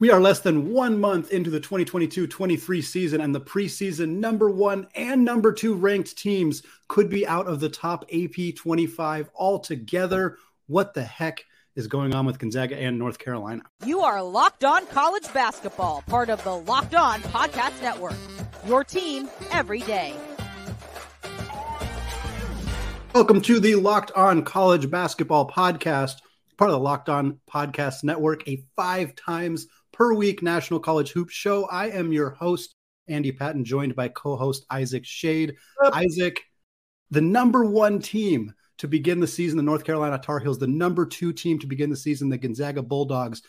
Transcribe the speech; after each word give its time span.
We 0.00 0.10
are 0.10 0.20
less 0.20 0.40
than 0.40 0.72
one 0.72 0.98
month 0.98 1.30
into 1.30 1.50
the 1.50 1.60
2022 1.60 2.26
23 2.26 2.82
season, 2.82 3.20
and 3.20 3.32
the 3.32 3.40
preseason 3.40 4.16
number 4.16 4.50
one 4.50 4.88
and 4.96 5.24
number 5.24 5.52
two 5.52 5.72
ranked 5.72 6.18
teams 6.18 6.64
could 6.88 7.08
be 7.08 7.24
out 7.24 7.46
of 7.46 7.60
the 7.60 7.68
top 7.68 8.04
AP 8.12 8.56
25 8.56 9.30
altogether. 9.38 10.36
What 10.66 10.94
the 10.94 11.04
heck 11.04 11.44
is 11.76 11.86
going 11.86 12.12
on 12.12 12.26
with 12.26 12.40
Gonzaga 12.40 12.76
and 12.76 12.98
North 12.98 13.20
Carolina? 13.20 13.62
You 13.86 14.00
are 14.00 14.20
Locked 14.20 14.64
On 14.64 14.84
College 14.88 15.32
Basketball, 15.32 16.02
part 16.08 16.28
of 16.28 16.42
the 16.42 16.56
Locked 16.56 16.96
On 16.96 17.20
Podcast 17.20 17.80
Network. 17.80 18.16
Your 18.66 18.82
team 18.82 19.28
every 19.52 19.82
day. 19.82 20.12
Welcome 23.14 23.40
to 23.42 23.60
the 23.60 23.76
Locked 23.76 24.10
On 24.16 24.42
College 24.42 24.90
Basketball 24.90 25.48
Podcast, 25.48 26.16
part 26.56 26.70
of 26.70 26.74
the 26.74 26.80
Locked 26.80 27.08
On 27.08 27.38
Podcast 27.48 28.02
Network, 28.02 28.48
a 28.48 28.64
five 28.74 29.14
times 29.14 29.68
per 29.94 30.12
week 30.12 30.42
National 30.42 30.80
College 30.80 31.12
Hoops 31.12 31.32
show. 31.32 31.64
I 31.66 31.88
am 31.88 32.12
your 32.12 32.30
host, 32.30 32.74
Andy 33.08 33.32
Patton, 33.32 33.64
joined 33.64 33.94
by 33.94 34.08
co 34.08 34.36
host 34.36 34.66
Isaac 34.70 35.04
Shade. 35.06 35.54
Yep. 35.82 35.92
Isaac, 35.94 36.42
the 37.10 37.20
number 37.20 37.64
one 37.64 38.00
team 38.00 38.52
to 38.78 38.88
begin 38.88 39.20
the 39.20 39.26
season, 39.26 39.56
the 39.56 39.62
North 39.62 39.84
Carolina 39.84 40.18
Tar 40.18 40.40
Heels, 40.40 40.58
the 40.58 40.66
number 40.66 41.06
two 41.06 41.32
team 41.32 41.60
to 41.60 41.66
begin 41.66 41.90
the 41.90 41.96
season, 41.96 42.28
the 42.28 42.36
Gonzaga 42.36 42.82
Bulldogs, 42.82 43.42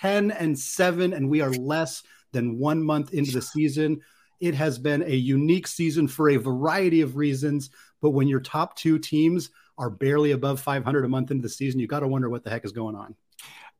10 0.00 0.30
and 0.30 0.58
7, 0.58 1.12
and 1.12 1.28
we 1.28 1.42
are 1.42 1.52
less 1.52 2.02
than 2.32 2.58
one 2.58 2.82
month 2.82 3.12
into 3.12 3.32
the 3.32 3.42
season. 3.42 4.00
It 4.40 4.54
has 4.54 4.78
been 4.78 5.02
a 5.02 5.14
unique 5.14 5.66
season 5.66 6.08
for 6.08 6.30
a 6.30 6.38
variety 6.38 7.02
of 7.02 7.16
reasons, 7.16 7.68
but 8.00 8.10
when 8.10 8.26
your 8.26 8.40
top 8.40 8.74
two 8.74 8.98
teams 8.98 9.50
are 9.76 9.90
barely 9.90 10.32
above 10.32 10.60
500 10.60 11.04
a 11.04 11.08
month 11.08 11.30
into 11.30 11.42
the 11.42 11.48
season, 11.50 11.78
you 11.78 11.86
got 11.86 12.00
to 12.00 12.08
wonder 12.08 12.30
what 12.30 12.42
the 12.42 12.50
heck 12.50 12.64
is 12.64 12.72
going 12.72 12.96
on. 12.96 13.14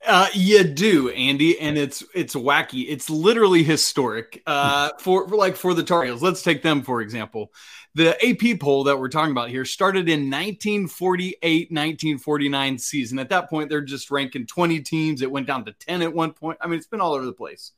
Uh, 0.06 0.28
you 0.32 0.64
do, 0.64 1.10
Andy, 1.10 1.59
and 1.60 1.77
it's 1.77 2.02
it's 2.14 2.34
wacky. 2.34 2.86
It's 2.88 3.10
literally 3.10 3.62
historic. 3.62 4.42
Uh, 4.46 4.90
for, 4.98 5.28
for 5.28 5.36
like 5.36 5.56
for 5.56 5.74
the 5.74 5.82
Tar 5.82 6.04
Heels. 6.04 6.23
Let's 6.23 6.42
take 6.42 6.62
them 6.62 6.82
for 6.82 7.02
example. 7.02 7.52
The 7.95 8.16
AP 8.24 8.60
poll 8.60 8.84
that 8.84 8.98
we're 8.98 9.09
talking 9.09 9.32
about 9.32 9.51
here 9.51 9.65
started 9.65 10.09
in 10.09 10.30
1948, 10.30 11.70
1949 11.70 12.79
season. 12.79 13.18
At 13.18 13.29
that 13.30 13.51
point, 13.51 13.68
they're 13.68 13.80
just 13.80 14.10
ranking 14.10 14.46
20 14.46 14.80
teams. 14.80 15.23
It 15.23 15.30
went 15.30 15.48
down 15.48 15.65
to 15.65 15.73
10 15.73 16.02
at 16.02 16.14
one 16.14 16.32
point. 16.32 16.59
I 16.60 16.68
mean, 16.68 16.79
it's 16.79 16.87
been 16.87 17.01
all 17.01 17.14
over 17.14 17.26
the 17.26 17.32
place. 17.32 17.73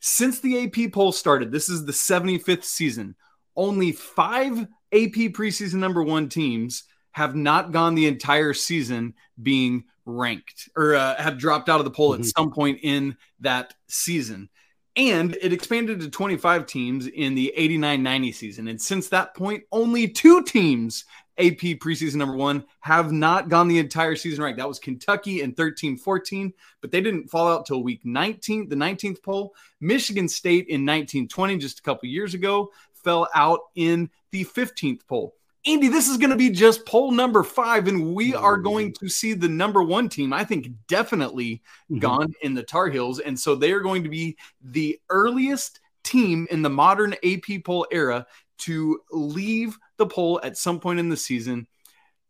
Since 0.00 0.40
the 0.40 0.64
AP 0.64 0.92
poll 0.92 1.10
started, 1.10 1.50
this 1.50 1.70
is 1.70 1.86
the 1.86 1.92
75th 1.92 2.64
season. 2.64 3.16
Only 3.56 3.92
five 3.92 4.58
AP 4.92 5.32
preseason 5.32 5.76
number 5.76 6.02
one 6.02 6.28
teams 6.28 6.84
have 7.12 7.34
not 7.34 7.72
gone 7.72 7.94
the 7.94 8.06
entire 8.06 8.52
season 8.52 9.14
being 9.40 9.84
ranked 10.06 10.68
or 10.76 10.94
uh, 10.94 11.16
have 11.16 11.38
dropped 11.38 11.68
out 11.68 11.80
of 11.80 11.84
the 11.84 11.90
poll 11.90 12.12
mm-hmm. 12.12 12.22
at 12.22 12.28
some 12.28 12.50
point 12.50 12.80
in 12.82 13.16
that 13.40 13.74
season. 13.88 14.48
And 14.96 15.36
it 15.42 15.52
expanded 15.52 16.00
to 16.00 16.10
25 16.10 16.66
teams 16.66 17.08
in 17.08 17.34
the 17.34 17.52
89 17.56 18.02
90 18.02 18.32
season. 18.32 18.68
And 18.68 18.80
since 18.80 19.08
that 19.08 19.34
point, 19.34 19.64
only 19.72 20.06
two 20.06 20.44
teams, 20.44 21.04
AP 21.36 21.80
preseason 21.80 22.16
number 22.16 22.36
one, 22.36 22.64
have 22.78 23.10
not 23.10 23.48
gone 23.48 23.66
the 23.66 23.80
entire 23.80 24.14
season 24.14 24.44
ranked. 24.44 24.58
That 24.58 24.68
was 24.68 24.78
Kentucky 24.78 25.42
in 25.42 25.52
13 25.52 25.96
14, 25.96 26.52
but 26.80 26.92
they 26.92 27.00
didn't 27.00 27.28
fall 27.28 27.48
out 27.48 27.66
till 27.66 27.82
week 27.82 28.02
19, 28.04 28.68
the 28.68 28.76
19th 28.76 29.20
poll. 29.22 29.54
Michigan 29.80 30.28
State 30.28 30.68
in 30.68 30.82
1920, 30.82 31.58
just 31.58 31.80
a 31.80 31.82
couple 31.82 32.08
years 32.08 32.34
ago, 32.34 32.70
fell 32.92 33.28
out 33.34 33.60
in 33.74 34.08
the 34.30 34.44
15th 34.44 35.06
poll. 35.08 35.34
Andy, 35.66 35.88
this 35.88 36.08
is 36.08 36.18
going 36.18 36.30
to 36.30 36.36
be 36.36 36.50
just 36.50 36.84
poll 36.84 37.10
number 37.10 37.42
five, 37.42 37.88
and 37.88 38.14
we 38.14 38.34
are 38.34 38.58
going 38.58 38.92
to 39.00 39.08
see 39.08 39.32
the 39.32 39.48
number 39.48 39.82
one 39.82 40.10
team, 40.10 40.32
I 40.32 40.44
think, 40.44 40.68
definitely 40.88 41.62
mm-hmm. 41.90 42.00
gone 42.00 42.34
in 42.42 42.52
the 42.52 42.62
Tar 42.62 42.88
Heels. 42.88 43.18
And 43.18 43.38
so 43.38 43.54
they 43.54 43.72
are 43.72 43.80
going 43.80 44.02
to 44.02 44.10
be 44.10 44.36
the 44.62 45.00
earliest 45.08 45.80
team 46.02 46.46
in 46.50 46.60
the 46.60 46.68
modern 46.68 47.14
AP 47.24 47.64
poll 47.64 47.86
era 47.90 48.26
to 48.58 49.00
leave 49.10 49.78
the 49.96 50.06
poll 50.06 50.38
at 50.42 50.58
some 50.58 50.80
point 50.80 51.00
in 51.00 51.08
the 51.08 51.16
season. 51.16 51.66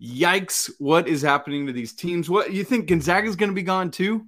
Yikes, 0.00 0.70
what 0.78 1.08
is 1.08 1.22
happening 1.22 1.66
to 1.66 1.72
these 1.72 1.92
teams? 1.92 2.30
What 2.30 2.52
you 2.52 2.62
think 2.62 2.86
Gonzaga 2.86 3.26
is 3.26 3.36
going 3.36 3.50
to 3.50 3.54
be 3.54 3.62
gone 3.62 3.90
too? 3.90 4.26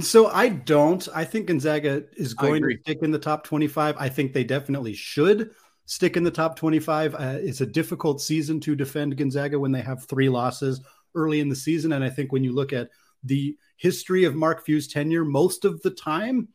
So 0.00 0.28
I 0.28 0.48
don't. 0.48 1.06
I 1.14 1.24
think 1.24 1.46
Gonzaga 1.46 2.04
is 2.16 2.34
going 2.34 2.62
to 2.62 2.78
stick 2.80 2.98
in 3.02 3.10
the 3.10 3.18
top 3.18 3.44
25. 3.44 3.94
I 3.98 4.08
think 4.08 4.32
they 4.32 4.42
definitely 4.42 4.94
should 4.94 5.50
stick 5.86 6.16
in 6.16 6.24
the 6.24 6.30
top 6.30 6.56
25. 6.56 7.14
Uh, 7.14 7.18
it's 7.40 7.60
a 7.60 7.66
difficult 7.66 8.20
season 8.20 8.60
to 8.60 8.76
defend 8.76 9.16
Gonzaga 9.16 9.58
when 9.58 9.72
they 9.72 9.82
have 9.82 10.04
three 10.04 10.28
losses 10.28 10.80
early 11.14 11.40
in 11.40 11.48
the 11.48 11.56
season. 11.56 11.92
And 11.92 12.04
I 12.04 12.10
think 12.10 12.32
when 12.32 12.44
you 12.44 12.52
look 12.52 12.72
at 12.72 12.88
the 13.24 13.56
history 13.76 14.24
of 14.24 14.34
Mark 14.34 14.64
Few's 14.64 14.88
tenure, 14.88 15.24
most 15.24 15.64
of 15.64 15.80
the 15.82 15.90
time, 15.90 16.48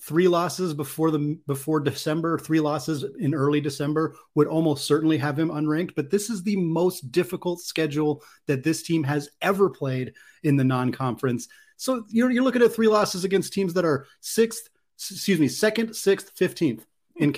three 0.00 0.28
losses 0.28 0.72
before 0.72 1.10
the 1.10 1.38
before 1.46 1.80
December, 1.80 2.38
three 2.38 2.60
losses 2.60 3.04
in 3.18 3.34
early 3.34 3.60
December 3.60 4.16
would 4.34 4.46
almost 4.46 4.86
certainly 4.86 5.18
have 5.18 5.38
him 5.38 5.50
unranked. 5.50 5.94
But 5.94 6.10
this 6.10 6.30
is 6.30 6.42
the 6.42 6.56
most 6.56 7.12
difficult 7.12 7.60
schedule 7.60 8.22
that 8.46 8.64
this 8.64 8.82
team 8.82 9.04
has 9.04 9.28
ever 9.42 9.68
played 9.68 10.14
in 10.42 10.56
the 10.56 10.64
non-conference. 10.64 11.48
So 11.76 12.04
you're, 12.08 12.30
you're 12.30 12.44
looking 12.44 12.62
at 12.62 12.72
three 12.72 12.88
losses 12.88 13.24
against 13.24 13.52
teams 13.52 13.72
that 13.74 13.84
are 13.84 14.06
sixth, 14.20 14.68
excuse 14.96 15.40
me, 15.40 15.48
second, 15.48 15.94
sixth, 15.94 16.32
fifteenth 16.34 16.86
in 17.16 17.32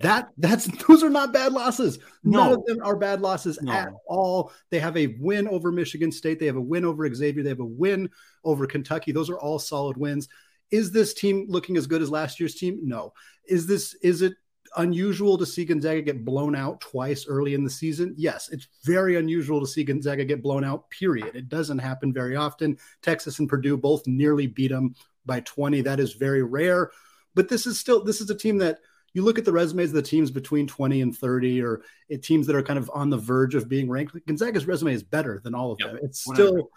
That 0.00 0.30
that's 0.38 0.66
those 0.86 1.02
are 1.02 1.10
not 1.10 1.32
bad 1.32 1.52
losses. 1.52 1.98
No. 2.22 2.44
None 2.44 2.52
of 2.52 2.64
them 2.66 2.78
are 2.82 2.96
bad 2.96 3.20
losses 3.20 3.60
no. 3.60 3.72
at 3.72 3.92
all. 4.06 4.52
They 4.70 4.78
have 4.78 4.96
a 4.96 5.16
win 5.18 5.48
over 5.48 5.72
Michigan 5.72 6.12
State. 6.12 6.38
They 6.38 6.46
have 6.46 6.56
a 6.56 6.60
win 6.60 6.84
over 6.84 7.12
Xavier. 7.12 7.42
They 7.42 7.48
have 7.48 7.60
a 7.60 7.64
win 7.64 8.10
over 8.44 8.66
Kentucky. 8.66 9.12
Those 9.12 9.30
are 9.30 9.38
all 9.38 9.58
solid 9.58 9.96
wins. 9.96 10.28
Is 10.70 10.90
this 10.92 11.14
team 11.14 11.46
looking 11.48 11.76
as 11.76 11.86
good 11.86 12.02
as 12.02 12.10
last 12.10 12.38
year's 12.38 12.54
team? 12.54 12.80
No. 12.82 13.12
Is 13.46 13.66
this 13.66 13.94
is 14.02 14.22
it 14.22 14.34
unusual 14.76 15.36
to 15.36 15.44
see 15.44 15.64
Gonzaga 15.64 16.00
get 16.00 16.24
blown 16.24 16.54
out 16.54 16.80
twice 16.80 17.26
early 17.26 17.54
in 17.54 17.64
the 17.64 17.70
season? 17.70 18.14
Yes, 18.16 18.48
it's 18.50 18.68
very 18.84 19.16
unusual 19.16 19.60
to 19.60 19.66
see 19.66 19.84
Gonzaga 19.84 20.24
get 20.24 20.42
blown 20.42 20.64
out, 20.64 20.88
period. 20.90 21.34
It 21.34 21.48
doesn't 21.48 21.78
happen 21.78 22.12
very 22.12 22.36
often. 22.36 22.78
Texas 23.02 23.40
and 23.40 23.48
Purdue 23.48 23.76
both 23.76 24.06
nearly 24.06 24.46
beat 24.46 24.70
them 24.70 24.94
by 25.26 25.40
20. 25.40 25.82
That 25.82 26.00
is 26.00 26.14
very 26.14 26.42
rare. 26.42 26.90
But 27.34 27.48
this 27.48 27.66
is 27.66 27.80
still 27.80 28.04
this 28.04 28.20
is 28.20 28.30
a 28.30 28.34
team 28.34 28.58
that 28.58 28.78
you 29.14 29.22
look 29.22 29.38
at 29.38 29.44
the 29.44 29.52
resumes 29.52 29.90
of 29.90 29.94
the 29.94 30.02
teams 30.02 30.30
between 30.30 30.66
20 30.66 31.00
and 31.00 31.16
30 31.16 31.62
or 31.62 31.82
eh, 32.10 32.16
teams 32.22 32.46
that 32.46 32.56
are 32.56 32.62
kind 32.62 32.78
of 32.78 32.90
on 32.94 33.10
the 33.10 33.18
verge 33.18 33.54
of 33.54 33.68
being 33.68 33.90
ranked. 33.90 34.14
Gonzaga's 34.26 34.66
resume 34.66 34.94
is 34.94 35.02
better 35.02 35.40
than 35.42 35.54
all 35.54 35.72
of 35.72 35.80
yep. 35.80 35.90
them. 35.90 36.00
It's 36.02 36.20
still, 36.20 36.70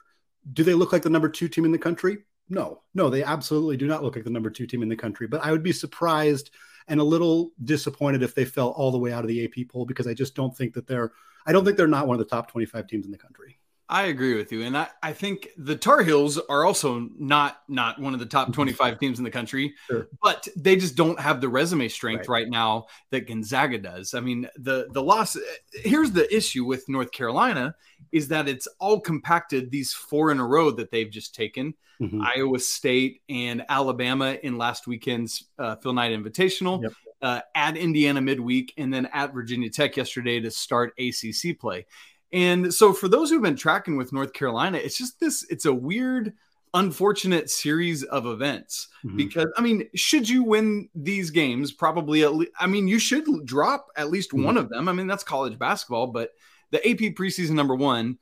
do 0.53 0.63
they 0.63 0.73
look 0.73 0.91
like 0.91 1.01
the 1.01 1.09
number 1.09 1.29
two 1.29 1.47
team 1.47 1.65
in 1.65 1.71
the 1.71 1.77
country? 1.77 2.19
No, 2.49 2.81
no, 2.93 3.09
they 3.09 3.23
absolutely 3.23 3.77
do 3.77 3.87
not 3.87 4.03
look 4.03 4.15
like 4.15 4.25
the 4.25 4.29
number 4.29 4.49
two 4.49 4.67
team 4.67 4.83
in 4.83 4.89
the 4.89 4.95
country. 4.95 5.27
But 5.27 5.43
I 5.43 5.51
would 5.51 5.63
be 5.63 5.71
surprised 5.71 6.51
and 6.87 6.99
a 6.99 7.03
little 7.03 7.51
disappointed 7.63 8.21
if 8.21 8.35
they 8.35 8.45
fell 8.45 8.69
all 8.69 8.91
the 8.91 8.99
way 8.99 9.11
out 9.11 9.23
of 9.23 9.27
the 9.27 9.43
AP 9.43 9.67
poll 9.69 9.85
because 9.85 10.07
I 10.07 10.13
just 10.13 10.35
don't 10.35 10.55
think 10.55 10.73
that 10.75 10.85
they're, 10.85 11.11
I 11.45 11.51
don't 11.51 11.65
think 11.65 11.77
they're 11.77 11.87
not 11.87 12.07
one 12.07 12.15
of 12.15 12.19
the 12.19 12.29
top 12.29 12.51
25 12.51 12.87
teams 12.87 13.05
in 13.05 13.11
the 13.11 13.17
country. 13.17 13.57
I 13.87 14.05
agree 14.05 14.35
with 14.35 14.51
you, 14.51 14.63
and 14.63 14.75
I, 14.75 14.87
I 15.03 15.13
think 15.13 15.49
the 15.57 15.75
Tar 15.75 16.01
Heels 16.01 16.39
are 16.39 16.65
also 16.65 17.07
not 17.19 17.61
not 17.67 17.99
one 17.99 18.15
of 18.15 18.19
the 18.19 18.25
top 18.25 18.51
twenty 18.51 18.73
five 18.73 18.99
teams 18.99 19.19
in 19.19 19.23
the 19.23 19.29
country, 19.29 19.75
sure. 19.87 20.07
but 20.23 20.47
they 20.55 20.75
just 20.75 20.95
don't 20.95 21.19
have 21.19 21.39
the 21.39 21.49
resume 21.49 21.87
strength 21.87 22.27
right. 22.27 22.43
right. 22.43 22.49
now 22.49 22.87
that 23.11 23.27
Gonzaga 23.27 23.77
does. 23.77 24.15
I 24.15 24.21
mean, 24.21 24.49
the 24.55 24.87
the 24.91 25.03
loss. 25.03 25.37
Here's 25.71 26.11
the 26.11 26.33
issue 26.35 26.65
with 26.65 26.89
North 26.89 27.11
Carolina 27.11 27.75
is 28.11 28.29
that 28.29 28.47
it's 28.47 28.67
all 28.79 28.99
compacted 28.99 29.69
these 29.69 29.93
four 29.93 30.31
in 30.31 30.39
a 30.39 30.45
row 30.45 30.71
that 30.71 30.89
they've 30.89 31.11
just 31.11 31.35
taken: 31.35 31.75
mm-hmm. 32.01 32.23
Iowa 32.23 32.59
State 32.59 33.21
and 33.29 33.65
Alabama 33.69 34.35
in 34.41 34.57
last 34.57 34.87
weekend's 34.87 35.43
uh, 35.59 35.75
Phil 35.75 35.93
Knight 35.93 36.11
Invitational. 36.11 36.81
Yep. 36.81 36.93
Uh, 37.21 37.39
at 37.55 37.77
Indiana 37.77 38.21
midweek, 38.21 38.73
and 38.77 38.93
then 38.93 39.07
at 39.11 39.33
Virginia 39.33 39.69
Tech 39.69 39.97
yesterday 39.97 40.39
to 40.39 40.51
start 40.51 40.93
ACC 40.99 41.57
play. 41.57 41.85
And 42.33 42.73
so 42.73 42.91
for 42.91 43.07
those 43.07 43.29
who've 43.29 43.41
been 43.41 43.55
tracking 43.55 43.97
with 43.97 44.11
North 44.11 44.33
Carolina, 44.33 44.77
it's 44.77 44.97
just 44.97 45.19
this, 45.19 45.45
it's 45.49 45.65
a 45.65 45.73
weird, 45.73 46.33
unfortunate 46.73 47.49
series 47.49 48.03
of 48.03 48.25
events 48.25 48.89
mm-hmm. 49.03 49.15
because 49.15 49.47
I 49.55 49.61
mean, 49.61 49.87
should 49.95 50.27
you 50.27 50.43
win 50.43 50.89
these 50.93 51.29
games, 51.29 51.71
probably 51.71 52.23
at 52.23 52.35
least, 52.35 52.51
I 52.59 52.67
mean, 52.67 52.87
you 52.87 52.99
should 52.99 53.25
drop 53.45 53.87
at 53.95 54.11
least 54.11 54.31
mm-hmm. 54.31 54.43
one 54.43 54.57
of 54.57 54.69
them. 54.69 54.89
I 54.89 54.91
mean, 54.91 55.07
that's 55.07 55.23
college 55.23 55.57
basketball, 55.57 56.07
but 56.07 56.31
the 56.71 56.85
AP 56.87 57.15
preseason 57.15 57.51
number 57.51 57.75
one 57.75 58.17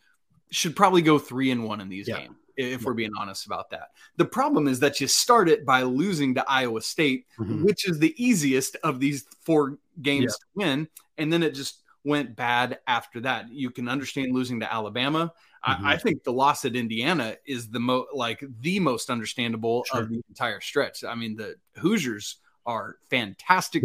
should 0.52 0.76
probably 0.76 1.02
go 1.02 1.18
three 1.18 1.50
and 1.50 1.64
one 1.64 1.82
in 1.82 1.90
these 1.90 2.08
yeah. 2.08 2.20
games 2.20 2.36
if 2.56 2.84
we're 2.84 2.94
being 2.94 3.12
honest 3.18 3.48
about 3.48 3.72
that. 3.72 3.90
The 4.18 4.26
problem 4.26 4.68
is 4.68 4.80
that 4.82 5.02
you 5.02 5.08
start 5.08 5.50
it 5.50 5.66
by 5.66 5.82
losing 5.82 6.36
to 6.36 6.48
Iowa 6.48 6.82
State, 6.82 7.26
mm-hmm. 7.40 7.64
which 7.64 7.88
is 7.90 7.98
the 7.98 8.14
easiest 8.24 8.76
of 8.84 9.00
these 9.00 9.26
four 9.42 9.80
games 10.02 10.24
yeah. 10.24 10.28
to 10.28 10.68
win. 10.68 10.88
And 11.18 11.34
then 11.34 11.42
it 11.42 11.56
just 11.56 11.83
went 12.04 12.36
bad 12.36 12.80
after 12.88 13.22
that. 13.22 13.52
You 13.52 13.72
can 13.72 13.88
understand 13.88 14.34
losing 14.34 14.60
to 14.60 14.72
Alabama. 14.72 15.32
Mm-hmm. 15.68 15.86
I, 15.86 15.94
I, 15.94 15.98
think 15.98 16.24
the 16.24 16.34
loss 16.34 16.66
at 16.66 16.76
Indiana 16.76 17.38
is 17.46 17.70
the 17.70 17.80
most 17.80 18.10
like 18.14 18.44
the 18.62 18.80
most 18.80 19.10
understandable 19.10 19.86
sure. 19.86 20.02
of 20.02 20.10
the 20.10 20.22
entire 20.28 20.60
stretch. 20.60 21.04
I 21.04 21.16
mean, 21.16 21.38
the 21.38 21.56
Hoosiers 21.78 22.38
are 22.66 22.98
fantastic. 23.10 23.84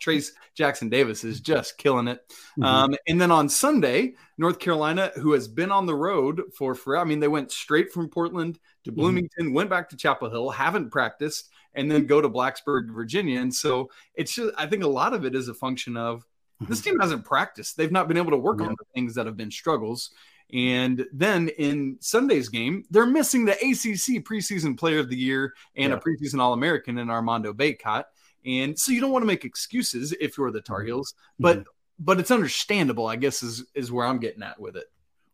Trayce 0.00 0.30
Jackson 0.54 0.88
Davis 0.88 1.24
is 1.24 1.40
just 1.40 1.78
killing 1.78 2.08
it. 2.08 2.20
Mm-hmm. 2.28 2.62
Um, 2.64 2.94
and 3.08 3.20
then 3.20 3.30
on 3.30 3.48
Sunday, 3.48 4.14
North 4.38 4.58
Carolina, 4.58 5.10
who 5.16 5.32
has 5.32 5.48
been 5.48 5.70
on 5.70 5.86
the 5.86 5.94
road 5.94 6.42
for 6.56 6.74
forever, 6.74 7.04
I 7.04 7.08
mean, 7.08 7.20
they 7.20 7.28
went 7.28 7.50
straight 7.50 7.92
from 7.92 8.08
Portland 8.08 8.58
to 8.84 8.90
mm-hmm. 8.90 9.00
Bloomington, 9.00 9.46
mm-hmm. 9.46 9.54
went 9.54 9.70
back 9.70 9.88
to 9.90 9.96
Chapel 9.96 10.30
Hill, 10.30 10.50
haven't 10.50 10.90
practiced, 10.90 11.48
and 11.74 11.90
then 11.90 12.06
go 12.06 12.20
to 12.20 12.28
Blacksburg, 12.28 12.92
Virginia. 12.92 13.40
And 13.40 13.54
so 13.54 13.90
it's 14.14 14.34
just, 14.34 14.54
I 14.56 14.66
think 14.66 14.82
a 14.82 14.88
lot 14.88 15.14
of 15.14 15.24
it 15.24 15.34
is 15.34 15.48
a 15.48 15.54
function 15.54 15.96
of 15.96 16.26
this 16.60 16.80
mm-hmm. 16.80 16.90
team 16.90 17.00
hasn't 17.00 17.24
practiced. 17.24 17.76
They've 17.76 17.92
not 17.92 18.08
been 18.08 18.16
able 18.16 18.30
to 18.30 18.38
work 18.38 18.60
on 18.60 18.68
the 18.68 18.84
things 18.94 19.14
that 19.14 19.26
have 19.26 19.36
been 19.36 19.50
struggles. 19.50 20.10
And 20.52 21.04
then 21.12 21.48
in 21.48 21.96
Sunday's 22.00 22.48
game, 22.48 22.84
they're 22.90 23.06
missing 23.06 23.44
the 23.44 23.52
ACC 23.52 24.24
preseason 24.24 24.78
player 24.78 25.00
of 25.00 25.08
the 25.08 25.16
year 25.16 25.54
and 25.74 25.90
yeah. 25.90 25.96
a 25.96 26.00
preseason 26.00 26.40
All 26.40 26.52
American 26.52 26.98
in 26.98 27.10
Armando 27.10 27.52
Bacot. 27.52 28.04
And 28.44 28.78
so 28.78 28.92
you 28.92 29.00
don't 29.00 29.10
want 29.10 29.22
to 29.22 29.26
make 29.26 29.44
excuses 29.44 30.14
if 30.20 30.38
you're 30.38 30.52
the 30.52 30.60
Tar 30.60 30.78
mm-hmm. 30.78 30.86
Heels, 30.86 31.14
but 31.38 31.58
mm-hmm. 31.58 31.68
but 31.98 32.20
it's 32.20 32.30
understandable, 32.30 33.08
I 33.08 33.16
guess, 33.16 33.42
is 33.42 33.64
is 33.74 33.90
where 33.90 34.06
I'm 34.06 34.18
getting 34.18 34.44
at 34.44 34.60
with 34.60 34.76
it. 34.76 34.86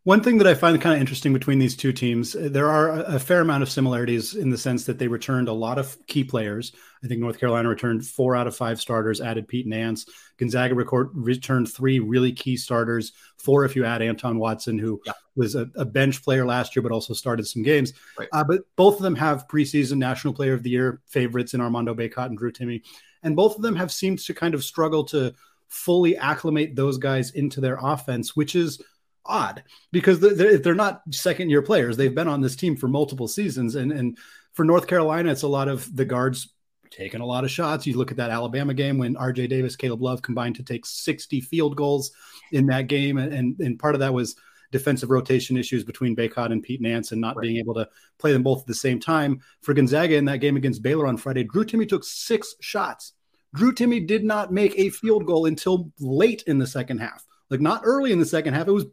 One 0.04 0.20
thing 0.20 0.38
that 0.38 0.48
I 0.48 0.54
find 0.54 0.80
kind 0.80 0.96
of 0.96 1.00
interesting 1.00 1.32
between 1.32 1.60
these 1.60 1.76
two 1.76 1.92
teams, 1.92 2.34
uh, 2.34 2.48
there 2.50 2.68
are 2.68 2.90
a 3.04 3.20
fair 3.20 3.40
amount 3.40 3.62
of 3.62 3.70
similarities 3.70 4.34
in 4.34 4.50
the 4.50 4.58
sense 4.58 4.84
that 4.86 4.98
they 4.98 5.06
returned 5.06 5.46
a 5.46 5.52
lot 5.52 5.78
of 5.78 5.96
key 6.08 6.24
players. 6.24 6.72
I 7.04 7.06
think 7.06 7.20
North 7.20 7.38
Carolina 7.38 7.68
returned 7.68 8.04
four 8.04 8.34
out 8.34 8.48
of 8.48 8.56
five 8.56 8.80
starters, 8.80 9.20
added 9.20 9.46
Pete 9.46 9.68
Nance. 9.68 10.06
Gonzaga 10.38 10.74
record, 10.74 11.10
returned 11.12 11.72
three 11.72 12.00
really 12.00 12.32
key 12.32 12.56
starters, 12.56 13.12
four 13.36 13.64
if 13.64 13.76
you 13.76 13.84
add 13.84 14.02
Anton 14.02 14.40
Watson, 14.40 14.76
who 14.76 15.00
yeah. 15.06 15.12
was 15.36 15.54
a, 15.54 15.70
a, 15.76 15.84
bench 15.84 16.24
player 16.24 16.44
last 16.44 16.74
year 16.74 16.82
but 16.82 16.90
also 16.90 17.14
started 17.14 17.46
some 17.46 17.62
games. 17.62 17.92
Right. 18.18 18.28
Uh, 18.32 18.42
but 18.42 18.62
both 18.74 18.96
of 18.96 19.02
them 19.02 19.14
have 19.14 19.46
preseason 19.46 19.98
National 19.98 20.34
Player 20.34 20.54
of 20.54 20.64
the 20.64 20.70
Year 20.70 21.00
favorites 21.06 21.54
in 21.54 21.60
Armando 21.60 21.94
Bacot 21.94 22.26
and 22.26 22.36
Drew 22.36 22.50
Timme. 22.50 22.82
And 23.22 23.36
both 23.36 23.54
of 23.54 23.62
them 23.62 23.76
have 23.76 23.92
seemed 23.92 24.18
to 24.18 24.34
kind 24.34 24.54
of 24.54 24.64
struggle 24.64 25.04
to 25.04 25.32
fully 25.68 26.16
acclimate 26.16 26.74
those 26.74 26.98
guys 26.98 27.30
into 27.30 27.60
their 27.60 27.78
offense, 27.80 28.34
which 28.34 28.56
is– 28.56 28.82
odd 29.24 29.62
because 29.92 30.20
they're, 30.20 30.58
they're 30.58 30.74
not 30.74 31.02
second 31.10 31.50
year 31.50 31.62
players. 31.62 31.96
They've 31.96 32.14
been 32.14 32.28
on 32.28 32.40
this 32.40 32.56
team 32.56 32.76
for 32.76 32.88
multiple 32.88 33.28
seasons. 33.28 33.74
And, 33.74 33.92
and 33.92 34.18
for 34.52 34.64
North 34.64 34.86
Carolina, 34.86 35.30
it's 35.30 35.42
a 35.42 35.48
lot 35.48 35.68
of 35.68 35.94
the 35.94 36.04
guards 36.04 36.52
taking 36.90 37.20
a 37.20 37.26
lot 37.26 37.44
of 37.44 37.50
shots. 37.50 37.86
You 37.86 37.96
look 37.96 38.10
at 38.10 38.16
that 38.18 38.30
Alabama 38.30 38.74
game 38.74 38.98
when 38.98 39.14
RJ 39.14 39.48
Davis, 39.48 39.76
Caleb 39.76 40.02
Love 40.02 40.22
combined 40.22 40.56
to 40.56 40.62
take 40.62 40.84
60 40.84 41.40
field 41.40 41.76
goals 41.76 42.12
in 42.52 42.66
that 42.66 42.86
game. 42.86 43.18
And, 43.18 43.58
and, 43.58 43.78
part 43.78 43.94
of 43.94 44.00
that 44.00 44.12
was 44.12 44.36
defensive 44.70 45.10
rotation 45.10 45.56
issues 45.56 45.84
between 45.84 46.16
Bacot 46.16 46.52
and 46.52 46.62
Pete 46.62 46.80
Nance 46.80 47.12
and 47.12 47.20
not 47.20 47.36
right. 47.36 47.42
being 47.42 47.56
able 47.56 47.74
to 47.74 47.88
play 48.18 48.32
them 48.32 48.42
both 48.42 48.60
at 48.60 48.66
the 48.66 48.74
same 48.74 49.00
time. 49.00 49.40
For 49.62 49.74
Gonzaga 49.74 50.16
in 50.16 50.24
that 50.26 50.38
game 50.38 50.56
against 50.56 50.82
Baylor 50.82 51.06
on 51.06 51.16
Friday, 51.16 51.44
Drew 51.44 51.64
Timme 51.64 51.88
took 51.88 52.04
six 52.04 52.54
shots. 52.60 53.12
Drew 53.54 53.72
Timme 53.72 54.06
did 54.06 54.24
not 54.24 54.52
make 54.52 54.78
a 54.78 54.90
field 54.90 55.26
goal 55.26 55.46
until 55.46 55.90
late 55.98 56.42
in 56.46 56.58
the 56.58 56.66
second 56.66 56.98
half 56.98 57.24
like 57.52 57.60
not 57.60 57.82
early 57.84 58.12
in 58.12 58.18
the 58.18 58.24
second 58.24 58.54
half. 58.54 58.66
It 58.66 58.72
was 58.72 58.86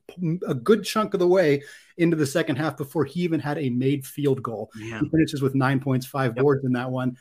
a 0.46 0.54
good 0.54 0.84
chunk 0.84 1.14
of 1.14 1.22
the 1.22 1.28
way 1.28 1.64
into 1.98 2.18
the 2.18 2.28
second 2.28 2.58
half 2.58 2.76
before 2.76 3.06
he 3.06 3.22
even 3.22 3.40
had 3.40 3.58
a 3.58 3.70
made 3.70 4.06
field 4.06 4.44
goal. 4.44 4.70
Yeah. 4.78 5.00
He 5.00 5.08
finishes 5.08 5.42
with 5.42 5.56
nine 5.56 5.80
points, 5.80 6.06
five 6.06 6.34
yep. 6.36 6.44
boards 6.44 6.66
in 6.66 6.74
that 6.74 6.92
one. 6.92 7.16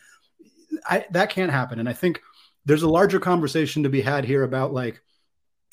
I, 0.84 1.06
that 1.12 1.30
can't 1.30 1.52
happen. 1.52 1.78
And 1.78 1.88
I 1.88 1.92
think 1.92 2.20
there's 2.64 2.82
a 2.82 2.88
larger 2.88 3.20
conversation 3.20 3.84
to 3.84 3.88
be 3.88 4.00
had 4.00 4.24
here 4.24 4.42
about 4.42 4.72
like 4.72 5.00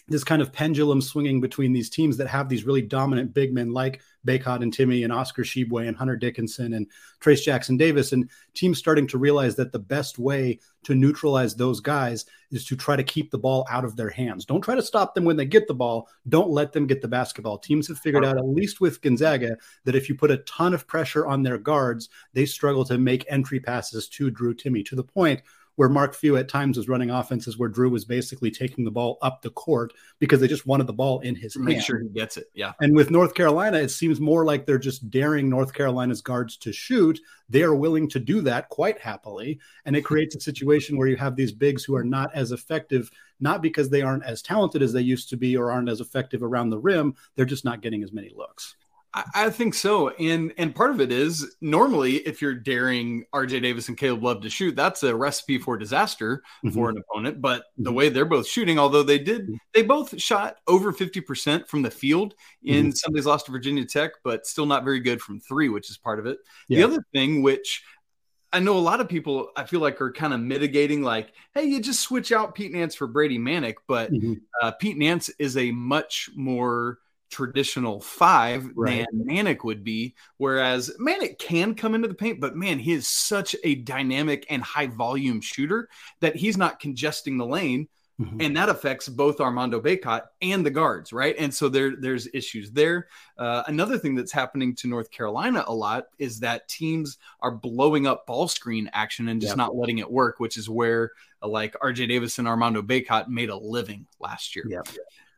this 0.07 0.23
kind 0.23 0.41
of 0.41 0.53
pendulum 0.53 1.01
swinging 1.01 1.41
between 1.41 1.73
these 1.73 1.89
teams 1.89 2.17
that 2.17 2.27
have 2.27 2.47
these 2.47 2.63
really 2.63 2.81
dominant 2.81 3.33
big 3.33 3.53
men 3.53 3.71
like 3.71 4.01
Bacot 4.25 4.61
and 4.61 4.71
Timme 4.71 5.03
and 5.03 5.11
Oscar 5.11 5.43
Tshiebwe 5.43 5.87
and 5.87 5.97
Hunter 5.97 6.15
Dickinson 6.15 6.73
and 6.73 6.87
Trayce 7.19 7.43
Jackson 7.43 7.77
Davis, 7.77 8.11
and 8.11 8.29
teams 8.53 8.77
starting 8.77 9.07
to 9.07 9.17
realize 9.17 9.55
that 9.55 9.71
the 9.71 9.79
best 9.79 10.19
way 10.19 10.59
to 10.83 10.93
neutralize 10.93 11.55
those 11.55 11.79
guys 11.79 12.25
is 12.51 12.65
to 12.65 12.75
try 12.75 12.95
to 12.95 13.03
keep 13.03 13.31
the 13.31 13.37
ball 13.37 13.65
out 13.69 13.83
of 13.83 13.95
their 13.95 14.09
hands. 14.09 14.45
Don't 14.45 14.61
try 14.61 14.75
to 14.75 14.81
stop 14.81 15.15
them 15.15 15.25
when 15.25 15.37
they 15.37 15.45
get 15.45 15.67
the 15.67 15.73
ball. 15.73 16.07
Don't 16.29 16.49
let 16.49 16.71
them 16.71 16.85
get 16.85 17.01
the 17.01 17.07
basketball. 17.07 17.57
Teams 17.57 17.87
have 17.87 17.97
figured 17.97 18.25
out, 18.25 18.37
at 18.37 18.47
least 18.47 18.79
with 18.79 19.01
Gonzaga, 19.01 19.57
that 19.85 19.95
if 19.95 20.07
you 20.07 20.15
put 20.15 20.31
a 20.31 20.37
ton 20.37 20.73
of 20.73 20.87
pressure 20.87 21.25
on 21.25 21.41
their 21.41 21.57
guards, 21.57 22.09
they 22.33 22.45
struggle 22.45 22.85
to 22.85 22.97
make 22.97 23.25
entry 23.27 23.59
passes 23.59 24.07
to 24.09 24.29
Drew 24.29 24.53
Timme 24.53 24.85
to 24.85 24.95
the 24.95 25.03
point 25.03 25.41
where 25.75 25.89
Mark 25.89 26.16
Few 26.16 26.38
at 26.38 26.50
times 26.50 26.77
was 26.77 26.88
running 26.88 27.10
offenses 27.10 27.57
where 27.57 27.69
Drew 27.69 27.89
was 27.89 28.06
basically 28.06 28.51
taking 28.51 28.86
the 28.86 28.92
ball 28.92 29.18
up 29.22 29.42
the 29.42 29.50
court 29.51 29.94
because 30.19 30.39
they 30.39 30.48
just 30.48 30.66
wanted 30.66 30.88
the 30.88 30.94
ball 30.94 31.19
in 31.19 31.36
his 31.36 31.57
Make 31.57 31.75
hand. 31.75 31.86
sure 31.86 32.00
he 32.00 32.10
gets 32.10 32.38
it. 32.38 32.45
Yeah. 32.54 32.74
And 32.81 32.95
with 32.95 33.12
North 33.12 33.33
Carolina, 33.33 33.77
it 33.80 33.89
seems 33.89 34.19
more 34.19 34.45
like 34.45 34.66
they're 34.66 34.77
just 34.77 35.10
daring 35.10 35.50
North 35.50 35.74
Carolina's 35.74 36.22
guards 36.22 36.57
to 36.57 36.72
shoot. 36.72 37.19
They 37.50 37.63
are 37.63 37.75
willing 37.75 38.10
to 38.10 38.19
do 38.19 38.42
that 38.42 38.69
quite 38.69 39.00
happily. 39.00 39.60
And 39.86 39.95
it 39.95 40.06
creates 40.06 40.36
a 40.36 40.42
situation 40.42 40.98
where 40.98 41.07
you 41.07 41.18
have 41.18 41.36
these 41.36 41.51
bigs 41.51 41.83
who 41.83 41.95
are 41.95 42.04
not 42.04 42.33
as 42.33 42.51
effective, 42.51 43.12
not 43.39 43.62
because 43.62 43.89
they 43.89 44.01
aren't 44.01 44.24
as 44.24 44.42
talented 44.42 44.81
as 44.81 44.94
they 44.94 45.01
used 45.01 45.30
to 45.30 45.38
be 45.38 45.57
or 45.57 45.72
aren't 45.72 45.89
as 45.89 46.01
effective 46.01 46.44
around 46.44 46.69
the 46.69 46.80
rim. 46.80 47.16
They're 47.36 47.45
just 47.45 47.66
not 47.66 47.81
getting 47.81 48.04
as 48.04 48.13
many 48.13 48.31
looks. 48.36 48.75
I 49.33 49.50
think 49.50 49.73
so, 49.73 50.09
and 50.09 50.53
and 50.57 50.75
part 50.75 50.91
of 50.91 51.00
it 51.00 51.09
is 51.09 51.56
normally 51.62 52.17
if 52.17 52.41
you're 52.41 52.53
daring 52.53 53.25
RJ 53.33 53.62
Davis 53.62 53.88
and 53.88 53.97
Caleb 53.97 54.23
Love 54.23 54.41
to 54.41 54.50
shoot, 54.50 54.75
that's 54.75 55.03
a 55.03 55.15
recipe 55.15 55.57
for 55.57 55.77
disaster 55.77 56.44
mm-hmm. 56.65 56.71
for 56.71 56.89
an 56.89 56.97
opponent. 56.97 57.41
But 57.41 57.63
the 57.77 57.89
mm-hmm. 57.89 57.95
way 57.95 58.09
they're 58.09 58.25
both 58.25 58.45
shooting, 58.45 58.77
although 58.77 59.03
they 59.03 59.19
did, 59.19 59.44
mm-hmm. 59.44 59.56
they 59.73 59.83
both 59.83 60.19
shot 60.21 60.57
over 60.67 60.91
fifty 60.91 61.21
percent 61.21 61.69
from 61.69 61.81
the 61.81 61.91
field 61.91 62.35
in 62.63 62.88
mm-hmm. 62.88 62.91
Sunday's 62.91 63.25
loss 63.25 63.44
to 63.44 63.51
Virginia 63.51 63.85
Tech, 63.85 64.12
but 64.23 64.45
still 64.45 64.65
not 64.65 64.83
very 64.83 65.00
good 65.00 65.21
from 65.21 65.39
three, 65.39 65.69
which 65.69 65.89
is 65.89 65.97
part 65.97 66.19
of 66.19 66.25
it. 66.25 66.39
Yeah. 66.67 66.79
The 66.79 66.83
other 66.83 67.06
thing, 67.13 67.41
which 67.41 67.83
I 68.51 68.59
know 68.59 68.77
a 68.77 68.79
lot 68.79 69.00
of 69.00 69.07
people 69.07 69.51
I 69.56 69.63
feel 69.63 69.79
like 69.79 70.01
are 70.01 70.12
kind 70.12 70.33
of 70.33 70.41
mitigating, 70.41 71.03
like, 71.03 71.31
hey, 71.53 71.63
you 71.63 71.79
just 71.79 72.01
switch 72.01 72.33
out 72.33 72.53
Pete 72.53 72.73
Nance 72.73 72.95
for 72.95 73.07
Brady 73.07 73.39
Manek, 73.39 73.75
but 73.88 74.12
mm-hmm. 74.12 74.33
uh, 74.62 74.71
Pete 74.71 74.97
Nance 74.97 75.29
is 75.39 75.56
a 75.56 75.71
much 75.71 76.29
more 76.35 77.00
traditional 77.30 78.00
five 78.00 78.69
right. 78.75 79.06
than 79.12 79.25
Manek 79.25 79.63
would 79.63 79.83
be. 79.83 80.16
Whereas 80.38 80.92
Manek 81.00 81.38
can 81.39 81.75
come 81.75 81.95
into 81.95 82.07
the 82.07 82.13
paint, 82.13 82.39
but 82.39 82.56
man, 82.56 82.80
he 82.80 82.94
is 82.94 83.07
such 83.07 83.56
a 83.63 83.75
dynamic 83.75 84.45
and 84.50 84.62
high 84.62 84.88
volume 84.88 85.42
shooter 85.42 85.89
that 86.22 86.36
he's 86.36 86.57
not 86.57 86.80
congesting 86.80 87.38
the 87.38 87.45
lane. 87.45 87.88
Mm-hmm. 88.19 88.39
And 88.39 88.56
that 88.56 88.69
affects 88.69 89.10
both 89.10 89.42
Armando 89.42 89.81
Bacot 89.81 90.22
and 90.42 90.66
the 90.66 90.69
guards, 90.69 91.12
right? 91.12 91.36
And 91.38 91.54
so 91.54 91.68
there, 91.68 91.98
there's 91.98 92.30
issues 92.33 92.72
there. 92.72 93.10
Uh, 93.38 93.63
another 93.68 93.98
thing 93.98 94.16
that's 94.16 94.31
happening 94.31 94.74
to 94.75 94.88
North 94.88 95.12
Carolina 95.12 95.66
a 95.68 95.74
lot 95.74 96.06
is 96.18 96.39
that 96.39 96.69
teams 96.69 97.18
are 97.42 97.51
blowing 97.51 98.07
up 98.07 98.25
ball 98.25 98.48
screen 98.48 98.89
action 98.94 99.27
and 99.27 99.42
just 99.42 99.51
yep. 99.51 99.57
not 99.57 99.75
letting 99.75 99.98
it 99.98 100.10
work, 100.10 100.39
which 100.39 100.56
is 100.56 100.69
where 100.69 101.12
uh, 101.44 101.48
like 101.50 101.75
RJ 101.83 102.07
Davis 102.07 102.39
and 102.39 102.48
Armando 102.48 102.81
Bacot 102.81 103.27
made 103.27 103.50
a 103.50 103.57
living 103.57 104.07
last 104.22 104.56
year. 104.56 104.66
Yep 104.69 104.88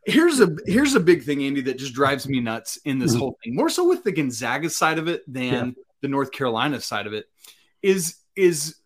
here's 0.04 0.40
a 0.40 0.56
here's 0.66 0.94
a 0.94 1.00
big 1.00 1.24
thing, 1.24 1.42
Andy, 1.44 1.60
that 1.62 1.78
just 1.78 1.94
drives 1.94 2.28
me 2.28 2.40
nuts 2.40 2.78
in 2.84 2.98
this 2.98 3.12
mm-hmm. 3.12 3.20
whole 3.20 3.38
thing. 3.42 3.54
More 3.54 3.68
so 3.68 3.88
with 3.88 4.04
the 4.04 4.12
Gonzaga 4.12 4.70
side 4.70 4.98
of 4.98 5.08
it 5.08 5.22
than 5.32 5.66
yeah. 5.66 5.82
the 6.00 6.08
North 6.08 6.32
Carolina 6.32 6.80
side 6.80 7.06
of 7.06 7.12
it. 7.12 7.26
Is 7.82 8.16
is 8.36 8.76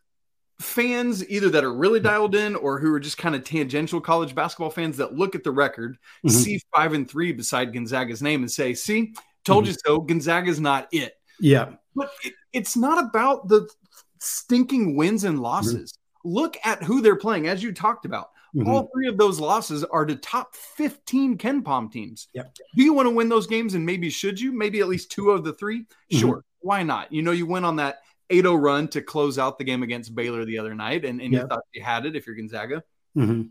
fans 0.61 1.29
either 1.29 1.51
that 1.51 1.65
are 1.65 1.73
really 1.73 2.01
dialed 2.01 2.35
in 2.35 2.55
or 2.57 2.79
who 2.79 2.93
are 2.95 3.01
just 3.01 3.19
kind 3.19 3.35
of 3.35 3.45
tangential 3.45 4.01
college 4.01 4.35
basketball 4.35 4.71
fans 4.71 4.97
that 4.97 5.15
look 5.15 5.35
at 5.35 5.45
the 5.45 5.51
record, 5.51 5.99
mm-hmm. 6.25 6.29
see 6.29 6.61
five 6.75 6.93
and 6.93 7.11
three 7.11 7.33
beside 7.33 7.73
Gonzaga's 7.73 8.23
name, 8.23 8.43
and 8.43 8.51
say, 8.51 8.75
"See, 8.75 9.15
told 9.45 9.65
mm-hmm. 9.65 9.73
you 9.73 9.79
so." 9.85 10.01
Gonzaga's 10.01 10.61
not 10.61 10.89
it. 10.93 11.15
Yeah, 11.41 11.73
but 11.95 12.11
it, 12.25 12.35
it's 12.53 12.77
not 12.77 13.03
about 13.03 13.49
the 13.49 13.69
stinking 14.21 14.97
wins 14.97 15.25
and 15.25 15.41
losses. 15.41 15.93
Mm-hmm. 15.93 15.99
Look 16.25 16.57
at 16.65 16.83
who 16.83 17.01
they're 17.03 17.17
playing, 17.17 17.49
as 17.49 17.63
you 17.63 17.73
talked 17.73 18.05
about. 18.05 18.31
Mm-hmm. 18.55 18.69
All 18.69 18.91
three 18.93 19.09
of 19.09 19.17
those 19.17 19.41
losses 19.41 19.83
are 19.85 20.05
to 20.05 20.15
top 20.15 20.55
15 20.55 21.39
KenPom 21.39 21.91
teams. 21.91 22.29
Yep. 22.35 22.55
Do 22.77 22.83
you 22.83 22.93
want 22.93 23.07
to 23.07 23.11
win 23.11 23.31
those 23.31 23.47
games? 23.47 23.75
And 23.75 23.87
maybe 23.87 24.11
should 24.11 24.39
you? 24.39 24.53
Maybe 24.53 24.81
at 24.81 24.89
least 24.89 25.11
two 25.11 25.31
of 25.31 25.43
the 25.43 25.55
3 25.55 25.81
mm-hmm. 25.81 26.19
Sure. 26.19 26.45
Why 26.61 26.83
not? 26.83 27.11
You 27.13 27.23
know, 27.23 27.33
you 27.33 27.47
went 27.47 27.65
on 27.65 27.77
that 27.77 28.01
8 28.31 28.43
0 28.43 28.55
run 28.55 28.89
to 28.89 29.01
close 29.01 29.39
out 29.39 29.59
the 29.59 29.65
game 29.65 29.83
against 29.83 30.15
Baylor 30.15 30.45
the 30.45 30.59
other 30.59 30.75
night, 30.75 31.05
and, 31.05 31.21
and 31.21 31.33
yep. 31.33 31.43
you 31.43 31.49
thought 31.49 31.63
you 31.73 31.83
had 31.83 32.07
it 32.07 32.15
if 32.15 32.27
you're 32.27 32.37
Gonzaga. 32.37 32.83
Mm-hmm. 33.17 33.43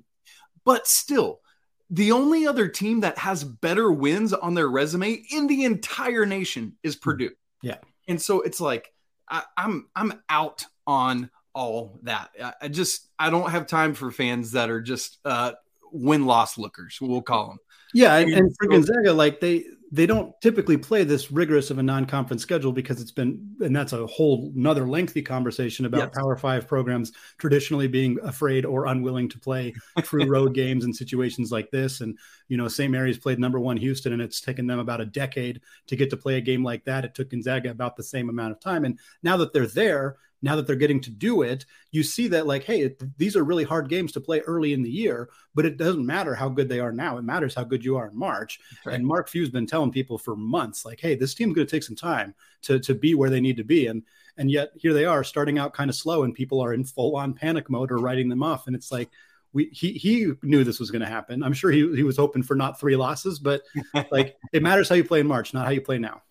But 0.64 0.88
still, 0.88 1.42
the 1.90 2.12
only 2.12 2.48
other 2.48 2.68
team 2.68 3.02
that 3.02 3.18
has 3.18 3.44
better 3.44 3.92
wins 3.92 4.34
on 4.34 4.54
their 4.54 4.70
resume 4.70 5.24
in 5.32 5.48
the 5.48 5.66
entire 5.66 6.26
nation 6.26 6.78
is 6.84 6.96
mm-hmm. 6.96 7.04
Purdue. 7.04 7.32
Yeah. 7.62 7.78
And 8.08 8.22
so 8.22 8.42
it's 8.42 8.62
like, 8.62 8.94
I, 9.30 9.44
I'm 9.58 9.88
I'm 9.96 10.22
out 10.30 10.66
on 10.86 11.30
all 11.54 12.00
that. 12.04 12.30
I 12.62 12.68
just 12.68 13.08
I 13.20 13.30
don't 13.30 13.50
have 13.50 13.68
time 13.68 13.94
for 13.94 14.12
fans 14.12 14.52
that 14.52 14.70
are 14.70 14.82
just 14.82 15.18
uh, 15.26 15.54
win 15.92 16.26
loss 16.26 16.58
lookers. 16.58 16.98
We'll 17.02 17.22
call 17.22 17.50
them. 17.50 17.60
Yeah, 17.94 18.16
and, 18.18 18.34
and 18.34 18.56
for 18.58 18.68
Gonzaga, 18.68 19.14
like 19.14 19.40
they 19.40 19.66
they 19.94 20.06
don't 20.06 20.34
typically 20.40 20.78
play 20.78 21.04
this 21.04 21.32
rigorous 21.32 21.70
of 21.70 21.78
a 21.78 21.84
non-conference 21.84 22.42
schedule 22.42 22.72
because 22.72 23.02
it's 23.02 23.12
been 23.12 23.56
and 23.60 23.76
that's 23.76 23.92
a 23.92 24.08
whole 24.08 24.52
another 24.56 24.88
lengthy 24.88 25.22
conversation 25.22 25.86
about 25.86 26.00
yes. 26.00 26.18
power 26.18 26.38
five 26.38 26.68
programs 26.68 27.12
traditionally 27.38 27.88
being 27.88 28.18
afraid 28.24 28.66
or 28.66 28.86
unwilling 28.86 29.28
to 29.28 29.38
play 29.38 29.74
true 30.04 30.26
road 30.30 30.54
games 30.54 30.86
in 30.86 30.94
situations 30.94 31.52
like 31.52 31.70
this 31.72 32.00
and 32.00 32.18
you 32.48 32.56
know 32.56 32.70
St. 32.70 32.90
Mary's 32.90 33.18
played 33.18 33.40
number 33.40 33.60
one 33.60 33.76
Houston 33.76 34.14
and 34.14 34.22
it's 34.22 34.40
taken 34.40 34.66
them 34.66 34.80
about 34.80 35.02
a 35.02 35.06
decade 35.06 35.60
to 35.88 35.98
get 35.98 36.10
to 36.10 36.18
play 36.18 36.38
a 36.38 36.42
game 36.42 36.64
like 36.64 36.86
that 36.86 37.04
it 37.04 37.14
took 37.14 37.30
Gonzaga 37.30 37.70
about 37.70 37.98
the 37.98 38.04
same 38.04 38.30
amount 38.30 38.54
of 38.54 38.62
time 38.62 38.86
and 38.86 38.98
now 39.24 39.36
that 39.38 39.52
they're 39.52 39.68
there 39.68 40.16
now 40.42 40.56
that 40.56 40.66
they're 40.66 40.76
getting 40.76 41.02
to 41.02 41.12
do 41.12 41.44
it, 41.44 41.66
you 41.92 42.02
see 42.04 42.28
that 42.30 42.48
like, 42.48 42.64
hey, 42.64 42.82
it, 42.82 43.04
these 43.18 43.36
are 43.36 43.44
really 43.44 43.64
hard 43.64 43.90
games 43.90 44.12
to 44.14 44.20
play 44.20 44.40
early 44.42 44.74
in 44.74 44.82
the 44.82 44.90
year, 44.90 45.30
but 45.54 45.66
it 45.66 45.78
doesn't 45.78 46.06
matter 46.06 46.34
how 46.34 46.50
good 46.50 46.68
they 46.68 46.80
are 46.80 46.92
now. 46.92 47.18
It 47.18 47.24
matters 47.24 47.54
how 47.54 47.64
good 47.64 47.86
you 47.86 47.96
are 47.98 48.08
in 48.08 48.18
March. 48.18 48.60
Right. 48.86 48.96
And 48.96 49.06
Mark 49.06 49.30
Few's 49.30 49.50
been 49.50 49.68
telling 49.68 49.92
people 49.92 50.18
for 50.18 50.36
months, 50.36 50.84
like, 50.84 51.00
hey, 51.00 51.16
this 51.16 51.36
team's 51.36 51.54
going 51.54 51.68
to 51.68 51.72
take 51.72 51.84
some 51.84 51.96
time 51.96 52.34
to 52.64 52.80
to 52.80 52.96
be 52.96 53.14
where 53.14 53.30
they 53.30 53.42
need 53.42 53.58
to 53.58 53.64
be, 53.64 53.88
and 53.88 54.04
and 54.38 54.50
yet 54.50 54.72
here 54.76 54.94
they 54.94 55.06
are 55.06 55.24
starting 55.24 55.60
out 55.60 55.74
kind 55.74 55.90
of 55.90 55.96
slow, 55.96 56.24
and 56.24 56.34
people 56.34 56.60
are 56.60 56.74
in 56.74 56.84
full 56.84 57.16
on 57.16 57.34
panic 57.34 57.70
mode 57.70 57.92
or 57.92 57.98
writing 57.98 58.30
them 58.30 58.44
off, 58.44 58.68
and 58.68 58.76
it's 58.76 58.92
like. 58.92 59.10
We, 59.54 59.66
he 59.74 59.92
he 59.92 60.32
knew 60.44 60.64
this 60.64 60.80
was 60.80 60.92
going 60.92 61.02
to 61.02 61.10
happen. 61.10 61.44
I'm 61.44 61.52
sure 61.52 61.72
he, 61.72 61.94
he 61.94 62.04
was 62.04 62.16
hoping 62.16 62.42
for 62.42 62.56
not 62.56 62.80
three 62.80 62.96
losses, 62.96 63.38
but 63.38 63.64
like 64.10 64.38
it 64.54 64.64
matters 64.64 64.88
how 64.88 64.96
you 64.96 65.04
play 65.04 65.20
in 65.20 65.28
March, 65.28 65.54
not 65.54 65.66
how 65.66 65.72
you 65.72 65.82
play 65.82 65.98
now. 65.98 66.22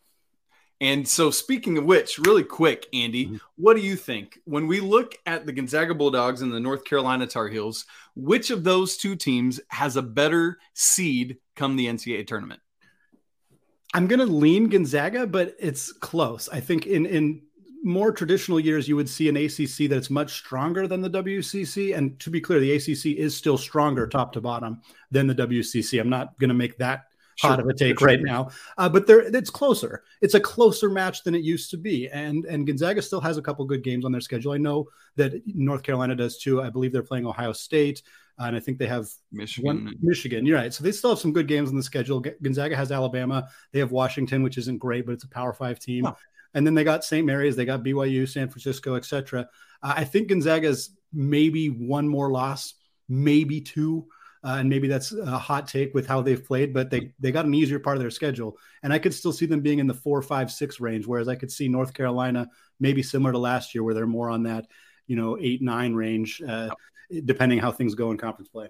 And 0.81 1.07
so, 1.07 1.31
speaking 1.31 1.77
of 1.77 1.85
which, 1.85 2.19
really 2.19 2.43
quick, 2.43 2.87
Andy, 2.95 3.27
mm-hmm. 3.27 3.37
what 3.57 3.77
do 3.77 3.83
you 3.83 3.97
think 3.97 4.39
when 4.45 4.67
we 4.67 4.81
look 4.81 5.15
at 5.27 5.45
the 5.45 5.53
Gonzaga 5.53 5.95
Bulldogs 5.95 6.41
and 6.41 6.53
the 6.53 6.61
North 6.61 6.85
Carolina 6.85 7.27
Tar 7.27 7.49
Heels? 7.49 7.85
Which 8.17 8.51
of 8.51 8.65
those 8.65 8.97
two 8.97 9.15
teams 9.15 9.61
has 9.69 9.97
a 9.97 10.03
better 10.03 10.59
seed 10.73 11.37
come 11.55 11.77
the 11.77 11.87
NCAA 11.87 12.27
tournament? 12.27 12.61
I'm 13.93 14.07
going 14.07 14.21
to 14.21 14.27
lean 14.27 14.69
Gonzaga, 14.69 15.27
but 15.27 15.55
it's 15.59 15.93
close. 15.93 16.49
I 16.49 16.61
think 16.61 16.87
in 16.87 17.05
in 17.05 17.43
more 17.83 18.13
traditional 18.13 18.61
years, 18.61 18.89
you 18.89 18.97
would 18.97 19.09
see 19.09 19.29
an 19.29 19.37
ACC 19.37 19.89
that's 19.89 20.11
much 20.11 20.33
stronger 20.33 20.87
than 20.87 21.01
the 21.01 21.11
WCC. 21.11 21.97
And 21.97 22.19
to 22.21 22.31
be 22.31 22.41
clear, 22.41 22.61
the 22.61 22.73
ACC 22.73 23.19
is 23.19 23.37
still 23.37 23.57
stronger 23.59 24.07
top 24.07 24.33
to 24.35 24.41
bottom 24.41 24.81
than 25.11 25.27
the 25.27 25.35
WCC. 25.35 26.01
I'm 26.01 26.11
not 26.11 26.39
going 26.39 26.49
to 26.49 26.55
make 26.55 26.79
that 26.79 27.07
hot 27.41 27.57
sure, 27.57 27.61
of 27.61 27.69
a 27.69 27.75
take 27.75 27.99
sure. 27.99 28.07
right 28.07 28.21
now. 28.23 28.51
Uh, 28.79 28.89
but 28.89 29.07
there, 29.07 29.21
it's 29.21 29.51
closer. 29.51 30.03
It's 30.21 30.35
a 30.35 30.41
closer 30.41 30.91
match 30.91 31.25
than 31.25 31.35
it 31.35 31.43
used 31.43 31.71
to 31.71 31.77
be, 31.77 32.09
and 32.09 32.45
and 32.45 32.67
Gonzaga 32.67 33.03
still 33.03 33.21
has 33.21 33.37
a 33.37 33.43
couple 33.43 33.65
good 33.65 33.83
games 33.83 34.05
on 34.05 34.13
their 34.13 34.21
schedule. 34.21 34.53
I 34.53 34.59
know 34.59 34.89
that 35.17 35.43
North 35.47 35.83
Carolina 35.83 36.15
does 36.15 36.39
too. 36.39 36.63
I 36.63 36.71
believe 36.71 36.93
they're 36.93 37.03
playing 37.03 37.27
Ohio 37.27 37.53
State, 37.53 38.03
uh, 38.39 38.45
and 38.45 38.57
I 38.57 38.61
think 38.61 38.79
they 38.79 38.87
have 38.87 39.09
Michigan. 39.33 39.85
One, 39.85 39.97
Michigan, 40.01 40.47
you're 40.47 40.59
right. 40.59 40.73
So 40.73 40.85
they 40.85 40.93
still 40.93 41.11
have 41.11 41.19
some 41.19 41.33
good 41.33 41.49
games 41.49 41.71
on 41.71 41.77
the 41.77 41.83
schedule. 41.83 42.21
Gonzaga 42.43 42.77
has 42.77 42.93
Alabama. 42.93 43.49
They 43.73 43.79
have 43.81 43.93
Washington, 43.93 44.43
which 44.43 44.59
isn't 44.59 44.79
great, 44.79 45.07
but 45.07 45.13
it's 45.13 45.25
a 45.25 45.29
Power 45.29 45.53
Five 45.53 45.79
team. 45.79 46.07
And 46.55 46.67
then 46.67 46.75
they 46.75 46.85
got 46.85 47.05
St. 47.05 47.25
Mary's, 47.25 47.55
they 47.55 47.65
got 47.65 47.85
BYU, 47.85 48.29
San 48.29 48.49
Francisco, 48.49 48.97
etc. 48.97 49.49
Uh, 49.83 49.95
I 49.97 50.05
think 50.05 50.29
Gonzaga's 50.29 50.91
maybe 51.13 51.69
one 51.69 52.09
more 52.09 52.31
loss, 52.31 52.75
maybe 53.09 53.61
two 53.61 54.07
uh, 54.43 54.57
and 54.59 54.69
maybe 54.69 54.89
that's 54.89 55.13
a 55.13 55.39
hot 55.39 55.69
take 55.69 55.93
with 55.95 56.07
how 56.07 56.23
they've 56.23 56.45
played, 56.45 56.73
but 56.73 56.91
they 56.91 57.13
they 57.21 57.31
got 57.31 57.45
an 57.45 57.55
easier 57.55 57.79
part 57.79 57.97
of 57.97 58.03
their 58.03 58.11
schedule, 58.11 58.57
and 58.83 58.93
I 58.93 58.99
could 58.99 59.13
still 59.13 59.33
see 59.33 59.47
them 59.47 59.61
being 59.61 59.79
in 59.79 59.87
the 59.87 59.95
four, 59.95 60.23
five, 60.23 60.51
six 60.51 60.81
range. 60.81 61.07
Whereas 61.07 61.29
I 61.29 61.35
could 61.35 61.53
see 61.53 61.69
North 61.69 61.93
Carolina 61.93 62.49
maybe 62.79 63.03
similar 63.03 63.33
to 63.33 63.39
last 63.39 63.75
year, 63.75 63.85
where 63.85 63.95
they're 63.95 64.07
more 64.07 64.31
on 64.31 64.45
that 64.45 64.67
you 65.07 65.17
know 65.17 65.37
eight, 65.39 65.61
nine 65.61 65.95
range, 65.95 66.41
uh, 66.47 66.71
depending 67.25 67.59
how 67.59 67.71
things 67.71 67.95
go 67.95 68.11
in 68.13 68.17
conference 68.17 68.49
play. 68.49 68.69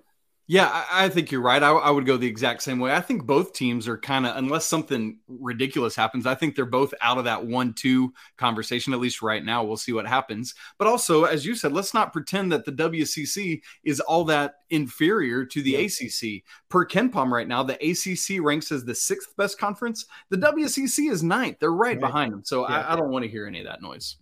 Yeah, 0.50 0.68
I, 0.68 1.04
I 1.04 1.08
think 1.08 1.30
you're 1.30 1.40
right. 1.40 1.62
I, 1.62 1.70
I, 1.70 1.90
would 1.92 2.06
go 2.06 2.16
the 2.16 2.26
exact 2.26 2.64
same 2.64 2.80
way. 2.80 2.92
I 2.92 3.00
think 3.00 3.24
both 3.24 3.52
teams 3.52 3.86
are 3.86 3.96
kind 3.96 4.26
of, 4.26 4.36
unless 4.36 4.64
something 4.64 5.16
ridiculous 5.28 5.94
happens, 5.94 6.26
I 6.26 6.34
think 6.34 6.56
they're 6.56 6.66
both 6.66 6.92
out 7.00 7.18
of 7.18 7.24
that 7.26 7.46
one 7.46 7.72
two 7.72 8.12
conversation, 8.36 8.92
at 8.92 8.98
least 8.98 9.22
right 9.22 9.44
now. 9.44 9.62
We'll 9.62 9.76
see 9.76 9.92
what 9.92 10.08
happens. 10.08 10.56
But 10.76 10.88
also, 10.88 11.22
as 11.22 11.46
you 11.46 11.54
said, 11.54 11.72
let's 11.72 11.94
not 11.94 12.12
pretend 12.12 12.50
that 12.50 12.64
the 12.64 12.72
WCC 12.72 13.62
is 13.84 14.00
all 14.00 14.24
that 14.24 14.54
inferior 14.70 15.44
to 15.44 15.62
the 15.62 15.70
yeah. 15.70 15.78
ACC. 15.82 16.42
Per 16.68 16.84
KenPom 16.84 17.30
right 17.30 17.46
now, 17.46 17.62
the 17.62 17.74
ACC 17.74 18.44
ranks 18.44 18.72
as 18.72 18.84
the 18.84 18.94
sixth 18.96 19.36
best 19.36 19.56
conference. 19.56 20.06
The 20.30 20.36
WCC 20.38 21.12
is 21.12 21.22
ninth. 21.22 21.58
They're 21.60 21.70
right, 21.70 21.90
right. 21.90 22.00
behind 22.00 22.32
them. 22.32 22.42
So 22.44 22.68
yeah. 22.68 22.80
I, 22.88 22.94
I 22.94 22.96
don't 22.96 23.10
want 23.10 23.24
to 23.24 23.30
hear 23.30 23.46
any 23.46 23.60
of 23.60 23.66
that 23.66 23.82
noise. 23.82 24.16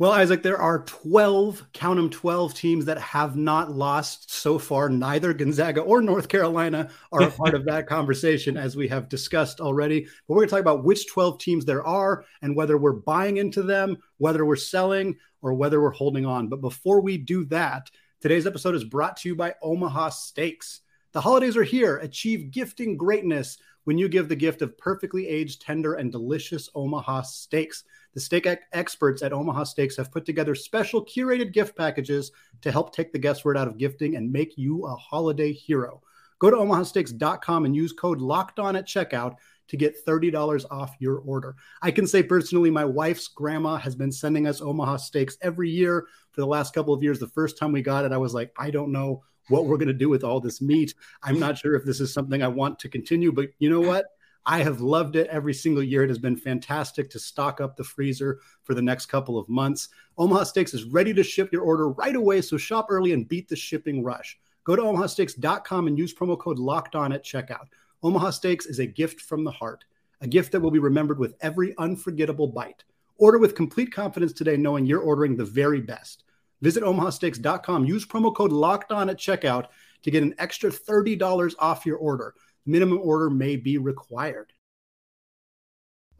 Well, 0.00 0.12
Isaac, 0.12 0.44
there 0.44 0.60
are 0.60 0.84
12, 0.84 1.72
count 1.72 1.96
them 1.96 2.08
12 2.08 2.54
teams 2.54 2.84
that 2.84 2.98
have 2.98 3.34
not 3.34 3.72
lost 3.72 4.32
so 4.32 4.56
far. 4.56 4.88
Neither 4.88 5.34
Gonzaga 5.34 5.80
or 5.80 6.00
North 6.00 6.28
Carolina 6.28 6.90
are 7.10 7.22
a 7.22 7.30
part 7.32 7.56
of 7.56 7.64
that 7.64 7.86
conversation, 7.88 8.56
as 8.56 8.76
we 8.76 8.86
have 8.86 9.08
discussed 9.08 9.60
already. 9.60 10.02
But 10.02 10.10
we're 10.28 10.36
going 10.36 10.48
to 10.50 10.50
talk 10.52 10.60
about 10.60 10.84
which 10.84 11.08
12 11.08 11.40
teams 11.40 11.64
there 11.64 11.84
are 11.84 12.24
and 12.42 12.54
whether 12.54 12.78
we're 12.78 12.92
buying 12.92 13.38
into 13.38 13.64
them, 13.64 13.96
whether 14.18 14.44
we're 14.46 14.54
selling, 14.54 15.16
or 15.42 15.54
whether 15.54 15.82
we're 15.82 15.90
holding 15.90 16.24
on. 16.24 16.46
But 16.46 16.60
before 16.60 17.00
we 17.00 17.18
do 17.18 17.44
that, 17.46 17.90
today's 18.20 18.46
episode 18.46 18.76
is 18.76 18.84
brought 18.84 19.16
to 19.16 19.28
you 19.28 19.34
by 19.34 19.56
Omaha 19.62 20.10
Steaks. 20.10 20.80
The 21.10 21.20
holidays 21.20 21.56
are 21.56 21.64
here. 21.64 21.96
Achieve 21.96 22.52
gifting 22.52 22.96
greatness 22.96 23.58
when 23.82 23.98
you 23.98 24.08
give 24.08 24.28
the 24.28 24.36
gift 24.36 24.60
of 24.60 24.76
perfectly 24.76 25.26
aged, 25.26 25.62
tender, 25.62 25.94
and 25.94 26.12
delicious 26.12 26.68
Omaha 26.74 27.22
steaks. 27.22 27.84
The 28.18 28.22
steak 28.22 28.48
experts 28.72 29.22
at 29.22 29.32
Omaha 29.32 29.62
Steaks 29.62 29.96
have 29.96 30.10
put 30.10 30.26
together 30.26 30.56
special 30.56 31.04
curated 31.06 31.52
gift 31.52 31.76
packages 31.76 32.32
to 32.62 32.72
help 32.72 32.92
take 32.92 33.12
the 33.12 33.18
guesswork 33.20 33.56
out 33.56 33.68
of 33.68 33.78
gifting 33.78 34.16
and 34.16 34.32
make 34.32 34.58
you 34.58 34.86
a 34.86 34.96
holiday 34.96 35.52
hero. 35.52 36.02
Go 36.40 36.50
to 36.50 36.56
omahasteaks.com 36.56 37.64
and 37.64 37.76
use 37.76 37.92
code 37.92 38.20
locked 38.20 38.58
on 38.58 38.74
at 38.74 38.88
checkout 38.88 39.36
to 39.68 39.76
get 39.76 40.04
$30 40.04 40.64
off 40.68 40.96
your 40.98 41.18
order. 41.18 41.54
I 41.80 41.92
can 41.92 42.08
say 42.08 42.24
personally, 42.24 42.72
my 42.72 42.84
wife's 42.84 43.28
grandma 43.28 43.76
has 43.76 43.94
been 43.94 44.10
sending 44.10 44.48
us 44.48 44.60
Omaha 44.60 44.96
steaks 44.96 45.38
every 45.40 45.70
year 45.70 46.08
for 46.32 46.40
the 46.40 46.46
last 46.48 46.74
couple 46.74 46.92
of 46.92 47.04
years. 47.04 47.20
The 47.20 47.28
first 47.28 47.56
time 47.56 47.70
we 47.70 47.82
got 47.82 48.04
it, 48.04 48.10
I 48.10 48.18
was 48.18 48.34
like, 48.34 48.50
I 48.58 48.72
don't 48.72 48.90
know 48.90 49.22
what 49.46 49.66
we're 49.66 49.78
going 49.78 49.86
to 49.86 49.94
do 49.94 50.08
with 50.08 50.24
all 50.24 50.40
this 50.40 50.60
meat. 50.60 50.92
I'm 51.22 51.38
not 51.38 51.56
sure 51.56 51.76
if 51.76 51.84
this 51.84 52.00
is 52.00 52.12
something 52.12 52.42
I 52.42 52.48
want 52.48 52.80
to 52.80 52.88
continue, 52.88 53.30
but 53.30 53.50
you 53.60 53.70
know 53.70 53.80
what? 53.80 54.06
I 54.50 54.62
have 54.62 54.80
loved 54.80 55.14
it 55.14 55.26
every 55.26 55.52
single 55.52 55.82
year. 55.82 56.04
It 56.04 56.08
has 56.08 56.18
been 56.18 56.34
fantastic 56.34 57.10
to 57.10 57.18
stock 57.18 57.60
up 57.60 57.76
the 57.76 57.84
freezer 57.84 58.40
for 58.64 58.72
the 58.72 58.80
next 58.80 59.06
couple 59.06 59.38
of 59.38 59.46
months. 59.46 59.90
Omaha 60.16 60.44
Steaks 60.44 60.72
is 60.72 60.84
ready 60.84 61.12
to 61.12 61.22
ship 61.22 61.52
your 61.52 61.60
order 61.60 61.90
right 61.90 62.16
away, 62.16 62.40
so 62.40 62.56
shop 62.56 62.86
early 62.88 63.12
and 63.12 63.28
beat 63.28 63.46
the 63.46 63.54
shipping 63.54 64.02
rush. 64.02 64.38
Go 64.64 64.74
to 64.74 64.80
omahasteaks.com 64.80 65.86
and 65.86 65.98
use 65.98 66.14
promo 66.14 66.38
code 66.38 66.58
locked 66.58 66.94
on 66.94 67.12
at 67.12 67.22
checkout. 67.22 67.66
Omaha 68.02 68.30
Steaks 68.30 68.64
is 68.64 68.78
a 68.78 68.86
gift 68.86 69.20
from 69.20 69.44
the 69.44 69.50
heart, 69.50 69.84
a 70.22 70.26
gift 70.26 70.52
that 70.52 70.60
will 70.60 70.70
be 70.70 70.78
remembered 70.78 71.18
with 71.18 71.34
every 71.42 71.76
unforgettable 71.76 72.48
bite. 72.48 72.84
Order 73.18 73.36
with 73.36 73.54
complete 73.54 73.92
confidence 73.92 74.32
today, 74.32 74.56
knowing 74.56 74.86
you're 74.86 74.98
ordering 74.98 75.36
the 75.36 75.44
very 75.44 75.82
best. 75.82 76.24
Visit 76.62 76.84
omahasteaks.com, 76.84 77.84
use 77.84 78.06
promo 78.06 78.34
code 78.34 78.52
locked 78.52 78.92
on 78.92 79.10
at 79.10 79.18
checkout 79.18 79.66
to 80.04 80.10
get 80.10 80.22
an 80.22 80.34
extra 80.38 80.70
$30 80.70 81.54
off 81.58 81.84
your 81.84 81.98
order 81.98 82.34
minimum 82.68 83.00
order 83.02 83.30
may 83.30 83.56
be 83.56 83.78
required. 83.78 84.52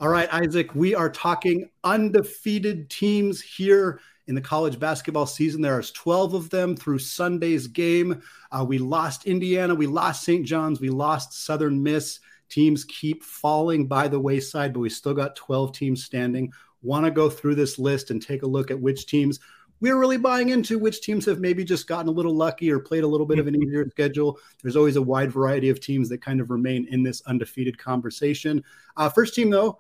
All 0.01 0.09
right, 0.09 0.33
Isaac, 0.33 0.75
we 0.75 0.95
are 0.95 1.11
talking 1.11 1.69
undefeated 1.85 2.89
teams 2.89 3.41
here 3.41 4.01
in 4.29 4.35
the 4.35 4.41
college 4.41 4.79
basketball 4.79 5.27
season. 5.27 5.61
There 5.61 5.77
are 5.77 5.83
12 5.83 6.35
of 6.35 6.51
them 6.51 6.77
through 6.77 7.01
Sunday's 7.01 7.67
game. 7.67 8.23
Uh, 8.53 8.65
we 8.67 8.79
lost 8.79 9.27
Indiana, 9.27 9.75
we 9.75 9.87
lost 9.87 10.23
St. 10.23 10.47
John's, 10.47 10.81
we 10.81 10.89
lost 10.89 11.45
Southern 11.45 11.83
Miss. 11.83 12.21
Teams 12.49 12.85
keep 12.85 13.23
falling 13.23 13.87
by 13.87 14.09
the 14.09 14.21
wayside, 14.21 14.73
but 14.73 14.81
we 14.81 14.89
still 14.89 15.15
got 15.15 15.37
12 15.37 15.73
teams 15.73 16.05
standing. 16.05 16.51
Want 16.81 17.05
to 17.05 17.11
go 17.11 17.29
through 17.29 17.57
this 17.57 17.79
list 17.79 18.11
and 18.11 18.23
take 18.23 18.43
a 18.43 18.47
look 18.47 18.71
at 18.71 18.81
which 18.81 19.07
teams 19.07 19.41
we're 19.81 19.99
really 19.99 20.17
buying 20.17 20.51
into 20.51 20.79
which 20.79 21.01
teams 21.01 21.25
have 21.27 21.41
maybe 21.41 21.65
just 21.65 21.87
gotten 21.87 22.09
a 22.09 22.13
little 22.13 22.35
lucky 22.35 22.71
or 22.71 22.79
played 22.79 23.05
a 23.05 23.09
little 23.09 23.27
bit 23.27 23.39
of 23.39 23.47
an 23.47 23.55
easier 23.55 23.89
schedule. 23.91 24.39
There's 24.63 24.77
always 24.77 24.97
a 24.97 25.03
wide 25.03 25.33
variety 25.33 25.69
of 25.69 25.81
teams 25.81 26.09
that 26.09 26.23
kind 26.23 26.41
of 26.41 26.51
remain 26.51 26.87
in 26.91 27.03
this 27.03 27.23
undefeated 27.27 27.79
conversation. 27.79 28.63
Uh, 28.97 29.09
first 29.09 29.35
team, 29.35 29.51
though, 29.51 29.79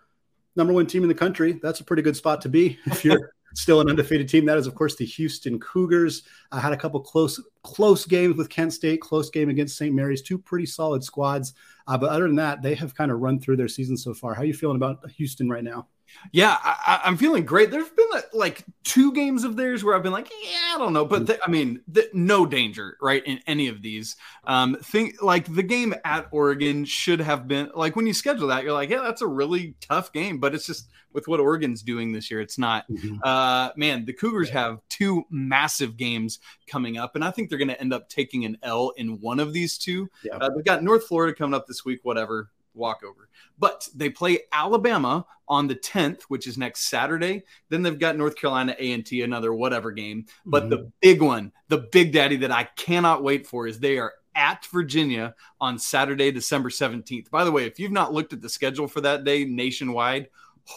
number 0.56 0.72
one 0.72 0.86
team 0.86 1.02
in 1.02 1.08
the 1.08 1.14
country. 1.14 1.58
That's 1.62 1.80
a 1.80 1.84
pretty 1.84 2.02
good 2.02 2.16
spot 2.16 2.40
to 2.42 2.48
be 2.48 2.78
if 2.86 3.04
you're 3.04 3.32
still 3.54 3.80
an 3.80 3.88
undefeated 3.88 4.28
team. 4.28 4.44
That 4.44 4.58
is, 4.58 4.66
of 4.66 4.74
course, 4.74 4.96
the 4.96 5.04
Houston 5.04 5.58
Cougars. 5.58 6.22
I 6.52 6.58
uh, 6.58 6.60
had 6.60 6.72
a 6.72 6.76
couple 6.76 7.00
close 7.00 7.40
close 7.62 8.04
games 8.04 8.36
with 8.36 8.48
Kent 8.48 8.72
State, 8.72 9.00
close 9.00 9.30
game 9.30 9.48
against 9.48 9.76
St. 9.76 9.94
Mary's, 9.94 10.22
two 10.22 10.38
pretty 10.38 10.66
solid 10.66 11.02
squads. 11.02 11.54
Uh, 11.86 11.98
but 11.98 12.10
other 12.10 12.26
than 12.26 12.36
that, 12.36 12.62
they 12.62 12.74
have 12.74 12.94
kind 12.94 13.10
of 13.10 13.20
run 13.20 13.40
through 13.40 13.56
their 13.56 13.68
season 13.68 13.96
so 13.96 14.14
far. 14.14 14.34
How 14.34 14.42
are 14.42 14.46
you 14.46 14.54
feeling 14.54 14.76
about 14.76 15.08
Houston 15.10 15.48
right 15.48 15.64
now? 15.64 15.88
Yeah, 16.32 16.56
I, 16.62 17.02
am 17.04 17.16
feeling 17.16 17.44
great. 17.44 17.70
There's 17.70 17.88
been 17.88 18.06
like 18.32 18.64
two 18.84 19.12
games 19.12 19.44
of 19.44 19.56
theirs 19.56 19.84
where 19.84 19.94
I've 19.94 20.02
been 20.02 20.12
like, 20.12 20.30
yeah, 20.42 20.74
I 20.74 20.78
don't 20.78 20.92
know, 20.92 21.04
but 21.04 21.26
the, 21.26 21.38
I 21.44 21.50
mean, 21.50 21.80
the, 21.88 22.08
no 22.12 22.46
danger, 22.46 22.96
right, 23.00 23.24
in 23.24 23.40
any 23.46 23.68
of 23.68 23.82
these. 23.82 24.16
Um, 24.44 24.76
think 24.82 25.22
like 25.22 25.52
the 25.52 25.62
game 25.62 25.94
at 26.04 26.28
Oregon 26.30 26.84
should 26.84 27.20
have 27.20 27.48
been 27.48 27.70
like 27.74 27.96
when 27.96 28.06
you 28.06 28.14
schedule 28.14 28.48
that, 28.48 28.64
you're 28.64 28.72
like, 28.72 28.90
yeah, 28.90 29.02
that's 29.02 29.22
a 29.22 29.26
really 29.26 29.74
tough 29.80 30.12
game, 30.12 30.38
but 30.38 30.54
it's 30.54 30.66
just 30.66 30.88
with 31.12 31.28
what 31.28 31.40
Oregon's 31.40 31.82
doing 31.82 32.12
this 32.12 32.30
year, 32.30 32.40
it's 32.40 32.58
not. 32.58 32.88
Mm-hmm. 32.90 33.16
Uh, 33.22 33.70
man, 33.76 34.04
the 34.04 34.12
Cougars 34.12 34.50
have 34.50 34.80
two 34.88 35.24
massive 35.30 35.96
games 35.96 36.38
coming 36.66 36.98
up, 36.98 37.14
and 37.14 37.24
I 37.24 37.30
think 37.30 37.48
they're 37.48 37.58
going 37.58 37.68
to 37.68 37.80
end 37.80 37.92
up 37.92 38.08
taking 38.08 38.44
an 38.44 38.58
L 38.62 38.92
in 38.96 39.20
one 39.20 39.40
of 39.40 39.52
these 39.52 39.78
two. 39.78 40.08
Yeah. 40.22 40.36
Uh, 40.36 40.50
they've 40.50 40.64
got 40.64 40.82
North 40.82 41.06
Florida 41.06 41.34
coming 41.34 41.54
up 41.54 41.66
this 41.66 41.84
week, 41.84 42.00
whatever 42.02 42.50
walkover. 42.78 43.28
But 43.58 43.88
they 43.94 44.08
play 44.08 44.40
Alabama 44.52 45.26
on 45.48 45.66
the 45.66 45.74
10th, 45.74 46.22
which 46.24 46.46
is 46.46 46.56
next 46.56 46.88
Saturday. 46.88 47.42
Then 47.68 47.82
they've 47.82 47.98
got 47.98 48.16
North 48.16 48.36
Carolina 48.36 48.76
A&T, 48.78 49.22
another 49.22 49.52
whatever 49.52 49.90
game. 49.90 50.26
But 50.46 50.64
mm-hmm. 50.64 50.70
the 50.70 50.92
big 51.00 51.22
one, 51.22 51.52
the 51.68 51.78
big 51.78 52.12
daddy 52.12 52.36
that 52.38 52.52
I 52.52 52.64
cannot 52.76 53.22
wait 53.22 53.46
for 53.46 53.66
is 53.66 53.78
they 53.78 53.98
are 53.98 54.12
at 54.34 54.64
Virginia 54.66 55.34
on 55.60 55.78
Saturday, 55.78 56.30
December 56.30 56.70
17th. 56.70 57.30
By 57.30 57.44
the 57.44 57.52
way, 57.52 57.64
if 57.64 57.78
you've 57.80 57.92
not 57.92 58.12
looked 58.12 58.32
at 58.32 58.40
the 58.40 58.48
schedule 58.48 58.86
for 58.86 59.00
that 59.00 59.24
day 59.24 59.44
nationwide, 59.44 60.28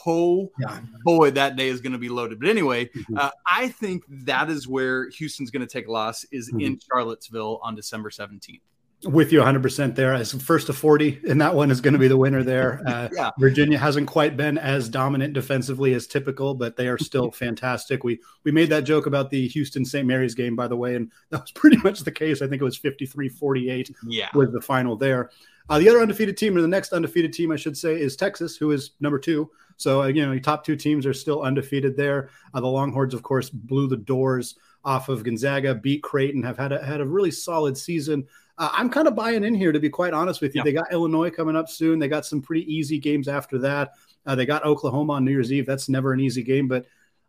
Oh 0.06 0.52
yeah. 0.60 0.80
boy, 1.04 1.32
that 1.32 1.56
day 1.56 1.68
is 1.68 1.82
going 1.82 1.92
to 1.94 2.00
be 2.00 2.10
loaded. 2.10 2.40
But 2.40 2.50
anyway, 2.50 2.86
mm-hmm. 2.86 3.18
uh, 3.18 3.32
I 3.46 3.70
think 3.70 4.04
that 4.26 4.50
is 4.50 4.68
where 4.68 5.10
Houston's 5.10 5.52
going 5.52 5.66
to 5.66 5.72
take 5.72 5.88
a 5.88 5.92
loss 5.92 6.26
is 6.32 6.50
mm-hmm. 6.50 6.62
in 6.62 6.80
Charlottesville 6.80 7.60
on 7.62 7.76
December 7.76 8.10
17th. 8.10 8.62
With 9.04 9.32
you 9.32 9.40
100% 9.40 9.96
there 9.96 10.14
as 10.14 10.32
first 10.32 10.68
to 10.68 10.74
40, 10.74 11.22
and 11.28 11.42
that 11.42 11.56
one 11.56 11.72
is 11.72 11.82
going 11.82 11.94
to 11.94 12.00
be 12.00 12.08
the 12.08 12.18
winner 12.18 12.44
there. 12.44 12.82
Uh, 12.92 13.08
yeah. 13.14 13.32
Virginia 13.40 13.78
hasn't 13.78 14.08
quite 14.08 14.36
been 14.36 14.58
as 14.58 14.90
dominant 14.90 15.34
defensively 15.34 15.94
as 15.94 16.08
typical, 16.08 16.54
but 16.54 16.76
they 16.76 16.88
are 16.88 16.98
still 17.00 17.32
fantastic. 17.32 18.04
We 18.04 18.20
we 18.44 18.52
made 18.52 18.70
that 18.70 18.82
joke 18.82 19.06
about 19.06 19.30
the 19.30 19.48
Houston 19.48 19.86
St. 19.86 20.06
Mary's 20.06 20.36
game, 20.36 20.56
by 20.56 20.68
the 20.68 20.76
way, 20.76 20.96
and 20.96 21.10
that 21.30 21.42
was 21.42 21.52
pretty 21.52 21.78
much 21.78 22.02
the 22.02 22.12
case. 22.12 22.42
I 22.42 22.48
think 22.48 22.62
it 22.62 22.66
was 22.66 22.78
53 22.78 23.30
48 23.30 23.96
yeah. 24.08 24.30
with 24.34 24.52
the 24.52 24.60
final 24.60 24.98
there. 24.98 25.30
Uh, 25.70 25.80
the 25.80 25.88
other 25.88 26.02
undefeated 26.02 26.36
team, 26.36 26.58
or 26.58 26.62
the 26.62 26.68
next 26.68 26.92
undefeated 26.92 27.32
team, 27.32 27.52
I 27.52 27.56
should 27.56 27.78
say, 27.78 28.00
is 28.00 28.18
Texas, 28.18 28.58
who 28.58 28.72
is 28.72 28.92
number 29.00 29.18
two. 29.18 29.50
So, 29.78 30.02
uh, 30.02 30.08
you 30.08 30.26
know, 30.26 30.38
top 30.38 30.66
two 30.66 30.76
teams 30.76 31.06
are 31.06 31.14
still 31.14 31.42
undefeated 31.44 31.96
there. 31.96 32.30
Uh, 32.54 32.60
the 32.60 32.68
Longhorns, 32.68 33.14
of 33.14 33.24
course, 33.24 33.50
blew 33.50 33.88
the 33.88 33.98
doors 33.98 34.56
off 34.84 35.10
of 35.10 35.24
Gonzaga, 35.24 35.74
beat 35.74 36.04
Creighton, 36.04 36.44
have 36.44 36.58
had 36.58 36.72
a, 36.72 36.84
had 36.84 37.02
a 37.02 37.06
really 37.06 37.32
solid 37.32 37.78
season. 37.78 38.28
Uh, 38.62 38.70
I'm 38.74 38.92
kind 38.92 39.08
of 39.08 39.16
buying 39.16 39.44
in 39.44 39.56
here, 39.56 39.72
to 39.72 39.80
be 39.80 39.90
quite 39.90 40.14
honest 40.14 40.40
with 40.40 40.54
you. 40.54 40.60
Yeah. 40.60 40.66
They 40.66 40.74
got 40.74 40.94
Illinois 40.94 41.32
coming 41.32 41.56
up 41.56 41.68
soon. 41.68 41.98
They 41.98 42.08
got 42.08 42.28
some 42.28 42.44
pretty 42.44 42.72
easy 42.72 43.00
games 43.00 43.28
after 43.28 43.58
that. 43.58 43.94
Uh, 44.24 44.36
they 44.36 44.46
got 44.46 44.64
Oklahoma 44.64 45.14
on 45.14 45.26
New 45.26 45.32
Year's 45.32 45.52
Eve. 45.52 45.66
That's 45.66 45.90
never 45.90 46.14
an 46.14 46.20
easy 46.20 46.44
game, 46.44 46.68
but 46.68 46.86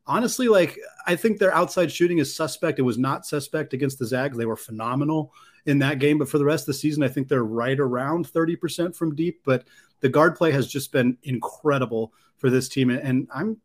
honestly, 0.06 0.46
like 0.48 0.78
I 1.06 1.16
think 1.16 1.38
their 1.38 1.54
outside 1.54 1.90
shooting 1.90 2.18
is 2.18 2.36
suspect. 2.36 2.78
It 2.78 2.82
was 2.82 2.98
not 2.98 3.24
suspect 3.24 3.72
against 3.72 3.98
the 3.98 4.04
Zags. 4.04 4.36
They 4.36 4.44
were 4.44 4.56
phenomenal 4.56 5.32
in 5.64 5.78
that 5.78 6.00
game. 6.00 6.18
But 6.18 6.28
for 6.28 6.36
the 6.36 6.44
rest 6.44 6.64
of 6.64 6.66
the 6.66 6.74
season, 6.74 7.02
I 7.02 7.08
think 7.08 7.28
they're 7.28 7.44
right 7.44 7.80
around 7.80 8.28
30% 8.28 8.94
from 8.94 9.14
deep. 9.14 9.40
But 9.42 9.64
the 10.00 10.10
guard 10.10 10.36
play 10.36 10.52
has 10.52 10.66
just 10.66 10.92
been 10.92 11.16
incredible 11.22 12.12
for 12.36 12.50
this 12.50 12.68
team. 12.68 12.90
And 12.90 13.26
I'm 13.34 13.56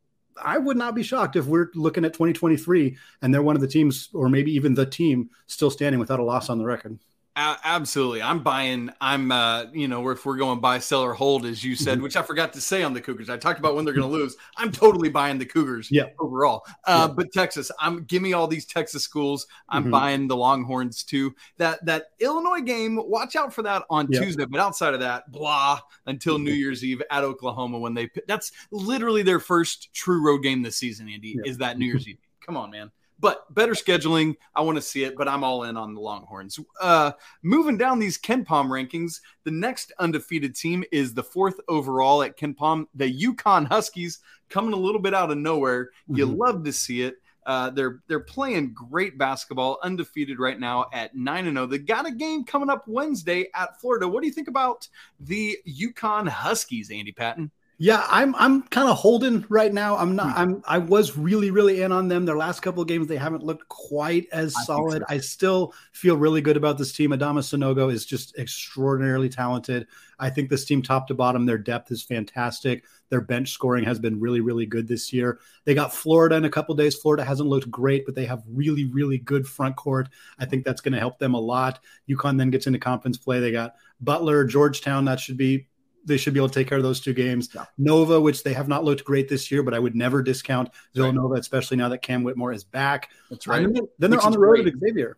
I 0.41 0.57
would 0.57 0.77
not 0.77 0.95
be 0.95 1.03
shocked 1.03 1.35
if 1.35 1.47
we're 1.47 1.71
looking 1.73 2.05
at 2.05 2.13
2023 2.13 2.95
and 3.21 3.33
they're 3.33 3.41
one 3.41 3.55
of 3.55 3.61
the 3.61 3.67
teams, 3.67 4.07
or 4.13 4.29
maybe 4.29 4.53
even 4.53 4.73
the 4.73 4.85
team, 4.85 5.31
still 5.47 5.71
standing 5.71 5.99
without 5.99 6.19
a 6.19 6.23
loss 6.23 6.49
on 6.49 6.59
the 6.59 6.65
record 6.65 6.97
absolutely. 7.37 8.21
I'm 8.21 8.41
buying. 8.41 8.89
I'm, 8.99 9.31
uh, 9.31 9.65
you 9.71 9.87
know, 9.87 10.07
if 10.09 10.25
we're 10.25 10.37
going 10.37 10.59
buy, 10.59 10.79
sell, 10.79 11.03
or 11.03 11.13
hold, 11.13 11.45
as 11.45 11.63
you 11.63 11.75
said, 11.75 11.95
mm-hmm. 11.95 12.03
which 12.03 12.15
I 12.15 12.21
forgot 12.21 12.53
to 12.53 12.61
say 12.61 12.83
on 12.83 12.93
the 12.93 13.01
Cougars. 13.01 13.29
I 13.29 13.37
talked 13.37 13.59
about 13.59 13.75
when 13.75 13.85
they're 13.85 13.93
going 13.93 14.09
to 14.09 14.13
lose. 14.13 14.35
I'm 14.57 14.71
totally 14.71 15.09
buying 15.09 15.37
the 15.37 15.45
Cougars. 15.45 15.89
Yeah. 15.91 16.05
Overall, 16.19 16.63
uh, 16.85 17.07
yeah. 17.07 17.13
but 17.13 17.31
Texas, 17.31 17.71
I'm 17.79 18.03
give 18.05 18.21
me 18.21 18.33
all 18.33 18.47
these 18.47 18.65
Texas 18.65 19.03
schools. 19.03 19.47
I'm 19.69 19.83
mm-hmm. 19.83 19.91
buying 19.91 20.27
the 20.27 20.35
Longhorns 20.35 21.03
too. 21.03 21.35
That 21.57 21.85
that 21.85 22.07
Illinois 22.19 22.61
game, 22.61 22.99
watch 23.07 23.35
out 23.35 23.53
for 23.53 23.61
that 23.63 23.83
on 23.89 24.07
yeah. 24.09 24.19
Tuesday. 24.19 24.45
But 24.45 24.59
outside 24.59 24.93
of 24.93 24.99
that, 25.01 25.31
blah 25.31 25.79
until 26.05 26.35
mm-hmm. 26.35 26.45
New 26.45 26.53
Year's 26.53 26.83
Eve 26.83 27.01
at 27.11 27.23
Oklahoma 27.23 27.77
when 27.77 27.93
they. 27.93 28.09
That's 28.27 28.51
literally 28.71 29.23
their 29.23 29.39
first 29.39 29.93
true 29.93 30.25
road 30.25 30.39
game 30.39 30.61
this 30.61 30.77
season. 30.77 31.09
Andy 31.09 31.37
is 31.45 31.59
that 31.59 31.77
New 31.77 31.85
Year's 31.85 32.07
Eve. 32.07 32.17
Come 32.45 32.57
on, 32.57 32.71
man 32.71 32.91
but 33.19 33.53
better 33.53 33.73
scheduling. 33.73 34.35
I 34.55 34.61
want 34.61 34.77
to 34.77 34.81
see 34.81 35.03
it, 35.03 35.15
but 35.17 35.27
I'm 35.27 35.43
all 35.43 35.63
in 35.63 35.77
on 35.77 35.93
the 35.93 36.01
Longhorns. 36.01 36.59
Uh, 36.79 37.11
moving 37.41 37.77
down 37.77 37.99
these 37.99 38.17
KenPom 38.17 38.67
rankings, 38.67 39.21
the 39.43 39.51
next 39.51 39.91
undefeated 39.99 40.55
team 40.55 40.83
is 40.91 41.13
the 41.13 41.23
fourth 41.23 41.59
overall 41.67 42.23
at 42.23 42.37
KenPom, 42.37 42.87
the 42.93 43.11
UConn 43.11 43.67
Huskies, 43.67 44.19
coming 44.49 44.73
a 44.73 44.77
little 44.77 45.01
bit 45.01 45.13
out 45.13 45.31
of 45.31 45.37
nowhere. 45.37 45.89
You 46.07 46.27
mm-hmm. 46.27 46.37
love 46.37 46.63
to 46.65 46.73
see 46.73 47.01
it. 47.01 47.15
Uh, 47.47 47.69
they're 47.69 48.01
they're 48.09 48.19
playing 48.19 48.73
great 48.73 49.17
basketball, 49.17 49.79
undefeated 49.81 50.37
right 50.37 50.59
now 50.59 50.87
at 50.91 51.15
nine 51.15 51.47
and 51.47 51.55
zero. 51.55 51.63
Oh. 51.63 51.65
They 51.65 51.77
got 51.77 52.05
a 52.05 52.11
game 52.11 52.43
coming 52.43 52.69
up 52.69 52.83
Wednesday 52.87 53.47
at 53.55 53.79
Florida. 53.79 54.05
What 54.05 54.19
do 54.21 54.27
you 54.27 54.33
think 54.33 54.49
about 54.49 54.85
the 55.21 55.57
UConn 55.65 56.27
Huskies, 56.27 56.91
Andy 56.91 57.13
Patton? 57.13 57.49
Yeah, 57.79 58.03
I'm 58.09 58.33
I'm 58.35 58.63
kind 58.63 58.89
of 58.89 58.97
holding 58.97 59.45
right 59.49 59.71
now. 59.71 59.97
I'm 59.97 60.15
not. 60.15 60.33
Hmm. 60.33 60.41
I'm 60.41 60.63
I 60.67 60.77
was 60.79 61.15
really 61.15 61.51
really 61.51 61.83
in 61.83 61.91
on 61.91 62.07
them. 62.07 62.25
Their 62.25 62.35
last 62.35 62.61
couple 62.61 62.81
of 62.81 62.87
games 62.87 63.05
they 63.05 63.17
haven't 63.17 63.43
looked 63.43 63.69
quite 63.69 64.27
as 64.31 64.55
I 64.57 64.63
solid. 64.63 65.03
So. 65.07 65.15
I 65.15 65.19
still 65.19 65.73
feel 65.91 66.17
really 66.17 66.41
good 66.41 66.57
about 66.57 66.79
this 66.79 66.91
team. 66.91 67.11
Adama 67.11 67.41
Sanogo 67.41 67.93
is 67.93 68.03
just 68.05 68.35
extraordinarily 68.39 69.29
talented. 69.29 69.85
I 70.17 70.31
think 70.31 70.49
this 70.49 70.65
team 70.65 70.81
top 70.81 71.07
to 71.09 71.13
bottom, 71.13 71.45
their 71.45 71.59
depth 71.59 71.91
is 71.91 72.01
fantastic. 72.01 72.83
Their 73.09 73.21
bench 73.21 73.51
scoring 73.51 73.83
has 73.83 73.99
been 73.99 74.19
really 74.19 74.41
really 74.41 74.65
good 74.65 74.87
this 74.87 75.13
year. 75.13 75.39
They 75.65 75.75
got 75.75 75.93
Florida 75.93 76.35
in 76.35 76.45
a 76.45 76.49
couple 76.49 76.73
days. 76.73 76.95
Florida 76.95 77.23
hasn't 77.23 77.47
looked 77.47 77.69
great, 77.69 78.07
but 78.07 78.15
they 78.15 78.25
have 78.25 78.41
really 78.47 78.85
really 78.85 79.19
good 79.19 79.47
front 79.47 79.75
court. 79.75 80.09
I 80.39 80.45
think 80.45 80.65
that's 80.65 80.81
going 80.81 80.93
to 80.93 80.99
help 80.99 81.19
them 81.19 81.35
a 81.35 81.39
lot. 81.39 81.79
UConn 82.09 82.39
then 82.39 82.49
gets 82.49 82.65
into 82.65 82.79
conference 82.79 83.19
play. 83.19 83.39
They 83.39 83.51
got 83.51 83.75
Butler, 84.01 84.45
Georgetown. 84.45 85.05
That 85.05 85.19
should 85.19 85.37
be 85.37 85.67
they 86.07 86.17
should 86.17 86.33
be 86.33 86.39
able 86.39 86.49
to 86.49 86.53
take 86.53 86.67
care 86.67 86.77
of 86.77 86.83
those 86.83 86.99
two 86.99 87.13
games. 87.13 87.49
Yeah. 87.53 87.65
Nova, 87.77 88.19
which 88.19 88.43
they 88.43 88.53
have 88.53 88.67
not 88.67 88.83
looked 88.83 89.03
great 89.03 89.27
this 89.27 89.51
year, 89.51 89.61
but 89.61 89.73
I 89.73 89.79
would 89.79 89.95
never 89.95 90.23
discount 90.23 90.69
Villanova, 90.95 91.33
right. 91.33 91.39
especially 91.39 91.77
now 91.77 91.89
that 91.89 92.01
Cam 92.01 92.23
Whitmore 92.23 92.51
is 92.51 92.63
back. 92.63 93.09
That's 93.29 93.45
right. 93.47 93.61
then, 93.61 93.87
then 93.99 94.11
they're 94.11 94.21
on 94.21 94.31
the 94.31 94.39
road 94.39 94.63
great. 94.63 94.73
at 94.73 94.79
Xavier. 94.79 95.17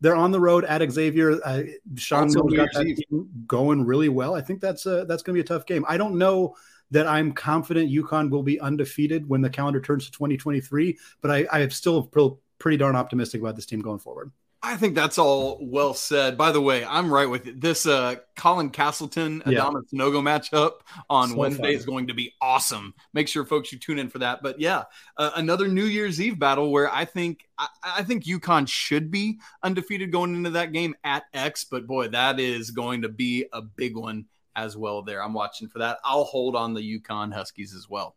They're 0.00 0.16
on 0.16 0.30
the 0.30 0.40
road 0.40 0.64
at 0.64 0.90
Xavier. 0.90 1.38
Uh, 1.44 1.62
Sean 1.96 2.32
Miller 2.32 2.56
got 2.56 2.68
that 2.72 2.84
team 2.84 3.28
going 3.46 3.84
really 3.84 4.08
well. 4.08 4.34
I 4.34 4.40
think 4.40 4.60
that's 4.60 4.86
a, 4.86 5.04
that's 5.04 5.22
going 5.22 5.36
to 5.36 5.42
be 5.42 5.44
a 5.44 5.44
tough 5.44 5.66
game. 5.66 5.84
I 5.86 5.98
don't 5.98 6.16
know 6.16 6.56
that 6.90 7.06
I'm 7.06 7.32
confident 7.32 7.92
UConn 7.92 8.30
will 8.30 8.42
be 8.42 8.58
undefeated 8.58 9.28
when 9.28 9.42
the 9.42 9.50
calendar 9.50 9.80
turns 9.80 10.06
to 10.06 10.12
2023, 10.12 10.98
but 11.20 11.30
I, 11.30 11.46
I 11.52 11.68
still 11.68 12.04
feel 12.14 12.40
pretty 12.58 12.78
darn 12.78 12.96
optimistic 12.96 13.40
about 13.40 13.56
this 13.56 13.66
team 13.66 13.80
going 13.80 13.98
forward. 13.98 14.32
I 14.62 14.76
think 14.76 14.94
that's 14.94 15.16
all 15.16 15.58
well 15.62 15.94
said. 15.94 16.36
By 16.36 16.52
the 16.52 16.60
way, 16.60 16.84
I'm 16.84 17.12
right 17.12 17.28
with 17.28 17.46
it. 17.46 17.60
This 17.60 17.86
uh, 17.86 18.16
Colin 18.36 18.68
Castleton 18.68 19.40
Adama 19.46 19.82
yeah. 19.90 19.98
Sanogo 19.98 20.20
matchup 20.22 20.80
on 21.08 21.30
so 21.30 21.36
Wednesday 21.36 21.62
fun. 21.62 21.74
is 21.74 21.86
going 21.86 22.06
to 22.08 22.14
be 22.14 22.34
awesome. 22.42 22.94
Make 23.14 23.26
sure 23.26 23.46
folks 23.46 23.72
you 23.72 23.78
tune 23.78 23.98
in 23.98 24.10
for 24.10 24.18
that. 24.18 24.42
But 24.42 24.60
yeah, 24.60 24.84
uh, 25.16 25.30
another 25.36 25.66
New 25.66 25.86
Year's 25.86 26.20
Eve 26.20 26.38
battle 26.38 26.70
where 26.70 26.92
I 26.92 27.06
think 27.06 27.48
I, 27.56 27.68
I, 27.82 28.02
think 28.02 28.24
UConn 28.24 28.68
should 28.68 29.10
be 29.10 29.40
undefeated 29.62 30.12
going 30.12 30.34
into 30.34 30.50
that 30.50 30.72
game 30.72 30.94
at 31.04 31.24
X. 31.32 31.64
But 31.64 31.86
boy, 31.86 32.08
that 32.08 32.38
is 32.38 32.70
going 32.70 33.02
to 33.02 33.08
be 33.08 33.46
a 33.54 33.62
big 33.62 33.96
one 33.96 34.26
as 34.56 34.76
well. 34.76 35.00
There, 35.00 35.22
I'm 35.22 35.32
watching 35.32 35.68
for 35.68 35.78
that. 35.78 35.98
I'll 36.04 36.24
hold 36.24 36.54
on 36.54 36.74
the 36.74 37.00
UConn 37.00 37.32
Huskies 37.32 37.74
as 37.74 37.88
well. 37.88 38.14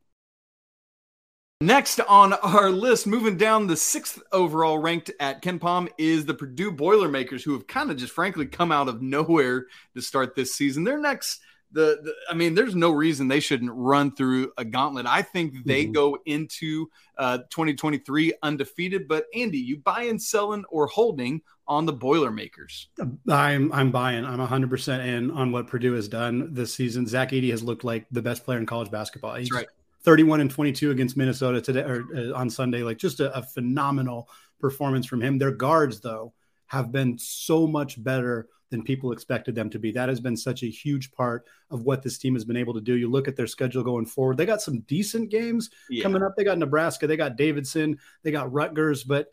Next 1.63 2.02
on 2.02 2.34
our 2.34 2.69
list, 2.69 3.08
moving 3.08 3.38
down 3.38 3.67
the 3.67 3.78
sixth 3.78 4.21
overall 4.34 4.80
ranked 4.80 5.12
at 5.21 5.41
KenPom, 5.41 5.88
is 5.97 6.26
the 6.26 6.34
Purdue 6.34 6.73
Boilermakers, 6.73 7.41
who 7.41 7.54
have 7.54 7.67
kind 7.67 7.89
of 7.89 7.95
just 7.95 8.12
frankly 8.12 8.45
come 8.45 8.69
out 8.69 8.89
of 8.89 9.02
nowhere 9.02 9.67
to 9.95 10.02
start 10.02 10.36
this 10.36 10.54
season. 10.54 10.84
They're 10.84 10.99
next. 10.99 11.39
The, 11.71 12.02
the, 12.04 12.13
I 12.30 12.34
mean, 12.34 12.54
there's 12.54 12.76
no 12.76 12.91
reason 12.91 13.30
they 13.30 13.39
shouldn't 13.39 13.71
run 13.73 14.13
through 14.13 14.52
a 14.58 14.65
gauntlet. 14.65 15.06
I 15.06 15.21
think 15.21 15.54
they 15.65 15.86
mm-hmm. 15.86 15.93
go 15.93 16.17
into 16.26 16.88
uh, 17.17 17.38
2023 17.49 18.34
undefeated. 18.43 19.08
But 19.08 19.28
Andy, 19.34 19.60
you 19.60 19.78
buying, 19.78 20.19
selling, 20.19 20.65
or 20.69 20.88
holding 20.88 21.41
on 21.65 21.86
the 21.86 21.93
Boilermakers? 21.93 22.89
I'm 23.30 23.71
I'm 23.71 23.89
buying. 23.89 24.26
I'm 24.26 24.39
100 24.39 24.69
percent 24.69 25.08
in 25.08 25.32
on 25.32 25.54
what 25.54 25.67
Purdue 25.67 25.93
has 25.93 26.10
done 26.10 26.54
this 26.54 26.73
season. 26.73 27.08
Zach 27.08 27.32
Edey 27.32 27.52
has 27.52 27.63
looked 27.63 27.86
like 27.86 28.06
the 28.12 28.21
best 28.21 28.43
player 28.43 28.58
in 28.58 28.65
college 28.65 28.91
basketball. 28.91 29.36
He's, 29.36 29.47
That's 29.47 29.63
right 29.63 29.69
31 30.03 30.41
and 30.41 30.51
22 30.51 30.91
against 30.91 31.17
Minnesota 31.17 31.61
today 31.61 31.81
or 31.81 32.03
uh, 32.15 32.33
on 32.33 32.49
Sunday. 32.49 32.83
Like 32.83 32.97
just 32.97 33.19
a, 33.19 33.35
a, 33.35 33.41
phenomenal 33.41 34.29
performance 34.59 35.05
from 35.05 35.21
him. 35.21 35.37
Their 35.37 35.51
guards, 35.51 35.99
though, 36.01 36.33
have 36.67 36.91
been 36.91 37.17
so 37.17 37.67
much 37.67 38.01
better 38.03 38.47
than 38.69 38.83
people 38.83 39.11
expected 39.11 39.53
them 39.53 39.69
to 39.69 39.79
be. 39.79 39.91
That 39.91 40.09
has 40.09 40.19
been 40.19 40.35
such 40.35 40.63
a 40.63 40.67
huge 40.67 41.11
part 41.11 41.45
of 41.69 41.83
what 41.83 42.01
this 42.01 42.17
team 42.17 42.33
has 42.33 42.43
been 42.43 42.57
able 42.57 42.73
to 42.73 42.81
do. 42.81 42.97
You 42.97 43.09
look 43.09 43.27
at 43.27 43.35
their 43.35 43.47
schedule 43.47 43.83
going 43.83 44.07
forward, 44.07 44.37
they 44.37 44.47
got 44.47 44.61
some 44.61 44.79
decent 44.81 45.29
games 45.29 45.69
yeah. 45.89 46.01
coming 46.01 46.23
up. 46.23 46.33
They 46.35 46.43
got 46.43 46.57
Nebraska, 46.57 47.05
they 47.05 47.15
got 47.15 47.37
Davidson, 47.37 47.99
they 48.23 48.31
got 48.31 48.51
Rutgers, 48.51 49.03
but 49.03 49.27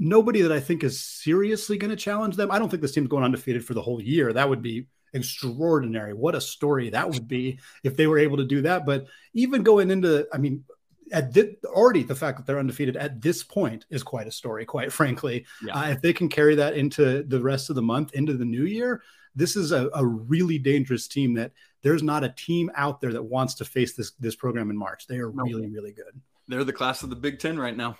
nobody 0.00 0.42
that 0.42 0.50
I 0.50 0.58
think 0.58 0.82
is 0.82 1.00
seriously 1.00 1.78
going 1.78 1.90
to 1.90 1.96
challenge 1.96 2.34
them. 2.34 2.50
I 2.50 2.58
don't 2.58 2.68
think 2.68 2.82
this 2.82 2.92
team's 2.92 3.08
going 3.08 3.22
undefeated 3.22 3.64
for 3.64 3.74
the 3.74 3.82
whole 3.82 4.02
year. 4.02 4.32
That 4.32 4.48
would 4.48 4.62
be 4.62 4.86
extraordinary. 5.12 6.14
What 6.14 6.34
a 6.34 6.40
story 6.40 6.90
that 6.90 7.08
would 7.08 7.28
be 7.28 7.58
if 7.82 7.96
they 7.96 8.06
were 8.06 8.18
able 8.18 8.38
to 8.38 8.44
do 8.44 8.62
that. 8.62 8.86
But 8.86 9.06
even 9.34 9.62
going 9.62 9.90
into, 9.90 10.26
I 10.32 10.38
mean, 10.38 10.64
at 11.12 11.32
this, 11.32 11.54
already 11.64 12.02
the 12.02 12.14
fact 12.14 12.38
that 12.38 12.46
they're 12.46 12.58
undefeated 12.58 12.96
at 12.96 13.20
this 13.20 13.42
point 13.42 13.86
is 13.90 14.02
quite 14.02 14.26
a 14.26 14.30
story, 14.30 14.64
quite 14.64 14.92
frankly. 14.92 15.46
Yeah. 15.64 15.78
Uh, 15.78 15.90
if 15.90 16.02
they 16.02 16.12
can 16.12 16.28
carry 16.28 16.54
that 16.56 16.74
into 16.74 17.22
the 17.22 17.40
rest 17.40 17.70
of 17.70 17.76
the 17.76 17.82
month, 17.82 18.14
into 18.14 18.34
the 18.34 18.44
new 18.44 18.64
year, 18.64 19.02
this 19.34 19.56
is 19.56 19.72
a, 19.72 19.88
a, 19.94 20.04
really 20.04 20.58
dangerous 20.58 21.08
team 21.08 21.32
that 21.34 21.52
there's 21.82 22.02
not 22.02 22.22
a 22.22 22.28
team 22.28 22.70
out 22.74 23.00
there 23.00 23.14
that 23.14 23.22
wants 23.22 23.54
to 23.54 23.64
face 23.64 23.94
this 23.94 24.12
this 24.20 24.36
program 24.36 24.68
in 24.68 24.76
March. 24.76 25.06
They 25.06 25.18
are 25.18 25.32
no. 25.32 25.42
really, 25.44 25.68
really 25.68 25.92
good. 25.92 26.20
They're 26.48 26.64
the 26.64 26.72
class 26.72 27.02
of 27.02 27.08
the 27.08 27.16
Big 27.16 27.38
Ten 27.38 27.58
right 27.58 27.76
now. 27.76 27.96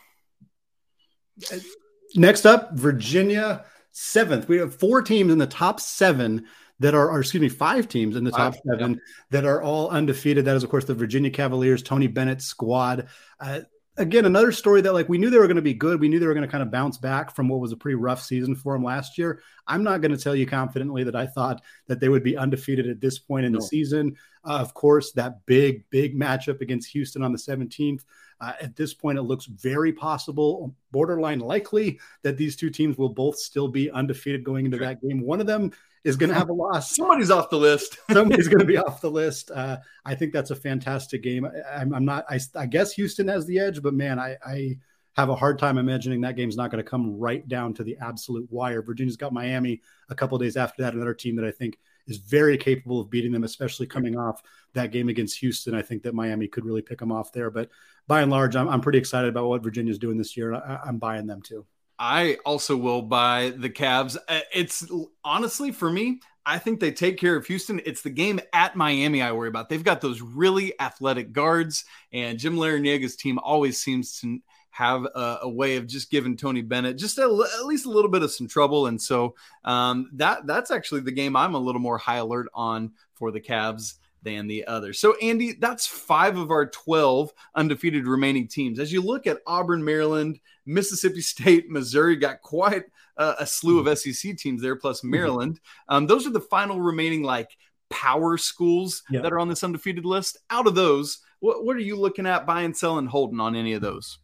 Next 2.15 2.45
up, 2.45 2.75
Virginia 2.75 3.65
seventh. 3.93 4.49
We 4.49 4.59
have 4.59 4.75
four 4.75 5.03
teams 5.03 5.33
in 5.33 5.39
the 5.39 5.47
top 5.47 5.81
seven 5.81 6.47
that 6.81 6.95
are, 6.95 7.11
or 7.11 7.21
excuse 7.21 7.41
me, 7.41 7.49
five 7.49 7.89
teams 7.89 8.17
in 8.17 8.25
the 8.25 8.31
top 8.33 8.55
seven 8.67 9.01
that 9.31 9.45
are 9.45 9.63
all 9.63 9.89
undefeated. 9.89 10.45
That 10.47 10.57
is, 10.57 10.65
of 10.65 10.71
course, 10.71 10.85
the 10.85 10.95
Virginia 10.95 11.31
Cavaliers, 11.31 11.83
Tony 11.83 12.09
Bennett 12.09 12.43
squad. 12.43 13.09
Uh, 13.39 13.61
again, 13.97 14.25
another 14.25 14.53
story 14.53 14.81
that 14.81 14.93
like 14.93 15.09
we 15.09 15.19
knew 15.19 15.31
they 15.31 15.39
were 15.39 15.47
going 15.47 15.57
to 15.57 15.63
be 15.63 15.75
good. 15.75 16.01
We 16.01 16.09
knew 16.09 16.19
they 16.19 16.27
were 16.27 16.35
going 16.35 16.47
to 16.47 16.51
kind 16.51 16.63
of 16.63 16.71
bounce 16.71 16.99
back 16.99 17.35
from 17.35 17.49
what 17.49 17.61
was 17.61 17.73
a 17.73 17.77
pretty 17.77 17.97
rough 17.97 18.23
season 18.23 18.57
for 18.57 18.75
them 18.75 18.85
last 18.85 19.19
year. 19.19 19.43
I'm 19.67 19.85
not 19.85 20.01
going 20.01 20.17
to 20.17 20.23
tell 20.23 20.35
you 20.35 20.47
confidently 20.47 21.05
that 21.05 21.17
I 21.17 21.27
thought 21.27 21.63
that 21.87 22.01
they 22.01 22.09
would 22.09 22.25
be 22.25 22.37
undefeated 22.37 22.89
at 22.89 23.01
this 23.01 23.19
point 23.19 23.47
in 23.47 23.53
no. 23.53 23.59
the 23.59 23.67
season. 23.67 24.17
Uh, 24.45 24.59
of 24.59 24.75
course, 24.75 25.13
that 25.13 25.47
big, 25.47 25.89
big 25.91 26.19
matchup 26.19 26.61
against 26.61 26.91
Houston 26.91 27.23
on 27.23 27.33
the 27.33 27.39
17th. 27.39 28.03
Uh, 28.43 28.55
at 28.61 28.75
this 28.75 28.93
point, 28.93 29.17
it 29.17 29.23
looks 29.23 29.45
very 29.45 29.93
possible, 29.93 30.75
borderline 30.91 31.39
likely, 31.39 32.01
that 32.23 32.37
these 32.37 32.57
two 32.57 32.71
teams 32.71 32.99
will 32.99 33.09
both 33.09 33.37
still 33.37 33.69
be 33.69 33.89
undefeated 33.93 34.43
going 34.43 34.65
into 34.65 34.77
that 34.79 35.01
game. 35.01 35.21
One 35.21 35.41
of 35.41 35.47
them 35.47 35.71
is 36.03 36.17
going 36.17 36.29
to 36.29 36.35
have 36.35 36.49
a 36.49 36.53
loss. 36.53 36.97
Somebody's 36.97 37.31
off 37.31 37.51
the 37.51 37.57
list. 37.57 37.99
Somebody's 38.11 38.49
going 38.49 38.59
to 38.59 38.65
be 38.65 38.77
off 38.77 39.01
the 39.01 39.11
list. 39.11 39.53
Uh, 39.53 39.77
I 40.05 40.17
think 40.17 40.33
that's 40.33 40.51
a 40.51 40.57
fantastic 40.57 41.23
game. 41.23 41.47
I, 41.47 41.83
am 41.83 42.05
not. 42.05 42.25
I, 42.29 42.41
I, 42.57 42.67
guess 42.67 42.93
Houston 42.95 43.29
has 43.29 43.47
the 43.47 43.61
edge, 43.61 43.81
but 43.81 43.95
man, 43.95 44.19
I, 44.19 44.37
I 44.45 44.77
have 45.13 45.29
a 45.29 45.37
hard 45.37 45.61
time 45.61 45.79
imagining 45.79 46.23
that 46.23 46.35
game's 46.35 46.57
not 46.57 46.73
going 46.73 46.83
to 46.83 46.91
come 46.91 47.17
right 47.17 47.47
down 47.47 47.75
to 47.75 47.85
the 47.85 47.97
absolute 48.01 48.51
wire. 48.51 48.83
Virginia's 48.83 49.17
got 49.17 49.33
Miami 49.33 49.81
a 50.09 50.17
couple 50.17 50.37
days 50.37 50.57
after 50.57 50.83
that, 50.83 50.95
another 50.95 51.15
team 51.15 51.37
that 51.37 51.45
I 51.45 51.53
think 51.53 51.79
is 52.09 52.17
very 52.17 52.59
capable 52.59 53.01
of 53.01 53.09
beating 53.09 53.31
them, 53.31 53.45
especially 53.45 53.87
coming 53.87 54.19
off 54.19 54.43
that 54.75 54.93
game 54.93 55.09
against 55.09 55.39
Houston. 55.41 55.75
I 55.75 55.83
think 55.83 56.03
that 56.03 56.15
Miami 56.15 56.49
could 56.49 56.65
really 56.65 56.83
pick 56.83 56.99
them 56.99 57.13
off 57.13 57.33
there. 57.33 57.51
But 57.51 57.71
by 58.07 58.23
and 58.23 58.31
large, 58.31 58.57
I'm, 58.57 58.69
I'm 58.69 58.81
pretty 58.81 58.99
excited 58.99 59.29
about 59.29 59.49
what 59.49 59.63
Virginia's 59.63 59.99
doing 59.99 60.19
this 60.19 60.37
year. 60.37 60.55
I, 60.55 60.81
I'm 60.85 60.99
buying 60.99 61.27
them 61.27 61.43
too. 61.43 61.67
I 61.99 62.39
also 62.45 62.77
will 62.77 63.03
buy 63.03 63.53
the 63.57 63.71
Cavs. 63.71 64.17
Uh, 64.29 64.41
it's 64.53 64.85
honestly 65.25 65.71
for 65.71 65.91
me, 65.91 66.21
I 66.45 66.59
think 66.59 66.81
they 66.81 66.91
take 66.91 67.19
care 67.19 67.37
of 67.37 67.47
Houston. 67.47 67.81
It's 67.85 68.03
the 68.03 68.11
game 68.11 68.41
at 68.53 68.75
Miami 68.75 69.23
I 69.23 69.33
worry 69.33 69.49
about. 69.49 69.69
They've 69.69 69.85
got 69.85 70.01
those 70.01 70.21
really 70.21 70.79
athletic 70.81 71.33
guards, 71.33 71.85
and 72.13 72.39
Jim 72.39 72.57
Larranaga's 72.57 73.15
team 73.15 73.39
always 73.39 73.81
seems 73.81 74.19
to 74.21 74.41
have 74.71 75.05
a, 75.05 75.39
a, 75.43 75.49
way 75.49 75.77
of 75.77 75.87
just 75.87 76.11
giving 76.11 76.35
Tony 76.35 76.63
Bennett 76.63 76.97
just 76.97 77.19
a, 77.19 77.23
at 77.23 77.67
least 77.67 77.85
a 77.85 77.91
little 77.91 78.11
bit 78.11 78.23
of 78.23 78.33
some 78.33 78.49
trouble. 78.49 78.87
And 78.87 79.01
so 79.01 79.35
um, 79.65 80.11
that 80.15 80.47
that's 80.47 80.71
actually 80.71 81.03
the 81.03 81.13
game 81.13 81.37
I'm 81.37 81.55
a 81.55 81.59
little 81.59 81.81
more 81.81 81.99
high 81.99 82.17
alert 82.17 82.49
on 82.55 82.93
for 83.15 83.31
the 83.31 83.41
Cavs 83.41 83.95
than 84.23 84.47
the 84.47 84.65
other. 84.67 84.93
So, 84.93 85.17
Andy, 85.21 85.53
that's 85.53 85.87
five 85.87 86.37
of 86.37 86.51
our 86.51 86.67
12 86.67 87.33
undefeated 87.55 88.07
remaining 88.07 88.49
teams. 88.49 88.79
As 88.79 88.93
you 88.93 89.03
look 89.03 89.27
at 89.27 89.41
Auburn, 89.47 89.85
Maryland, 89.85 90.41
Mississippi 90.67 91.21
State, 91.23 91.71
Missouri, 91.71 92.17
got 92.17 92.41
quite 92.43 92.85
a, 93.17 93.35
a 93.41 93.47
slew 93.47 93.79
of. 93.79 93.99
SEC 93.99 94.37
teams 94.37 94.63
there, 94.63 94.77
plus 94.77 95.01
mm-hmm. 95.01 95.11
Maryland. 95.11 95.61
Um, 95.89 96.07
those 96.07 96.27
are 96.27 96.31
the 96.31 96.41
final 96.41 96.81
remaining 96.81 97.23
like 97.23 97.57
power 97.91 98.39
schools 98.39 99.03
yeah. 99.11 99.21
that 99.21 99.33
are 99.33 99.39
on 99.39 99.49
this 99.49 99.65
undefeated 99.65 100.05
list. 100.05 100.39
Out 100.51 100.67
of 100.67 100.75
those, 100.75 101.19
what, 101.41 101.65
what 101.65 101.77
are 101.77 101.81
you 101.81 101.97
looking 101.97 102.27
at 102.27 102.47
buying, 102.47 102.75
selling, 102.75 103.07
holding 103.07 103.41
on 103.41 103.55
any 103.55 103.75
of 103.75 103.83
those? 103.83 104.19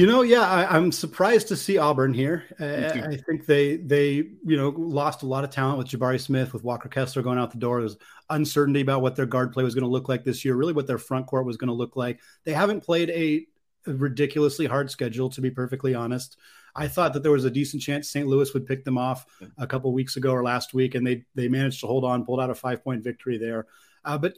You 0.00 0.06
know, 0.06 0.22
yeah, 0.22 0.48
I, 0.48 0.78
am 0.78 0.92
surprised 0.92 1.48
to 1.48 1.56
see 1.56 1.76
Auburn 1.76 2.14
here. 2.14 2.44
I, 2.58 2.86
I, 2.86 3.16
think 3.18 3.44
they 3.44 3.76
they 3.76 4.12
you 4.12 4.56
know 4.56 4.70
lost 4.70 5.22
a 5.22 5.26
lot 5.26 5.44
of 5.44 5.50
talent 5.50 5.76
with 5.76 5.88
Jabari 5.88 6.18
Smith, 6.18 6.54
with 6.54 6.64
Walker 6.64 6.88
Kessler 6.88 7.20
going 7.20 7.38
out 7.38 7.50
the 7.50 7.58
door. 7.58 7.80
There's 7.80 7.98
uncertainty 8.30 8.80
about 8.80 9.02
what 9.02 9.14
their 9.14 9.26
guard 9.26 9.52
play 9.52 9.62
was 9.62 9.74
going 9.74 9.84
to 9.84 9.90
look 9.90 10.08
like 10.08 10.24
this 10.24 10.42
year. 10.42 10.54
Really, 10.54 10.72
what 10.72 10.86
their 10.86 10.96
front 10.96 11.26
court 11.26 11.44
was 11.44 11.58
going 11.58 11.68
to 11.68 11.74
look 11.74 11.96
like. 11.96 12.18
They 12.44 12.54
haven't 12.54 12.80
played 12.80 13.10
a, 13.10 13.46
a 13.86 13.94
ridiculously 13.94 14.64
hard 14.64 14.90
schedule, 14.90 15.28
to 15.28 15.42
be 15.42 15.50
perfectly 15.50 15.94
honest. 15.94 16.38
I 16.74 16.88
thought 16.88 17.12
that 17.12 17.22
there 17.22 17.32
was 17.32 17.44
a 17.44 17.50
decent 17.50 17.82
chance 17.82 18.08
St. 18.08 18.26
Louis 18.26 18.54
would 18.54 18.64
pick 18.64 18.86
them 18.86 18.96
off 18.96 19.26
a 19.58 19.66
couple 19.66 19.92
weeks 19.92 20.16
ago 20.16 20.32
or 20.32 20.42
last 20.42 20.72
week, 20.72 20.94
and 20.94 21.06
they 21.06 21.26
they 21.34 21.48
managed 21.48 21.80
to 21.80 21.86
hold 21.86 22.06
on, 22.06 22.24
pulled 22.24 22.40
out 22.40 22.48
a 22.48 22.54
five 22.54 22.82
point 22.82 23.04
victory 23.04 23.36
there. 23.36 23.66
Uh, 24.02 24.16
but 24.16 24.32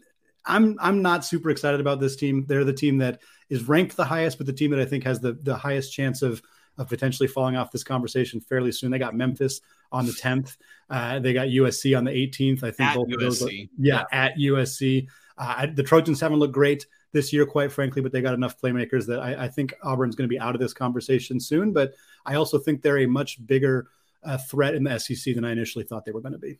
I'm 0.44 0.76
I'm 0.80 1.02
not 1.02 1.24
super 1.24 1.50
excited 1.50 1.80
about 1.80 2.00
this 2.00 2.16
team. 2.16 2.44
They're 2.46 2.64
the 2.64 2.72
team 2.72 2.98
that 2.98 3.20
is 3.48 3.68
ranked 3.68 3.96
the 3.96 4.04
highest, 4.04 4.38
but 4.38 4.46
the 4.46 4.52
team 4.52 4.70
that 4.72 4.80
I 4.80 4.84
think 4.84 5.04
has 5.04 5.20
the 5.20 5.34
the 5.42 5.56
highest 5.56 5.92
chance 5.92 6.22
of 6.22 6.42
of 6.78 6.88
potentially 6.88 7.26
falling 7.26 7.56
off 7.56 7.70
this 7.70 7.84
conversation 7.84 8.40
fairly 8.40 8.72
soon. 8.72 8.90
They 8.90 8.98
got 8.98 9.14
Memphis 9.14 9.60
on 9.90 10.06
the 10.06 10.12
10th. 10.12 10.56
Uh, 10.88 11.18
they 11.18 11.34
got 11.34 11.48
USC 11.48 11.96
on 11.96 12.04
the 12.04 12.10
18th. 12.10 12.62
I 12.62 12.70
think 12.70 12.88
at 12.88 12.96
both 12.96 13.08
USC. 13.08 13.14
of 13.14 13.20
those. 13.20 13.42
Are, 13.42 13.50
yeah, 13.50 13.66
yeah, 13.76 14.04
at 14.10 14.36
USC. 14.36 15.06
Uh, 15.36 15.66
the 15.74 15.82
Trojans 15.82 16.20
haven't 16.20 16.38
looked 16.38 16.54
great 16.54 16.86
this 17.12 17.32
year, 17.32 17.44
quite 17.44 17.70
frankly, 17.70 18.00
but 18.00 18.10
they 18.10 18.22
got 18.22 18.34
enough 18.34 18.58
playmakers 18.58 19.06
that 19.06 19.20
I, 19.20 19.44
I 19.44 19.48
think 19.48 19.74
Auburn's 19.82 20.14
going 20.14 20.28
to 20.28 20.32
be 20.32 20.40
out 20.40 20.54
of 20.54 20.60
this 20.60 20.72
conversation 20.72 21.38
soon. 21.38 21.72
But 21.72 21.92
I 22.24 22.36
also 22.36 22.58
think 22.58 22.80
they're 22.80 23.00
a 23.00 23.06
much 23.06 23.44
bigger 23.46 23.88
uh, 24.24 24.38
threat 24.38 24.74
in 24.74 24.84
the 24.84 24.98
SEC 24.98 25.34
than 25.34 25.44
I 25.44 25.52
initially 25.52 25.84
thought 25.84 26.04
they 26.04 26.12
were 26.12 26.20
going 26.20 26.32
to 26.32 26.38
be. 26.38 26.58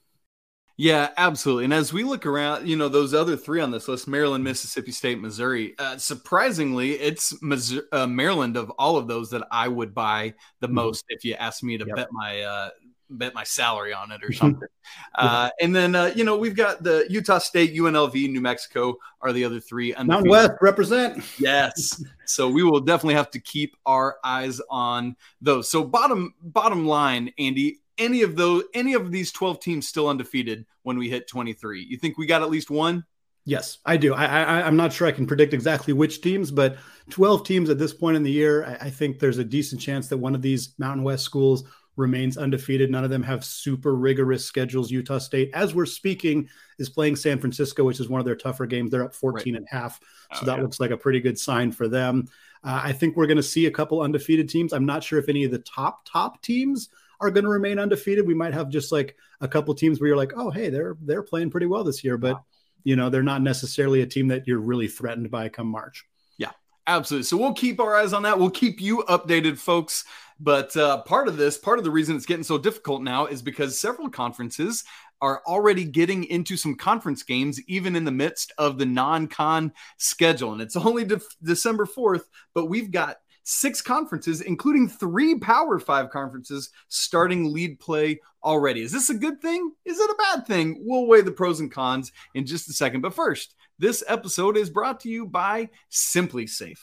Yeah, 0.77 1.11
absolutely. 1.17 1.65
And 1.65 1.75
as 1.75 1.93
we 1.93 2.03
look 2.03 2.25
around, 2.27 2.67
you 2.67 2.77
know, 2.77 2.89
those 2.89 3.15
other 3.15 3.37
three 3.37 3.61
on 3.61 3.71
this 3.71 3.89
list 3.89 4.09
Maryland, 4.09 4.43
Mississippi 4.43 4.91
State, 4.91 5.21
Missouri 5.21 5.75
uh, 5.79 5.97
surprisingly, 5.99 6.93
it's 6.93 7.41
Missouri, 7.43 7.85
uh, 7.93 8.07
Maryland 8.07 8.57
of 8.57 8.71
all 8.79 8.97
of 8.97 9.07
those 9.07 9.31
that 9.31 9.47
I 9.51 9.69
would 9.69 9.95
buy 9.95 10.35
the 10.61 10.67
mm-hmm. 10.67 10.77
most 10.77 11.05
if 11.09 11.25
you 11.25 11.35
ask 11.35 11.63
me 11.63 11.79
to 11.79 11.85
yep. 11.87 11.97
bet 11.97 12.09
my. 12.13 12.41
Uh, 12.41 12.71
bet 13.19 13.35
my 13.35 13.45
salary 13.45 13.93
on 13.93 14.11
it 14.11 14.25
or 14.25 14.33
something. 14.33 14.69
uh, 15.17 15.51
and 15.61 15.77
then 15.77 15.95
uh, 15.95 16.11
you 16.17 16.25
know 16.25 16.37
we've 16.37 16.57
got 16.57 16.83
the 16.83 17.07
Utah 17.09 17.39
State, 17.39 17.75
UNLV, 17.75 18.15
New 18.31 18.41
Mexico 18.41 18.97
are 19.21 19.33
the 19.33 19.45
other 19.45 19.61
three. 19.61 19.95
Mountain 20.03 20.31
West 20.31 20.53
represent. 20.61 21.23
Yes, 21.39 22.03
so 22.25 22.49
we 22.49 22.63
will 22.63 22.81
definitely 22.81 23.15
have 23.15 23.31
to 23.33 23.39
keep 23.39 23.77
our 23.87 24.17
eyes 24.25 24.61
on 24.71 25.17
those. 25.41 25.71
So 25.71 25.85
bottom 25.85 26.35
bottom 26.41 26.87
line, 26.87 27.33
Andy, 27.39 27.82
any 27.99 28.23
of 28.23 28.37
those 28.37 28.65
any 28.75 28.95
of 28.95 29.11
these 29.11 29.33
12 29.33 29.61
teams 29.61 29.89
still 29.89 30.09
undefeated 30.09 30.67
when 30.83 30.99
we 30.99 31.09
hit 31.09 31.29
23 31.29 31.83
you 31.83 31.97
think 31.97 32.19
we 32.19 32.27
got 32.27 32.43
at 32.43 32.51
least 32.51 32.71
one? 32.71 33.05
Yes 33.45 33.79
i 33.85 33.97
do. 33.97 34.15
I, 34.15 34.25
I 34.25 34.67
i'm 34.67 34.77
not 34.77 34.93
sure 34.93 35.07
i 35.07 35.13
can 35.13 35.27
predict 35.27 35.55
exactly 35.55 35.93
which 35.93 36.21
teams 36.21 36.51
but 36.51 36.77
12 37.11 37.45
teams 37.45 37.71
at 37.71 37.79
this 37.79 37.93
point 37.93 38.17
in 38.17 38.23
the 38.23 38.31
year 38.31 38.65
I, 38.65 38.87
I 38.87 38.91
think 38.91 39.19
there's 39.19 39.39
a 39.39 39.45
decent 39.45 39.81
chance 39.81 40.09
that 40.09 40.19
one 40.19 40.35
of 40.35 40.43
these 40.43 40.75
mountain 40.79 41.03
west 41.03 41.25
schools 41.25 41.65
remains 41.97 42.39
undefeated. 42.39 42.91
None 42.91 43.05
of 43.05 43.11
them 43.11 43.23
have 43.23 43.45
super 43.45 43.95
rigorous 43.95 44.47
schedules. 44.47 44.91
Utah 44.91 45.19
state 45.19 45.51
as 45.53 45.75
we're 45.75 45.87
speaking 45.87 46.49
is 46.79 46.89
playing 46.89 47.17
san 47.17 47.39
francisco 47.39 47.85
which 47.85 48.01
is 48.01 48.09
one 48.09 48.21
of 48.21 48.25
their 48.25 48.37
tougher 48.37 48.67
games. 48.67 48.91
They're 48.91 49.05
up 49.05 49.15
14 49.15 49.53
right. 49.53 49.59
and 49.59 49.69
a 49.71 49.75
half 49.75 50.01
so 50.33 50.41
oh, 50.43 50.47
that 50.47 50.57
yeah. 50.57 50.63
looks 50.63 50.81
like 50.81 50.91
a 50.91 50.97
pretty 50.97 51.21
good 51.21 51.39
sign 51.39 51.73
for 51.73 51.89
them. 51.89 52.29
Uh, 52.65 52.81
i 52.85 52.93
think 52.93 53.17
we're 53.17 53.27
going 53.27 53.37
to 53.37 53.43
see 53.43 53.67
a 53.67 53.71
couple 53.71 54.01
undefeated 54.01 54.49
teams. 54.49 54.73
I'm 54.73 54.87
not 54.87 55.05
sure 55.05 55.19
if 55.19 55.29
any 55.29 55.45
of 55.45 55.51
the 55.51 55.59
top 55.59 56.05
top 56.05 56.41
teams 56.43 56.89
are 57.23 57.31
going 57.31 57.45
to 57.45 57.51
remain 57.51 57.79
undefeated. 57.79 58.27
We 58.27 58.35
might 58.35 58.53
have 58.53 58.69
just 58.69 58.93
like 58.93 59.17
a 59.41 59.49
couple 59.49 59.75
teams 59.75 60.01
where 60.01 60.09
you're 60.09 60.17
like, 60.17 60.33
oh, 60.37 60.51
hey, 60.51 60.69
they're 60.69 60.97
they're 61.01 61.23
playing 61.23 61.51
pretty 61.51 61.67
well 61.67 61.85
this 61.85 62.05
year, 62.05 62.19
but 62.19 62.43
you 62.85 62.97
know 62.97 63.09
they're 63.09 63.23
not 63.23 63.43
necessarily 63.43 64.03
a 64.03 64.07
team 64.07 64.29
that 64.29 64.47
you're 64.47 64.59
really 64.59 64.89
threatened 64.89 65.31
by 65.31 65.49
come 65.49 65.69
March. 65.69 66.05
Yeah, 66.37 66.51
absolutely. 66.87 67.25
So 67.25 67.37
we'll 67.37 67.55
keep 67.55 67.81
our 67.81 67.97
eyes 67.97 68.13
on 68.13 68.25
that. 68.25 68.39
We'll 68.39 68.51
keep 68.51 68.81
you 68.81 69.05
updated, 69.09 69.57
folks. 69.57 70.05
But 70.41 70.77
uh, 70.77 71.03
part 71.03 71.29
of 71.29 71.37
this, 71.37 71.57
part 71.57 71.79
of 71.79 71.85
the 71.85 71.91
reason 71.91 72.17
it's 72.17 72.27
getting 72.27 72.43
so 72.43 72.59
difficult 72.59 73.03
now 73.03 73.27
is 73.27 73.41
because 73.41 73.79
several 73.79 74.11
conferences 74.11 74.83
are 75.21 75.41
already 75.47 75.85
getting 75.85 76.25
into 76.25 76.57
some 76.57 76.75
conference 76.75 77.23
games, 77.23 77.61
even 77.69 77.95
in 77.95 78.05
the 78.05 78.11
midst 78.11 78.53
of 78.59 78.77
the 78.77 78.87
non 78.87 79.29
con 79.29 79.73
schedule. 79.97 80.53
And 80.53 80.61
it's 80.61 80.77
only 80.77 81.05
de- 81.05 81.21
December 81.43 81.87
4th, 81.87 82.25
but 82.55 82.67
we've 82.67 82.91
got 82.91 83.19
six 83.45 83.81
conferences, 83.81 84.41
including 84.41 84.89
three 84.89 85.39
Power 85.39 85.79
Five 85.79 86.11
conferences, 86.11 86.71
starting 86.89 87.53
lead 87.53 87.81
play 87.81 88.21
already. 88.45 88.83
Is 88.83 88.93
this 88.93 89.11
a 89.11 89.15
good 89.15 89.41
thing? 89.41 89.73
Is 89.85 89.99
it 89.99 90.11
a 90.11 90.17
bad 90.17 90.47
thing? 90.47 90.79
We'll 90.81 91.07
weigh 91.07 91.21
the 91.23 91.33
pros 91.33 91.61
and 91.61 91.71
cons 91.71 92.13
in 92.35 92.47
just 92.47 92.69
a 92.69 92.73
second. 92.73 93.01
But 93.01 93.15
first, 93.15 93.55
this 93.79 94.05
episode 94.07 94.57
is 94.57 94.71
brought 94.71 95.01
to 95.01 95.09
you 95.09 95.27
by 95.27 95.71
SimpliSafe. 95.91 96.79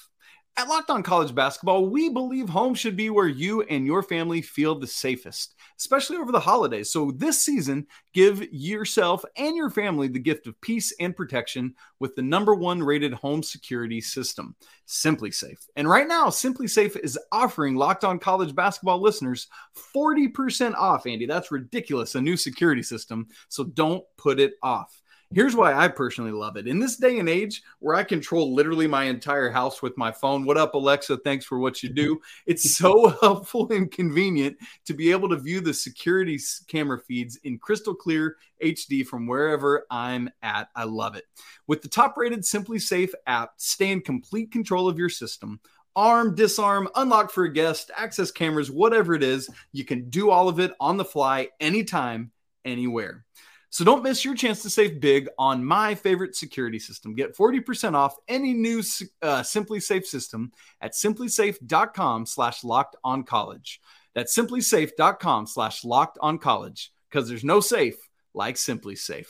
At 0.59 0.67
Locked 0.67 0.89
On 0.89 1.01
College 1.01 1.33
Basketball, 1.33 1.85
we 1.85 2.09
believe 2.09 2.49
home 2.49 2.75
should 2.75 2.97
be 2.97 3.09
where 3.09 3.29
you 3.29 3.61
and 3.61 3.85
your 3.85 4.03
family 4.03 4.41
feel 4.41 4.77
the 4.77 4.85
safest, 4.85 5.55
especially 5.77 6.17
over 6.17 6.33
the 6.33 6.39
holidays. 6.41 6.91
So 6.91 7.11
this 7.11 7.39
season, 7.39 7.87
give 8.13 8.45
yourself 8.51 9.23
and 9.37 9.55
your 9.55 9.69
family 9.69 10.09
the 10.09 10.19
gift 10.19 10.47
of 10.47 10.59
peace 10.59 10.93
and 10.99 11.15
protection 11.15 11.75
with 12.01 12.13
the 12.17 12.23
number 12.23 12.55
one 12.55 12.83
rated 12.83 13.13
home 13.13 13.41
security 13.41 14.01
system, 14.01 14.53
SimpliSafe. 14.85 15.65
And 15.77 15.87
right 15.87 16.09
now, 16.09 16.25
SimpliSafe 16.25 16.97
is 16.97 17.17
offering 17.31 17.75
Locked 17.75 18.03
On 18.03 18.19
College 18.19 18.53
Basketball 18.53 18.99
listeners 18.99 19.47
40% 19.95 20.75
off, 20.75 21.05
Andy. 21.05 21.25
That's 21.25 21.53
ridiculous, 21.53 22.15
a 22.15 22.21
new 22.21 22.35
security 22.35 22.83
system. 22.83 23.27
So 23.47 23.63
don't 23.63 24.03
put 24.17 24.41
it 24.41 24.55
off. 24.61 24.98
Here's 25.31 25.55
why 25.55 25.75
I 25.75 25.87
personally 25.89 26.31
love 26.31 26.57
it. 26.57 26.65
In 26.65 26.79
this 26.79 26.95
day 26.95 27.19
and 27.19 27.29
age 27.29 27.61
where 27.77 27.95
I 27.95 28.03
control 28.03 28.55
literally 28.55 28.87
my 28.87 29.03
entire 29.03 29.51
house 29.51 29.79
with 29.79 29.95
my 29.95 30.11
phone, 30.11 30.43
what 30.43 30.57
up, 30.57 30.73
Alexa? 30.73 31.17
Thanks 31.17 31.45
for 31.45 31.59
what 31.59 31.83
you 31.83 31.89
do. 31.89 32.19
It's 32.47 32.75
so 32.77 33.09
helpful 33.21 33.71
and 33.71 33.91
convenient 33.91 34.57
to 34.85 34.95
be 34.95 35.11
able 35.11 35.29
to 35.29 35.37
view 35.37 35.61
the 35.61 35.71
security 35.71 36.39
camera 36.67 36.97
feeds 36.97 37.35
in 37.43 37.59
crystal 37.59 37.93
clear 37.93 38.37
HD 38.63 39.05
from 39.05 39.27
wherever 39.27 39.85
I'm 39.91 40.31
at. 40.41 40.69
I 40.75 40.85
love 40.85 41.15
it. 41.15 41.25
With 41.67 41.83
the 41.83 41.89
top 41.89 42.17
rated 42.17 42.39
SimpliSafe 42.39 43.11
app, 43.27 43.53
stay 43.57 43.91
in 43.91 44.01
complete 44.01 44.51
control 44.51 44.89
of 44.89 44.97
your 44.97 45.09
system 45.09 45.59
arm, 45.95 46.33
disarm, 46.33 46.87
unlock 46.95 47.29
for 47.29 47.43
a 47.43 47.53
guest, 47.53 47.91
access 47.95 48.31
cameras, 48.31 48.71
whatever 48.71 49.13
it 49.13 49.23
is, 49.23 49.49
you 49.73 49.83
can 49.83 50.09
do 50.09 50.29
all 50.29 50.47
of 50.47 50.59
it 50.59 50.71
on 50.79 50.97
the 50.97 51.03
fly, 51.03 51.49
anytime, 51.59 52.31
anywhere. 52.63 53.25
So 53.71 53.85
don't 53.85 54.03
miss 54.03 54.25
your 54.25 54.35
chance 54.35 54.63
to 54.63 54.69
save 54.69 54.99
big 54.99 55.29
on 55.37 55.63
my 55.63 55.93
favorite 55.93 56.35
security 56.35 56.79
system. 56.79 57.13
Get 57.13 57.37
40% 57.37 57.93
off 57.93 58.15
any 58.27 58.53
new 58.53 58.79
uh, 59.21 59.41
SimpliSafe 59.41 60.05
system 60.05 60.51
at 60.81 60.93
simplisafe.com 60.93 62.25
slash 62.25 62.63
locked 62.63 62.95
on 63.03 63.23
college. 63.23 63.79
That's 64.15 64.35
simplisafe.com 64.35 65.45
slash 65.45 65.83
locked 65.83 66.17
on 66.19 66.39
college 66.39 66.91
because 67.09 67.29
there's 67.29 67.43
no 67.43 67.59
safe 67.59 67.95
like 68.33 68.55
SimpliSafe. 68.55 69.27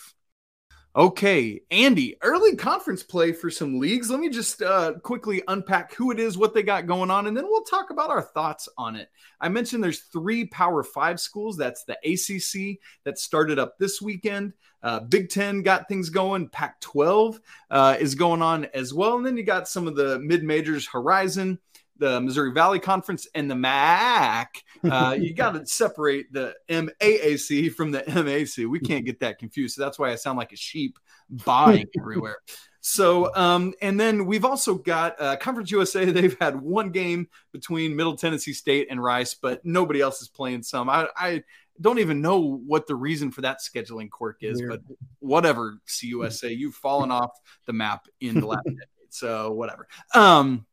Okay, 0.95 1.61
Andy, 1.69 2.15
early 2.23 2.55
conference 2.55 3.03
play 3.03 3.31
for 3.31 3.51
some 3.51 3.77
leagues. 3.77 4.09
Let 4.09 4.19
me 4.19 4.27
just 4.27 4.63
uh, 4.63 4.93
quickly 5.03 5.43
unpack 5.47 5.93
who 5.93 6.09
it 6.09 6.19
is, 6.19 6.35
what 6.35 6.55
they 6.55 6.63
got 6.63 6.87
going 6.87 7.11
on, 7.11 7.27
and 7.27 7.37
then 7.37 7.45
we'll 7.45 7.61
talk 7.61 7.91
about 7.91 8.09
our 8.09 8.23
thoughts 8.23 8.67
on 8.75 8.95
it. 8.95 9.07
I 9.39 9.49
mentioned 9.49 9.83
there's 9.83 9.99
three 9.99 10.45
Power 10.45 10.81
Five 10.81 11.19
schools. 11.19 11.57
That's 11.57 11.83
the 11.83 11.95
ACC 12.03 12.79
that 13.03 13.19
started 13.19 13.59
up 13.59 13.77
this 13.77 14.01
weekend. 14.01 14.53
Uh, 14.81 15.01
Big 15.01 15.29
Ten 15.29 15.61
got 15.61 15.87
things 15.87 16.09
going. 16.09 16.49
Pac 16.49 16.81
12 16.81 17.39
uh, 17.69 17.97
is 17.99 18.15
going 18.15 18.41
on 18.41 18.65
as 18.73 18.91
well. 18.91 19.17
And 19.17 19.25
then 19.25 19.37
you 19.37 19.43
got 19.43 19.67
some 19.67 19.87
of 19.87 19.95
the 19.95 20.17
mid 20.19 20.43
majors, 20.43 20.87
Horizon, 20.87 21.59
the 21.99 22.19
Missouri 22.21 22.51
Valley 22.51 22.79
Conference 22.79 23.27
and 23.35 23.49
the 23.49 23.55
MAC. 23.55 24.63
Uh, 24.83 25.15
you 25.19 25.33
got 25.33 25.51
to 25.51 25.65
separate 25.65 26.31
the 26.33 26.55
MAAC 26.69 27.73
from 27.73 27.91
the 27.91 28.03
MAC. 28.07 28.67
We 28.67 28.79
can't 28.79 29.05
get 29.05 29.19
that 29.19 29.37
confused. 29.37 29.75
So 29.75 29.83
that's 29.83 29.99
why 29.99 30.11
I 30.11 30.15
sound 30.15 30.37
like 30.37 30.51
a 30.51 30.57
sheep 30.57 30.97
buying 31.29 31.87
everywhere. 31.99 32.37
So, 32.81 33.33
um, 33.35 33.73
and 33.81 33.99
then 33.99 34.25
we've 34.25 34.45
also 34.45 34.75
got 34.75 35.21
uh, 35.21 35.35
Conference 35.37 35.69
USA. 35.71 36.05
They've 36.05 36.37
had 36.39 36.59
one 36.59 36.91
game 36.91 37.27
between 37.51 37.95
Middle 37.95 38.15
Tennessee 38.15 38.53
State 38.53 38.87
and 38.89 39.03
Rice, 39.03 39.35
but 39.35 39.63
nobody 39.65 39.99
else 40.01 40.21
is 40.21 40.29
playing 40.29 40.63
some. 40.63 40.89
I, 40.89 41.07
I 41.15 41.43
don't 41.81 41.99
even 41.99 42.21
know 42.21 42.39
what 42.39 42.87
the 42.87 42.95
reason 42.95 43.31
for 43.31 43.41
that 43.41 43.59
scheduling 43.59 44.09
quirk 44.09 44.37
is, 44.41 44.59
Weird. 44.59 44.69
but 44.69 44.97
whatever, 45.19 45.77
CUSA, 45.87 46.57
you've 46.57 46.75
fallen 46.75 47.11
off 47.11 47.31
the 47.65 47.73
map 47.73 48.07
in 48.21 48.39
the 48.39 48.47
last 48.47 48.63
decade. 48.65 48.79
So, 49.09 49.51
whatever. 49.51 49.87
Um, 50.13 50.65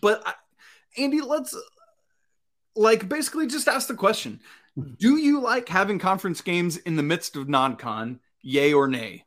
but 0.00 0.22
Andy, 0.96 1.20
let's 1.20 1.56
like 2.76 3.08
basically 3.08 3.46
just 3.46 3.68
ask 3.68 3.88
the 3.88 3.94
question: 3.94 4.40
Do 4.98 5.16
you 5.16 5.40
like 5.40 5.68
having 5.68 5.98
conference 5.98 6.40
games 6.40 6.76
in 6.78 6.96
the 6.96 7.02
midst 7.02 7.36
of 7.36 7.48
non-con? 7.48 8.20
Yay 8.42 8.72
or 8.72 8.88
nay? 8.88 9.24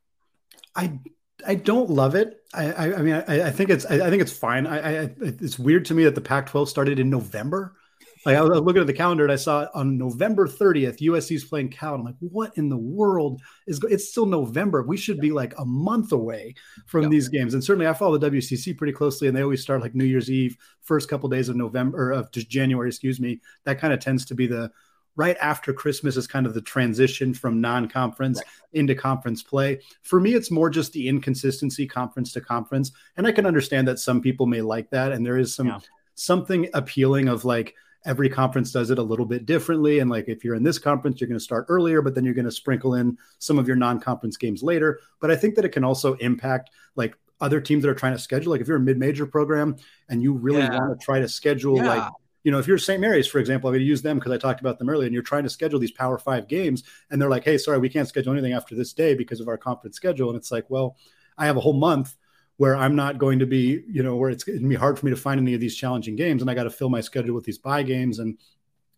I 0.75 0.99
I 1.45 1.55
don't 1.55 1.89
love 1.89 2.15
it. 2.15 2.41
I 2.53 2.71
I, 2.71 2.95
I 2.95 3.01
mean 3.01 3.23
I, 3.27 3.47
I, 3.47 3.51
think 3.51 3.69
it's 3.69 3.85
I, 3.85 4.09
think 4.09 4.21
it's 4.21 4.35
fine. 4.35 4.65
I, 4.65 5.09
it's 5.19 5.59
weird 5.59 5.85
to 5.85 5.93
me 5.93 6.03
that 6.05 6.15
the 6.15 6.21
Pac-12 6.21 6.67
started 6.67 6.99
in 6.99 7.09
November. 7.09 7.75
Like 8.25 8.37
I 8.37 8.41
was 8.41 8.61
looking 8.61 8.81
at 8.81 8.87
the 8.87 8.93
calendar 8.93 9.23
and 9.23 9.33
I 9.33 9.37
saw 9.37 9.67
on 9.73 9.97
November 9.97 10.47
30th, 10.47 10.99
USC's 10.99 11.43
playing 11.43 11.69
Cal. 11.69 11.95
And 11.95 12.01
I'm 12.01 12.05
like, 12.05 12.15
what 12.19 12.57
in 12.57 12.69
the 12.69 12.77
world 12.77 13.41
is? 13.67 13.81
It's 13.89 14.09
still 14.09 14.25
November. 14.25 14.83
We 14.83 14.97
should 14.97 15.19
be 15.19 15.31
like 15.31 15.53
a 15.57 15.65
month 15.65 16.11
away 16.11 16.55
from 16.85 17.09
these 17.09 17.27
games. 17.27 17.53
And 17.53 17.63
certainly, 17.63 17.87
I 17.87 17.93
follow 17.93 18.17
the 18.17 18.31
WCC 18.31 18.77
pretty 18.77 18.93
closely, 18.93 19.27
and 19.27 19.35
they 19.35 19.43
always 19.43 19.61
start 19.61 19.81
like 19.81 19.95
New 19.95 20.05
Year's 20.05 20.31
Eve, 20.31 20.57
first 20.81 21.09
couple 21.09 21.27
days 21.29 21.49
of 21.49 21.55
November 21.55 22.11
of 22.11 22.31
just 22.31 22.49
January, 22.49 22.89
excuse 22.89 23.19
me. 23.19 23.41
That 23.65 23.79
kind 23.79 23.93
of 23.93 23.99
tends 23.99 24.25
to 24.25 24.35
be 24.35 24.47
the 24.47 24.71
right 25.15 25.37
after 25.41 25.73
Christmas 25.73 26.17
is 26.17 26.27
kind 26.27 26.45
of 26.45 26.53
the 26.53 26.61
transition 26.61 27.33
from 27.33 27.61
non-conference 27.61 28.39
right. 28.39 28.45
into 28.73 28.95
conference 28.95 29.43
play. 29.43 29.79
For 30.01 30.19
me, 30.19 30.33
it's 30.33 30.49
more 30.49 30.69
just 30.69 30.91
the 30.93 31.07
inconsistency 31.07 31.85
conference 31.85 32.31
to 32.33 32.41
conference, 32.41 32.91
and 33.17 33.27
I 33.27 33.31
can 33.31 33.45
understand 33.45 33.87
that 33.87 33.99
some 33.99 34.21
people 34.21 34.45
may 34.45 34.61
like 34.61 34.89
that, 34.91 35.11
and 35.11 35.25
there 35.25 35.37
is 35.37 35.53
some 35.53 35.67
yeah. 35.67 35.79
something 36.15 36.69
appealing 36.73 37.27
of 37.27 37.45
like 37.45 37.75
every 38.05 38.29
conference 38.29 38.71
does 38.71 38.89
it 38.89 38.99
a 38.99 39.03
little 39.03 39.25
bit 39.25 39.45
differently. 39.45 39.99
And 39.99 40.09
like 40.09 40.27
if 40.27 40.43
you're 40.43 40.55
in 40.55 40.63
this 40.63 40.79
conference, 40.79 41.21
you're 41.21 41.27
going 41.27 41.39
to 41.39 41.43
start 41.43 41.65
earlier, 41.69 42.01
but 42.01 42.15
then 42.15 42.25
you're 42.25 42.33
going 42.33 42.45
to 42.45 42.51
sprinkle 42.51 42.95
in 42.95 43.17
some 43.39 43.57
of 43.57 43.67
your 43.67 43.77
non-conference 43.77 44.37
games 44.37 44.61
later. 44.63 44.99
But 45.19 45.31
I 45.31 45.35
think 45.35 45.55
that 45.55 45.65
it 45.65 45.69
can 45.69 45.83
also 45.83 46.15
impact 46.15 46.71
like 46.95 47.15
other 47.39 47.61
teams 47.61 47.83
that 47.83 47.89
are 47.89 47.95
trying 47.95 48.13
to 48.13 48.19
schedule. 48.19 48.51
Like 48.51 48.61
if 48.61 48.67
you're 48.67 48.77
a 48.77 48.81
mid-major 48.81 49.25
program 49.25 49.77
and 50.09 50.21
you 50.21 50.33
really 50.33 50.59
yeah. 50.59 50.77
want 50.77 50.99
to 50.99 51.05
try 51.05 51.19
to 51.19 51.29
schedule 51.29 51.77
yeah. 51.77 51.87
like 51.87 52.11
you 52.43 52.51
know, 52.51 52.59
if 52.59 52.67
you're 52.67 52.77
St. 52.77 52.99
Mary's, 52.99 53.25
for 53.25 53.39
example, 53.39 53.69
I'm 53.69 53.73
going 53.73 53.79
to 53.79 53.85
use 53.85 54.01
them 54.01 54.19
because 54.19 54.33
I 54.33 54.37
talked 54.37 54.59
about 54.59 54.77
them 54.77 54.89
earlier, 54.89 55.05
and 55.05 55.13
you're 55.13 55.23
trying 55.23 55.43
to 55.43 55.49
schedule 55.49 55.79
these 55.79 55.91
Power 55.91 56.17
Five 56.17 56.49
games, 56.49 56.83
and 57.09 57.21
they're 57.21 57.29
like, 57.29 57.45
"Hey, 57.45 57.57
sorry, 57.57 57.77
we 57.77 57.87
can't 57.87 58.07
schedule 58.07 58.33
anything 58.33 58.51
after 58.51 58.75
this 58.75 58.91
day 58.91 59.15
because 59.15 59.39
of 59.39 59.47
our 59.47 59.57
conference 59.57 59.95
schedule." 59.95 60.29
And 60.29 60.37
it's 60.37 60.51
like, 60.51 60.69
well, 60.69 60.97
I 61.37 61.45
have 61.45 61.55
a 61.55 61.61
whole 61.61 61.73
month 61.73 62.15
where 62.57 62.75
I'm 62.75 62.95
not 62.95 63.17
going 63.17 63.39
to 63.39 63.45
be, 63.45 63.83
you 63.87 64.03
know, 64.03 64.15
where 64.15 64.29
it's 64.29 64.43
going 64.43 64.61
to 64.61 64.67
be 64.67 64.75
hard 64.75 64.99
for 64.99 65.05
me 65.05 65.11
to 65.11 65.17
find 65.17 65.39
any 65.39 65.53
of 65.53 65.59
these 65.59 65.75
challenging 65.75 66.15
games, 66.15 66.41
and 66.41 66.49
I 66.49 66.53
got 66.53 66.63
to 66.63 66.69
fill 66.69 66.89
my 66.89 67.01
schedule 67.01 67.35
with 67.35 67.45
these 67.45 67.57
buy 67.57 67.83
games, 67.83 68.19
and 68.19 68.37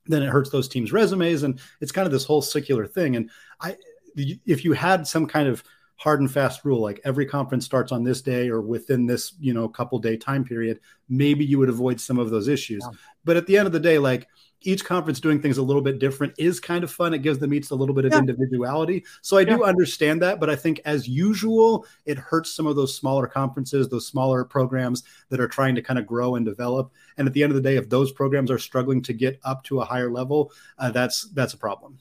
then 0.07 0.21
it 0.21 0.29
hurts 0.29 0.49
those 0.49 0.67
teams' 0.67 0.91
resumes, 0.91 1.43
and 1.43 1.59
it's 1.81 1.91
kind 1.91 2.05
of 2.05 2.11
this 2.11 2.25
whole 2.25 2.41
circular 2.41 2.85
thing. 2.85 3.15
And 3.15 3.29
I, 3.61 3.77
if 4.15 4.63
you 4.63 4.73
had 4.73 5.07
some 5.07 5.25
kind 5.25 5.47
of 5.47 5.63
hard 5.97 6.19
and 6.19 6.31
fast 6.31 6.65
rule, 6.65 6.81
like 6.81 6.99
every 7.05 7.25
conference 7.25 7.65
starts 7.65 7.91
on 7.91 8.03
this 8.03 8.21
day 8.21 8.49
or 8.49 8.61
within 8.61 9.05
this, 9.05 9.33
you 9.39 9.53
know, 9.53 9.67
couple 9.67 9.97
day 9.97 10.17
time 10.17 10.43
period, 10.43 10.79
maybe 11.07 11.45
you 11.45 11.57
would 11.57 11.69
avoid 11.69 11.99
some 11.99 12.19
of 12.19 12.29
those 12.29 12.47
issues. 12.47 12.83
Yeah. 12.83 12.97
But 13.23 13.37
at 13.37 13.47
the 13.47 13.57
end 13.57 13.65
of 13.65 13.71
the 13.71 13.79
day, 13.79 13.97
like 13.97 14.27
each 14.65 14.83
conference 14.83 15.19
doing 15.19 15.41
things 15.41 15.57
a 15.57 15.63
little 15.63 15.81
bit 15.81 15.99
different 15.99 16.33
is 16.37 16.59
kind 16.59 16.83
of 16.83 16.91
fun. 16.91 17.13
It 17.13 17.21
gives 17.21 17.39
the 17.39 17.47
meets 17.47 17.69
a 17.69 17.75
little 17.75 17.95
bit 17.95 18.05
of 18.05 18.11
yeah. 18.11 18.19
individuality. 18.19 19.05
So 19.21 19.37
I 19.37 19.41
yeah. 19.41 19.57
do 19.57 19.63
understand 19.63 20.21
that, 20.21 20.39
but 20.39 20.49
I 20.49 20.55
think 20.55 20.81
as 20.85 21.07
usual, 21.07 21.85
it 22.05 22.17
hurts 22.17 22.53
some 22.53 22.67
of 22.67 22.75
those 22.75 22.95
smaller 22.95 23.27
conferences, 23.27 23.87
those 23.87 24.07
smaller 24.07 24.43
programs 24.43 25.03
that 25.29 25.39
are 25.39 25.47
trying 25.47 25.75
to 25.75 25.81
kind 25.81 25.99
of 25.99 26.07
grow 26.07 26.35
and 26.35 26.45
develop. 26.45 26.91
And 27.17 27.27
at 27.27 27.33
the 27.33 27.43
end 27.43 27.51
of 27.51 27.55
the 27.55 27.61
day, 27.61 27.77
if 27.77 27.89
those 27.89 28.11
programs 28.11 28.51
are 28.51 28.59
struggling 28.59 29.01
to 29.03 29.13
get 29.13 29.39
up 29.43 29.63
to 29.65 29.81
a 29.81 29.85
higher 29.85 30.11
level, 30.11 30.51
uh, 30.77 30.91
that's 30.91 31.23
that's 31.33 31.53
a 31.53 31.57
problem. 31.57 31.97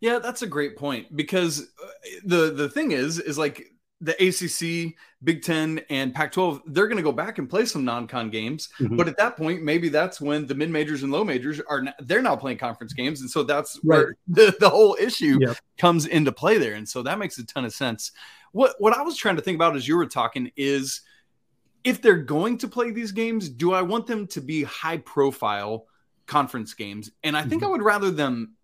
Yeah, 0.00 0.18
that's 0.18 0.42
a 0.42 0.46
great 0.46 0.76
point 0.76 1.16
because 1.16 1.60
uh, 1.82 1.88
the 2.24 2.52
the 2.52 2.68
thing 2.68 2.92
is 2.92 3.18
is 3.18 3.38
like 3.38 3.73
the 4.00 4.12
ACC, 4.20 4.94
Big 5.22 5.42
Ten, 5.42 5.80
and 5.88 6.14
Pac 6.14 6.32
12, 6.32 6.62
they're 6.66 6.86
going 6.86 6.96
to 6.96 7.02
go 7.02 7.12
back 7.12 7.38
and 7.38 7.48
play 7.48 7.64
some 7.64 7.84
non 7.84 8.06
con 8.06 8.30
games. 8.30 8.68
Mm-hmm. 8.78 8.96
But 8.96 9.08
at 9.08 9.16
that 9.16 9.36
point, 9.36 9.62
maybe 9.62 9.88
that's 9.88 10.20
when 10.20 10.46
the 10.46 10.54
mid 10.54 10.70
majors 10.70 11.02
and 11.02 11.12
low 11.12 11.24
majors 11.24 11.60
are, 11.68 11.84
they're 12.00 12.22
now 12.22 12.36
playing 12.36 12.58
conference 12.58 12.92
games. 12.92 13.20
And 13.20 13.30
so 13.30 13.42
that's 13.42 13.80
right. 13.84 13.98
where 13.98 14.16
the, 14.28 14.54
the 14.60 14.68
whole 14.68 14.96
issue 15.00 15.38
yep. 15.40 15.56
comes 15.78 16.06
into 16.06 16.32
play 16.32 16.58
there. 16.58 16.74
And 16.74 16.88
so 16.88 17.02
that 17.02 17.18
makes 17.18 17.38
a 17.38 17.46
ton 17.46 17.64
of 17.64 17.72
sense. 17.72 18.12
What, 18.52 18.74
what 18.78 18.96
I 18.96 19.02
was 19.02 19.16
trying 19.16 19.36
to 19.36 19.42
think 19.42 19.56
about 19.56 19.76
as 19.76 19.88
you 19.88 19.96
were 19.96 20.06
talking 20.06 20.50
is 20.56 21.00
if 21.82 22.00
they're 22.00 22.16
going 22.16 22.58
to 22.58 22.68
play 22.68 22.90
these 22.90 23.12
games, 23.12 23.48
do 23.48 23.72
I 23.72 23.82
want 23.82 24.06
them 24.06 24.26
to 24.28 24.40
be 24.40 24.64
high 24.64 24.98
profile 24.98 25.86
conference 26.26 26.74
games? 26.74 27.10
And 27.22 27.36
I 27.36 27.42
think 27.42 27.62
mm-hmm. 27.62 27.68
I 27.68 27.72
would 27.72 27.82
rather 27.82 28.10
them, 28.10 28.54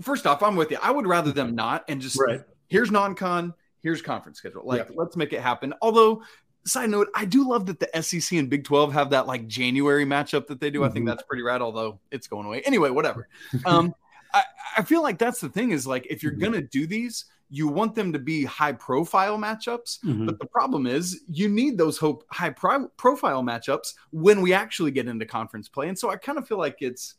first 0.00 0.26
off, 0.26 0.42
I'm 0.42 0.56
with 0.56 0.70
you. 0.70 0.78
I 0.82 0.90
would 0.90 1.06
rather 1.06 1.32
them 1.32 1.54
not 1.54 1.84
and 1.88 2.00
just 2.00 2.18
right. 2.20 2.42
here's 2.68 2.90
non 2.90 3.14
con 3.14 3.54
here's 3.82 4.02
conference 4.02 4.38
schedule. 4.38 4.62
Like, 4.64 4.88
yeah. 4.88 4.94
let's 4.96 5.16
make 5.16 5.32
it 5.32 5.40
happen. 5.40 5.74
Although, 5.82 6.22
side 6.64 6.90
note, 6.90 7.08
I 7.14 7.24
do 7.24 7.48
love 7.48 7.66
that 7.66 7.80
the 7.80 8.02
SEC 8.02 8.38
and 8.38 8.50
Big 8.50 8.64
12 8.64 8.92
have 8.92 9.10
that 9.10 9.26
like 9.26 9.46
January 9.46 10.04
matchup 10.04 10.46
that 10.48 10.60
they 10.60 10.70
do. 10.70 10.80
Mm-hmm. 10.80 10.84
I 10.84 10.92
think 10.92 11.02
mm-hmm. 11.02 11.08
that's 11.10 11.22
pretty 11.24 11.42
rad, 11.42 11.62
although 11.62 12.00
it's 12.10 12.26
going 12.26 12.46
away. 12.46 12.62
Anyway, 12.62 12.90
whatever. 12.90 13.28
Um, 13.64 13.94
I, 14.34 14.42
I 14.78 14.82
feel 14.82 15.02
like 15.02 15.18
that's 15.18 15.40
the 15.40 15.48
thing 15.48 15.70
is 15.70 15.86
like, 15.86 16.06
if 16.10 16.22
you're 16.22 16.32
mm-hmm. 16.32 16.40
going 16.40 16.52
to 16.52 16.62
do 16.62 16.86
these, 16.86 17.24
you 17.50 17.66
want 17.66 17.94
them 17.94 18.12
to 18.12 18.18
be 18.18 18.44
high 18.44 18.72
profile 18.72 19.38
matchups. 19.38 20.00
Mm-hmm. 20.04 20.26
But 20.26 20.38
the 20.38 20.46
problem 20.46 20.86
is, 20.86 21.22
you 21.28 21.48
need 21.48 21.78
those 21.78 21.96
hope 21.96 22.24
high 22.30 22.50
pro- 22.50 22.88
profile 22.88 23.42
matchups 23.42 23.94
when 24.10 24.42
we 24.42 24.52
actually 24.52 24.90
get 24.90 25.08
into 25.08 25.24
conference 25.24 25.68
play. 25.68 25.88
And 25.88 25.98
so 25.98 26.10
I 26.10 26.16
kind 26.16 26.38
of 26.38 26.46
feel 26.46 26.58
like 26.58 26.76
it's, 26.80 27.14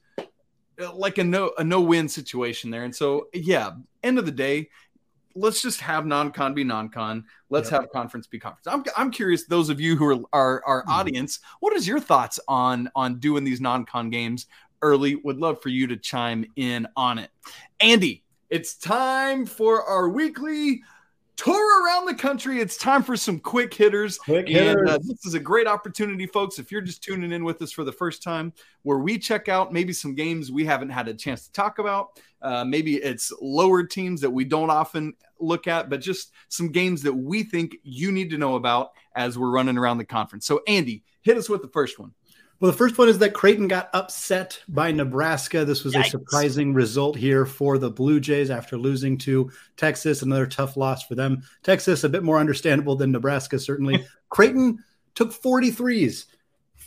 uh, 0.80 0.94
like 0.94 1.18
a 1.18 1.24
no 1.24 1.52
a 1.58 1.64
no 1.64 1.82
win 1.82 2.08
situation 2.08 2.70
there. 2.70 2.84
And 2.84 2.96
so 2.96 3.28
yeah, 3.34 3.72
end 4.04 4.18
of 4.18 4.26
the 4.26 4.32
day, 4.32 4.70
let's 5.36 5.62
just 5.62 5.80
have 5.82 6.06
non-con 6.06 6.54
be 6.54 6.64
non-con. 6.64 7.26
Let's 7.50 7.72
yep. 7.72 7.82
have 7.82 7.92
conference 7.92 8.28
be 8.28 8.40
conference. 8.40 8.68
I'm, 8.68 8.84
I'm 8.98 9.12
curious, 9.12 9.46
those 9.46 9.70
of 9.70 9.80
you 9.80 9.96
who 9.96 10.06
are 10.06 10.24
our, 10.34 10.64
our 10.66 10.82
mm-hmm. 10.82 10.92
audience, 10.92 11.40
what 11.60 11.76
is 11.76 11.88
your 11.88 12.00
thoughts 12.00 12.40
on 12.48 12.90
on 12.96 13.20
doing 13.20 13.44
these 13.44 13.62
non-con 13.62 14.10
games 14.10 14.48
early? 14.82 15.16
Would 15.16 15.38
love 15.38 15.62
for 15.62 15.70
you 15.70 15.88
to 15.88 15.98
chime 15.98 16.46
in 16.56 16.88
on 16.96 17.20
it. 17.20 17.32
Andy, 17.80 18.24
it's 18.50 18.76
time 18.76 19.46
for 19.46 19.84
our 19.84 20.10
weekly 20.10 20.82
tour 21.40 21.86
around 21.86 22.06
the 22.06 22.14
country. 22.14 22.60
It's 22.60 22.76
time 22.76 23.02
for 23.02 23.16
some 23.16 23.40
quick 23.40 23.74
hitters. 23.74 24.18
Quick 24.18 24.50
hitters. 24.50 24.76
And, 24.76 24.90
uh, 24.90 24.98
this 25.02 25.26
is 25.26 25.36
a 25.36 25.40
great 25.40 25.68
opportunity, 25.68 26.26
folks. 26.26 26.60
If 26.60 26.70
you're 26.70 26.82
just 26.82 27.02
tuning 27.02 27.32
in 27.32 27.46
with 27.46 27.62
us 27.62 27.72
for 27.72 27.86
the 27.86 27.94
first 27.94 28.22
time, 28.22 28.52
where 28.84 29.00
we 29.00 29.18
check 29.18 29.48
out 29.48 29.72
maybe 29.72 29.94
some 29.94 30.16
games 30.16 30.52
we 30.52 30.66
haven't 30.66 30.90
had 30.90 31.08
a 31.08 31.14
chance 31.14 31.46
to 31.46 31.52
talk 31.54 31.80
about. 31.80 32.20
Uh, 32.42 32.66
maybe 32.66 32.96
it's 32.98 33.32
lower 33.42 33.84
teams 33.84 34.20
that 34.22 34.30
we 34.30 34.44
don't 34.44 34.70
often 34.70 35.14
look 35.40 35.68
at, 35.68 35.90
but 35.90 36.02
just 36.02 36.34
some 36.50 36.72
games 36.72 37.02
that 37.04 37.14
we 37.14 37.44
think 37.44 37.78
you 37.84 38.12
need 38.12 38.30
to 38.30 38.38
know 38.38 38.56
about 38.56 38.92
as 39.16 39.38
we're 39.38 39.50
running 39.50 39.78
around 39.78 39.98
the 39.98 40.06
conference. 40.06 40.46
So, 40.46 40.62
Andy, 40.68 41.04
hit 41.22 41.38
us 41.38 41.48
with 41.48 41.62
the 41.62 41.70
first 41.70 42.00
one. 42.00 42.12
Well, 42.60 42.72
the 42.72 42.78
first 42.78 42.98
one 42.98 43.08
is 43.08 43.20
that 43.20 43.34
Creighton 43.34 43.70
got 43.70 43.90
upset 43.94 44.62
by 44.68 44.92
Nebraska. 44.92 45.64
This 45.64 45.86
was 45.86 45.94
Yikes. 45.94 46.08
a 46.08 46.10
surprising 46.10 46.74
result 46.74 47.16
here 47.16 47.46
for 47.46 47.78
the 47.78 47.90
Blue 47.90 48.20
Jays 48.20 48.50
after 48.50 48.78
losing 48.78 49.18
to 49.20 49.50
Texas. 49.78 50.24
Another 50.24 50.46
tough 50.46 50.76
loss 50.76 51.04
for 51.04 51.16
them. 51.16 51.42
Texas, 51.64 52.04
a 52.04 52.10
bit 52.10 52.24
more 52.24 52.38
understandable 52.38 52.98
than 52.98 53.14
Nebraska, 53.14 53.60
certainly. 53.60 54.06
Creighton 54.30 54.84
took 55.16 55.32
43s. 55.32 56.26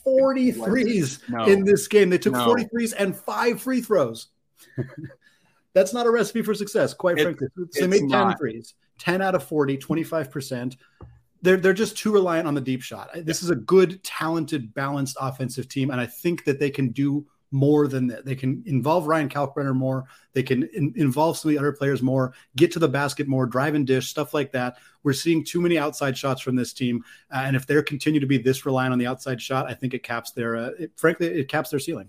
43s 0.06 1.28
no. 1.30 1.44
in 1.44 1.64
this 1.64 1.88
game. 1.88 2.10
They 2.10 2.18
took 2.18 2.34
no. 2.34 2.46
43s 2.46 2.92
and 2.98 3.16
five 3.16 3.62
free 3.62 3.80
throws. 3.80 4.28
That's 5.74 5.94
not 5.94 6.06
a 6.06 6.10
recipe 6.10 6.42
for 6.42 6.54
success, 6.54 6.92
quite 6.92 7.18
it, 7.18 7.22
frankly. 7.22 7.46
So 7.70 7.80
they 7.80 7.86
made 7.86 8.00
10 8.00 8.08
not. 8.08 8.38
threes, 8.38 8.74
10 8.98 9.22
out 9.22 9.34
of 9.34 9.42
40, 9.44 9.78
25%. 9.78 10.76
They're, 11.42 11.56
they're 11.56 11.72
just 11.72 11.98
too 11.98 12.12
reliant 12.12 12.46
on 12.46 12.54
the 12.54 12.60
deep 12.60 12.82
shot. 12.82 13.10
This 13.14 13.42
is 13.42 13.50
a 13.50 13.56
good, 13.56 14.02
talented, 14.04 14.72
balanced 14.74 15.16
offensive 15.20 15.68
team. 15.68 15.90
And 15.90 16.00
I 16.00 16.06
think 16.06 16.44
that 16.44 16.60
they 16.60 16.70
can 16.70 16.90
do 16.90 17.26
more 17.50 17.86
than 17.86 18.06
that. 18.06 18.24
They 18.24 18.34
can 18.34 18.62
involve 18.64 19.06
Ryan 19.06 19.28
Kalkbrenner 19.28 19.74
more. 19.74 20.06
They 20.32 20.42
can 20.42 20.62
in, 20.72 20.92
involve 20.96 21.36
some 21.36 21.50
of 21.50 21.54
the 21.54 21.58
other 21.58 21.72
players 21.72 22.00
more, 22.00 22.32
get 22.56 22.72
to 22.72 22.78
the 22.78 22.88
basket 22.88 23.28
more, 23.28 23.44
drive 23.46 23.74
and 23.74 23.86
dish, 23.86 24.08
stuff 24.08 24.32
like 24.32 24.52
that. 24.52 24.78
We're 25.02 25.12
seeing 25.12 25.44
too 25.44 25.60
many 25.60 25.78
outside 25.78 26.16
shots 26.16 26.40
from 26.40 26.56
this 26.56 26.72
team. 26.72 27.04
Uh, 27.30 27.42
and 27.44 27.54
if 27.54 27.66
they 27.66 27.80
continue 27.82 28.20
to 28.20 28.26
be 28.26 28.38
this 28.38 28.64
reliant 28.64 28.92
on 28.92 28.98
the 28.98 29.06
outside 29.06 29.42
shot, 29.42 29.68
I 29.68 29.74
think 29.74 29.94
it 29.94 30.02
caps 30.02 30.30
their, 30.30 30.56
uh, 30.56 30.70
it, 30.78 30.92
frankly, 30.96 31.26
it 31.26 31.48
caps 31.48 31.70
their 31.70 31.80
ceiling. 31.80 32.08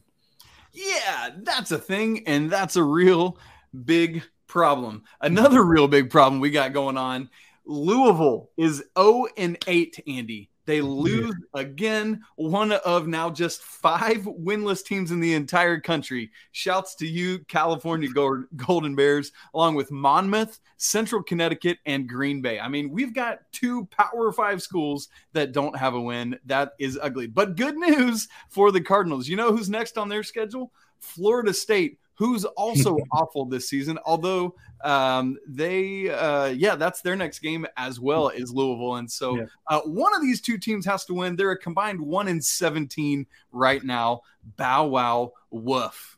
Yeah, 0.72 1.32
that's 1.38 1.72
a 1.72 1.78
thing. 1.78 2.26
And 2.28 2.50
that's 2.50 2.78
a 2.78 2.84
real 2.84 3.38
big 3.84 4.24
problem. 4.48 5.04
Another 5.20 5.64
real 5.64 5.88
big 5.88 6.10
problem 6.10 6.40
we 6.40 6.52
got 6.52 6.74
going 6.74 6.98
on. 6.98 7.30
Louisville 7.66 8.50
is 8.58 8.84
0 8.98 9.28
and 9.38 9.58
8, 9.68 10.04
Andy. 10.08 10.50
They 10.66 10.82
lose 10.82 11.36
again, 11.54 12.22
one 12.36 12.72
of 12.72 13.08
now 13.08 13.30
just 13.30 13.62
five 13.64 14.20
winless 14.20 14.84
teams 14.84 15.12
in 15.12 15.20
the 15.20 15.34
entire 15.34 15.80
country. 15.80 16.32
Shouts 16.54 16.96
to 16.96 17.08
you, 17.08 17.40
California 17.50 18.10
Golden 18.56 18.96
Bears, 18.96 19.34
along 19.54 19.76
with 19.76 19.92
Monmouth, 19.92 20.60
Central 20.78 21.22
Connecticut, 21.22 21.80
and 21.86 22.08
Green 22.08 22.42
Bay. 22.42 22.60
I 22.60 22.70
mean, 22.70 22.92
we've 22.92 23.14
got 23.14 23.40
two 23.52 23.86
Power 23.88 24.32
Five 24.32 24.62
schools 24.62 25.10
that 25.34 25.52
don't 25.52 25.78
have 25.78 25.96
a 25.96 26.02
win. 26.02 26.40
That 26.46 26.74
is 26.80 26.98
ugly. 27.02 27.28
But 27.28 27.58
good 27.58 27.76
news 27.76 28.30
for 28.48 28.72
the 28.72 28.82
Cardinals. 28.82 29.28
You 29.28 29.36
know 29.36 29.52
who's 29.52 29.70
next 29.70 29.98
on 29.98 30.08
their 30.08 30.24
schedule? 30.24 30.72
Florida 31.02 31.54
State, 31.54 32.00
who's 32.24 32.46
also 32.46 32.98
awful 33.12 33.44
this 33.46 33.68
season. 33.68 34.00
Although 34.06 34.56
um, 34.86 35.38
they, 35.46 36.10
uh, 36.10 36.46
yeah, 36.48 36.76
that's 36.76 37.02
their 37.02 37.18
next 37.18 37.40
game 37.40 37.66
as 37.76 38.00
well 38.00 38.30
is 38.30 38.54
Louisville. 38.54 38.96
And 38.96 39.12
so 39.12 39.36
yeah. 39.36 39.46
uh, 39.68 39.82
one 39.82 40.16
of 40.16 40.22
these 40.22 40.40
two 40.40 40.58
teams 40.58 40.86
has 40.86 41.04
to 41.06 41.14
win. 41.14 41.36
They're 41.36 41.52
a 41.52 41.58
combined 41.58 42.00
one 42.00 42.30
in 42.30 42.42
17 42.42 43.26
right 43.52 43.84
now. 43.84 44.22
Bow 44.56 44.88
wow, 44.88 45.34
woof. 45.52 46.18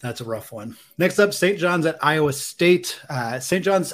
That's 0.00 0.22
a 0.22 0.24
rough 0.24 0.52
one. 0.52 0.74
Next 0.96 1.18
up, 1.18 1.34
St. 1.34 1.58
John's 1.58 1.84
at 1.84 2.02
Iowa 2.02 2.32
State. 2.32 2.98
Uh, 3.10 3.38
St. 3.38 3.62
John's 3.62 3.92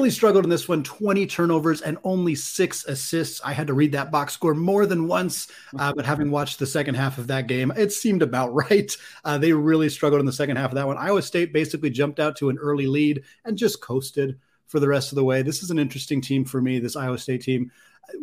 really 0.00 0.10
struggled 0.10 0.44
in 0.44 0.50
this 0.50 0.66
one 0.66 0.82
20 0.82 1.26
turnovers 1.26 1.82
and 1.82 1.98
only 2.04 2.34
six 2.34 2.86
assists. 2.86 3.38
I 3.44 3.52
had 3.52 3.66
to 3.66 3.74
read 3.74 3.92
that 3.92 4.10
box 4.10 4.32
score 4.32 4.54
more 4.54 4.86
than 4.86 5.06
once 5.06 5.48
uh, 5.78 5.92
but 5.94 6.06
having 6.06 6.30
watched 6.30 6.58
the 6.58 6.66
second 6.66 6.94
half 6.94 7.18
of 7.18 7.26
that 7.26 7.48
game 7.48 7.70
it 7.76 7.92
seemed 7.92 8.22
about 8.22 8.54
right. 8.54 8.96
Uh, 9.26 9.36
they 9.36 9.52
really 9.52 9.90
struggled 9.90 10.20
in 10.20 10.24
the 10.24 10.32
second 10.32 10.56
half 10.56 10.70
of 10.70 10.76
that 10.76 10.86
one. 10.86 10.96
Iowa 10.96 11.20
state 11.20 11.52
basically 11.52 11.90
jumped 11.90 12.18
out 12.18 12.34
to 12.36 12.48
an 12.48 12.56
early 12.56 12.86
lead 12.86 13.24
and 13.44 13.58
just 13.58 13.82
coasted 13.82 14.38
for 14.68 14.80
the 14.80 14.88
rest 14.88 15.12
of 15.12 15.16
the 15.16 15.24
way. 15.24 15.42
This 15.42 15.62
is 15.62 15.70
an 15.70 15.78
interesting 15.78 16.22
team 16.22 16.46
for 16.46 16.62
me 16.62 16.78
this 16.78 16.96
iowa 16.96 17.18
state 17.18 17.42
team 17.42 17.70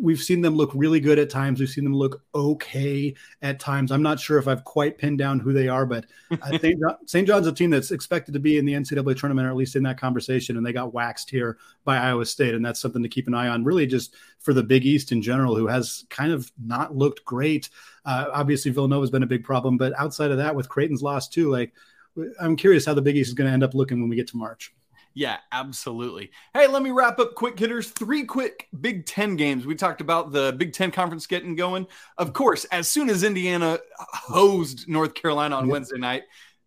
we've 0.00 0.22
seen 0.22 0.40
them 0.40 0.54
look 0.54 0.70
really 0.74 1.00
good 1.00 1.18
at 1.18 1.30
times. 1.30 1.60
We've 1.60 1.68
seen 1.68 1.84
them 1.84 1.94
look 1.94 2.22
okay 2.34 3.14
at 3.42 3.60
times. 3.60 3.90
I'm 3.90 4.02
not 4.02 4.20
sure 4.20 4.38
if 4.38 4.48
I've 4.48 4.64
quite 4.64 4.98
pinned 4.98 5.18
down 5.18 5.40
who 5.40 5.52
they 5.52 5.68
are, 5.68 5.86
but 5.86 6.06
I 6.42 6.58
think 6.58 6.80
St. 7.06 7.26
John, 7.26 7.38
John's 7.38 7.46
a 7.46 7.52
team 7.52 7.70
that's 7.70 7.90
expected 7.90 8.34
to 8.34 8.40
be 8.40 8.58
in 8.58 8.64
the 8.64 8.74
NCAA 8.74 9.18
tournament, 9.18 9.46
or 9.46 9.50
at 9.50 9.56
least 9.56 9.76
in 9.76 9.82
that 9.84 9.98
conversation, 9.98 10.56
and 10.56 10.64
they 10.64 10.72
got 10.72 10.92
waxed 10.92 11.30
here 11.30 11.58
by 11.84 11.96
Iowa 11.96 12.26
State, 12.26 12.54
and 12.54 12.64
that's 12.64 12.80
something 12.80 13.02
to 13.02 13.08
keep 13.08 13.26
an 13.26 13.34
eye 13.34 13.48
on. 13.48 13.64
Really, 13.64 13.86
just 13.86 14.14
for 14.38 14.52
the 14.52 14.62
Big 14.62 14.84
East 14.84 15.12
in 15.12 15.22
general, 15.22 15.56
who 15.56 15.66
has 15.66 16.04
kind 16.10 16.32
of 16.32 16.50
not 16.64 16.96
looked 16.96 17.24
great. 17.24 17.70
Uh, 18.04 18.26
obviously, 18.32 18.70
Villanova 18.70 19.02
has 19.02 19.10
been 19.10 19.22
a 19.22 19.26
big 19.26 19.44
problem, 19.44 19.76
but 19.76 19.98
outside 19.98 20.30
of 20.30 20.38
that, 20.38 20.54
with 20.54 20.68
Creighton's 20.68 21.02
loss 21.02 21.28
too, 21.28 21.50
like 21.50 21.72
I'm 22.40 22.56
curious 22.56 22.84
how 22.84 22.94
the 22.94 23.02
Big 23.02 23.16
East 23.16 23.28
is 23.28 23.34
going 23.34 23.48
to 23.48 23.52
end 23.52 23.64
up 23.64 23.74
looking 23.74 24.00
when 24.00 24.08
we 24.08 24.16
get 24.16 24.28
to 24.28 24.36
March. 24.36 24.72
Yeah, 25.18 25.38
absolutely. 25.50 26.30
Hey, 26.54 26.68
let 26.68 26.80
me 26.80 26.92
wrap 26.92 27.18
up 27.18 27.34
quick 27.34 27.58
hitters. 27.58 27.90
Three 27.90 28.22
quick 28.22 28.68
Big 28.80 29.04
Ten 29.04 29.34
games. 29.34 29.66
We 29.66 29.74
talked 29.74 30.00
about 30.00 30.30
the 30.30 30.54
Big 30.56 30.72
Ten 30.72 30.92
conference 30.92 31.26
getting 31.26 31.56
going. 31.56 31.88
Of 32.18 32.32
course, 32.32 32.66
as 32.66 32.88
soon 32.88 33.10
as 33.10 33.24
Indiana 33.24 33.80
hosed 33.98 34.88
North 34.88 35.14
Carolina 35.14 35.56
on. 35.56 35.66
Wednesday 35.66 35.98
night, 35.98 36.22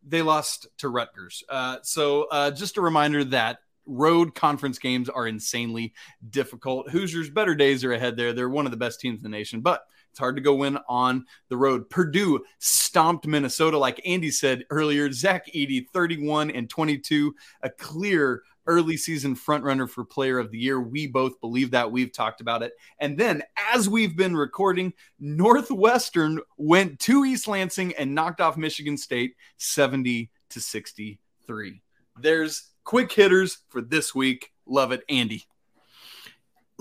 they 0.05 0.21
lost 0.21 0.67
to 0.79 0.89
Rutgers. 0.89 1.45
Uh, 1.47 1.77
so 1.83 2.23
uh, 2.29 2.51
just 2.51 2.75
a 2.75 2.81
reminder 2.81 3.23
that 3.23 3.59
road 3.85 4.35
conference 4.35 4.79
games 4.79 5.07
are 5.07 5.27
insanely 5.27 5.93
difficult. 6.29 6.89
Hoosiers' 6.89 7.29
better 7.29 7.55
days 7.55 7.85
are 7.85 7.93
ahead 7.93 8.17
there. 8.17 8.33
They're 8.33 8.49
one 8.49 8.65
of 8.65 8.71
the 8.71 8.77
best 8.77 8.99
teams 8.99 9.19
in 9.19 9.23
the 9.23 9.29
nation, 9.29 9.61
but 9.61 9.85
it's 10.11 10.19
hard 10.19 10.35
to 10.35 10.41
go 10.41 10.55
win 10.55 10.77
on 10.89 11.25
the 11.49 11.57
road. 11.57 11.89
Purdue 11.89 12.43
stomped 12.59 13.25
Minnesota, 13.25 13.77
like 13.77 14.01
Andy 14.05 14.29
said 14.29 14.65
earlier. 14.69 15.11
Zach 15.11 15.47
Edey, 15.53 15.87
31 15.93 16.51
and 16.51 16.69
22, 16.69 17.33
a 17.61 17.69
clear 17.69 18.43
early 18.67 18.97
season 18.97 19.35
frontrunner 19.35 19.89
for 19.89 20.03
player 20.03 20.37
of 20.37 20.51
the 20.51 20.59
year. 20.59 20.81
We 20.81 21.07
both 21.07 21.39
believe 21.39 21.71
that. 21.71 21.91
We've 21.91 22.11
talked 22.11 22.41
about 22.41 22.61
it. 22.61 22.73
And 22.99 23.17
then, 23.17 23.41
as 23.73 23.87
we've 23.87 24.15
been 24.15 24.35
recording, 24.35 24.93
Northwestern 25.19 26.39
went 26.57 26.99
to 26.99 27.25
East 27.25 27.47
Lansing 27.47 27.93
and 27.97 28.13
knocked 28.13 28.41
off 28.41 28.57
Michigan 28.57 28.97
State 28.97 29.35
70 29.57 30.29
to 30.49 30.59
63. 30.59 31.81
There's 32.19 32.69
quick 32.83 33.11
hitters 33.11 33.59
for 33.69 33.81
this 33.81 34.13
week. 34.13 34.51
Love 34.65 34.91
it, 34.91 35.03
Andy. 35.09 35.45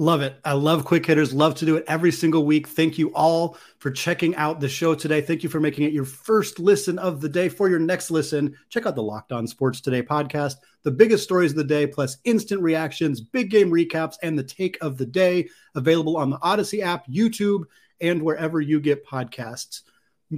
Love 0.01 0.23
it. 0.23 0.41
I 0.47 0.55
love 0.55 0.87
quick 0.87 1.05
hitters. 1.05 1.35
Love 1.35 1.55
to 1.57 1.67
do 1.67 1.77
it 1.77 1.85
every 1.87 2.11
single 2.11 2.47
week. 2.47 2.67
Thank 2.67 2.97
you 2.97 3.13
all 3.13 3.59
for 3.81 3.91
checking 3.91 4.35
out 4.37 4.59
the 4.59 4.67
show 4.67 4.95
today. 4.95 5.21
Thank 5.21 5.43
you 5.43 5.51
for 5.51 5.61
making 5.61 5.85
it 5.85 5.93
your 5.93 6.07
first 6.07 6.59
listen 6.59 6.99
of 6.99 7.21
the 7.21 7.29
day. 7.29 7.51
For 7.51 7.69
your 7.69 7.81
next 7.81 8.11
listen, 8.11 8.57
check 8.71 8.87
out 8.87 8.95
the 8.95 9.03
Locked 9.03 9.31
On 9.31 9.47
Sports 9.47 9.83
Today 9.83 10.03
podcast. 10.03 10.55
The 10.85 10.91
biggest 10.91 11.25
stories 11.25 11.51
of 11.51 11.59
the 11.59 11.65
day, 11.65 11.87
plus 11.87 12.17
instant 12.25 12.63
reactions, 12.63 13.21
big 13.21 13.51
game 13.51 13.71
recaps, 13.71 14.15
and 14.23 14.39
the 14.39 14.43
take 14.43 14.79
of 14.81 14.97
the 14.97 15.05
day 15.05 15.51
available 15.75 16.17
on 16.17 16.31
the 16.31 16.39
Odyssey 16.41 16.81
app, 16.81 17.07
YouTube, 17.07 17.65
and 18.01 18.23
wherever 18.23 18.59
you 18.59 18.81
get 18.81 19.07
podcasts. 19.07 19.83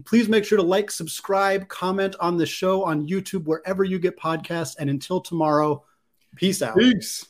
Please 0.05 0.29
make 0.29 0.45
sure 0.45 0.59
to 0.59 0.65
like, 0.65 0.91
subscribe, 0.91 1.69
comment 1.69 2.17
on 2.19 2.37
the 2.37 2.47
show 2.47 2.83
on 2.83 3.07
YouTube, 3.07 3.45
wherever 3.45 3.85
you 3.85 4.01
get 4.01 4.19
podcasts. 4.19 4.75
And 4.81 4.91
until 4.91 5.21
tomorrow, 5.21 5.85
peace 6.35 6.63
out. 6.63 6.77
Peace. 6.77 7.27